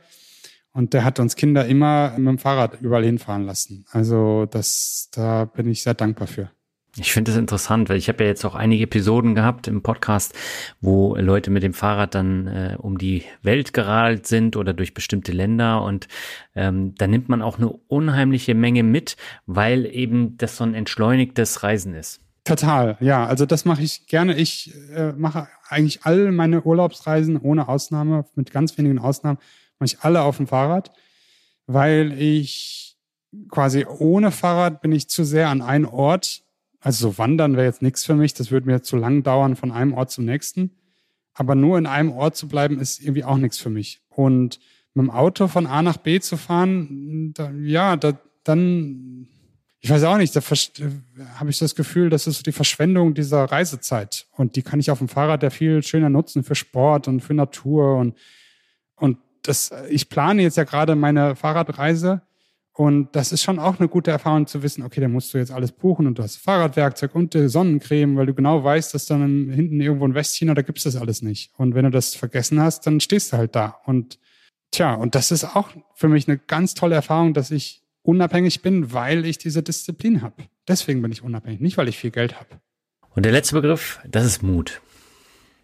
[0.75, 3.85] und der hat uns Kinder immer mit dem Fahrrad überall hinfahren lassen.
[3.91, 6.51] Also das, da bin ich sehr dankbar für.
[6.97, 10.33] Ich finde es interessant, weil ich habe ja jetzt auch einige Episoden gehabt im Podcast,
[10.81, 15.31] wo Leute mit dem Fahrrad dann äh, um die Welt geradelt sind oder durch bestimmte
[15.31, 16.09] Länder und
[16.55, 21.63] ähm, da nimmt man auch eine unheimliche Menge mit, weil eben das so ein entschleunigtes
[21.63, 22.24] Reisen ist.
[22.45, 23.25] Total, ja.
[23.25, 24.37] Also das mache ich gerne.
[24.37, 29.39] Ich äh, mache eigentlich all meine Urlaubsreisen ohne Ausnahme, mit ganz wenigen Ausnahmen,
[29.79, 30.91] mache ich alle auf dem Fahrrad,
[31.67, 32.97] weil ich
[33.49, 36.45] quasi ohne Fahrrad bin ich zu sehr an einen Ort
[36.85, 39.71] also so wandern wäre jetzt nichts für mich, das würde mir zu lang dauern von
[39.71, 40.69] einem Ort zum nächsten.
[41.33, 44.01] Aber nur in einem Ort zu bleiben, ist irgendwie auch nichts für mich.
[44.07, 44.59] Und
[44.93, 49.27] mit dem Auto von A nach B zu fahren, da, ja, da, dann,
[49.85, 50.41] ich weiß auch nicht, da
[51.35, 54.25] habe ich das Gefühl, das ist die Verschwendung dieser Reisezeit.
[54.31, 57.35] Und die kann ich auf dem Fahrrad ja viel schöner nutzen für Sport und für
[57.35, 57.97] Natur.
[57.97, 58.17] Und,
[58.95, 62.23] und das, ich plane jetzt ja gerade meine Fahrradreise
[62.73, 65.51] und das ist schon auch eine gute Erfahrung zu wissen, okay, da musst du jetzt
[65.51, 69.79] alles buchen und du hast Fahrradwerkzeug und Sonnencreme, weil du genau weißt, dass dann hinten
[69.81, 71.51] irgendwo in Westchina, da gibt's das alles nicht.
[71.57, 73.79] Und wenn du das vergessen hast, dann stehst du halt da.
[73.85, 74.17] Und
[74.71, 78.93] tja, und das ist auch für mich eine ganz tolle Erfahrung, dass ich unabhängig bin,
[78.93, 80.43] weil ich diese Disziplin habe.
[80.67, 82.61] Deswegen bin ich unabhängig, nicht weil ich viel Geld habe.
[83.09, 84.81] Und der letzte Begriff, das ist Mut.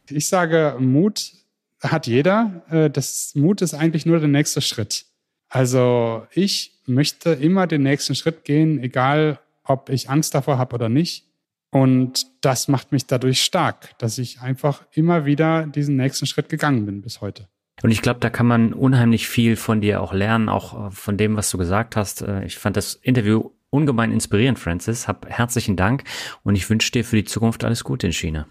[0.09, 1.33] Ich sage, Mut
[1.81, 2.63] hat jeder.
[2.69, 5.05] Äh, das Mut ist eigentlich nur der nächste Schritt.
[5.49, 10.89] Also ich möchte immer den nächsten Schritt gehen, egal ob ich Angst davor habe oder
[10.89, 11.27] nicht.
[11.71, 16.85] Und das macht mich dadurch stark, dass ich einfach immer wieder diesen nächsten Schritt gegangen
[16.85, 17.47] bin bis heute.
[17.83, 21.17] Und ich glaube, da kann man unheimlich viel von dir auch lernen, auch äh, von
[21.17, 22.21] dem, was du gesagt hast.
[22.21, 25.07] Äh, ich fand das Interview ungemein inspirierend, Francis.
[25.07, 26.03] Hab herzlichen Dank
[26.43, 28.47] und ich wünsche dir für die Zukunft alles Gute in China.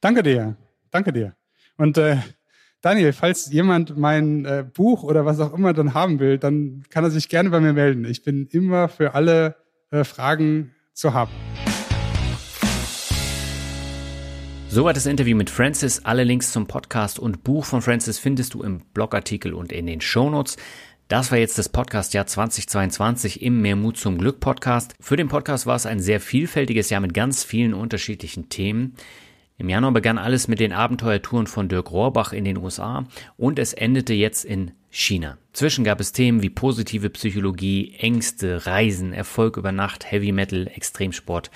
[0.00, 0.56] Danke dir.
[0.90, 1.34] Danke dir.
[1.76, 2.18] Und äh,
[2.82, 7.04] Daniel, falls jemand mein äh, Buch oder was auch immer dann haben will, dann kann
[7.04, 8.04] er sich gerne bei mir melden.
[8.04, 9.56] Ich bin immer für alle
[9.90, 11.32] äh, Fragen zu haben.
[14.74, 16.02] Soweit das Interview mit Francis.
[16.06, 20.00] Alle Links zum Podcast und Buch von Francis findest du im Blogartikel und in den
[20.00, 20.56] Shownotes.
[21.08, 24.94] Das war jetzt das Podcast-Jahr 2022 im Mehr Mut zum Glück Podcast.
[24.98, 28.94] Für den Podcast war es ein sehr vielfältiges Jahr mit ganz vielen unterschiedlichen Themen.
[29.58, 33.74] Im Januar begann alles mit den Abenteuertouren von Dirk Rohrbach in den USA und es
[33.74, 35.36] endete jetzt in China.
[35.52, 41.50] Zwischen gab es Themen wie positive Psychologie, Ängste, Reisen, Erfolg über Nacht, Heavy Metal, Extremsport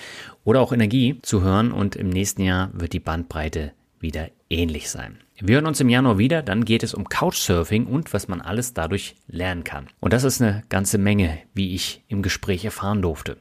[0.47, 5.19] oder auch Energie zu hören und im nächsten Jahr wird die Bandbreite wieder ähnlich sein.
[5.39, 8.73] Wir hören uns im Januar wieder, dann geht es um Couchsurfing und was man alles
[8.73, 9.89] dadurch lernen kann.
[10.01, 13.37] Und das ist eine ganze Menge, wie ich im Gespräch erfahren durfte.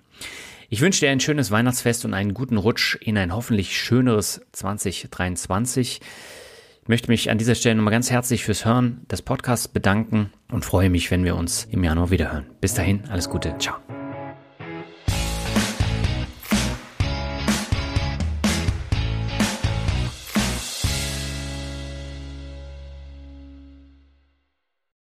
[0.67, 6.01] Ich wünsche dir ein schönes Weihnachtsfest und einen guten Rutsch in ein hoffentlich schöneres 2023.
[6.81, 10.65] Ich möchte mich an dieser Stelle nochmal ganz herzlich fürs Hören des Podcasts bedanken und
[10.65, 12.47] freue mich, wenn wir uns im Januar wieder hören.
[12.61, 13.75] Bis dahin, alles Gute, ciao.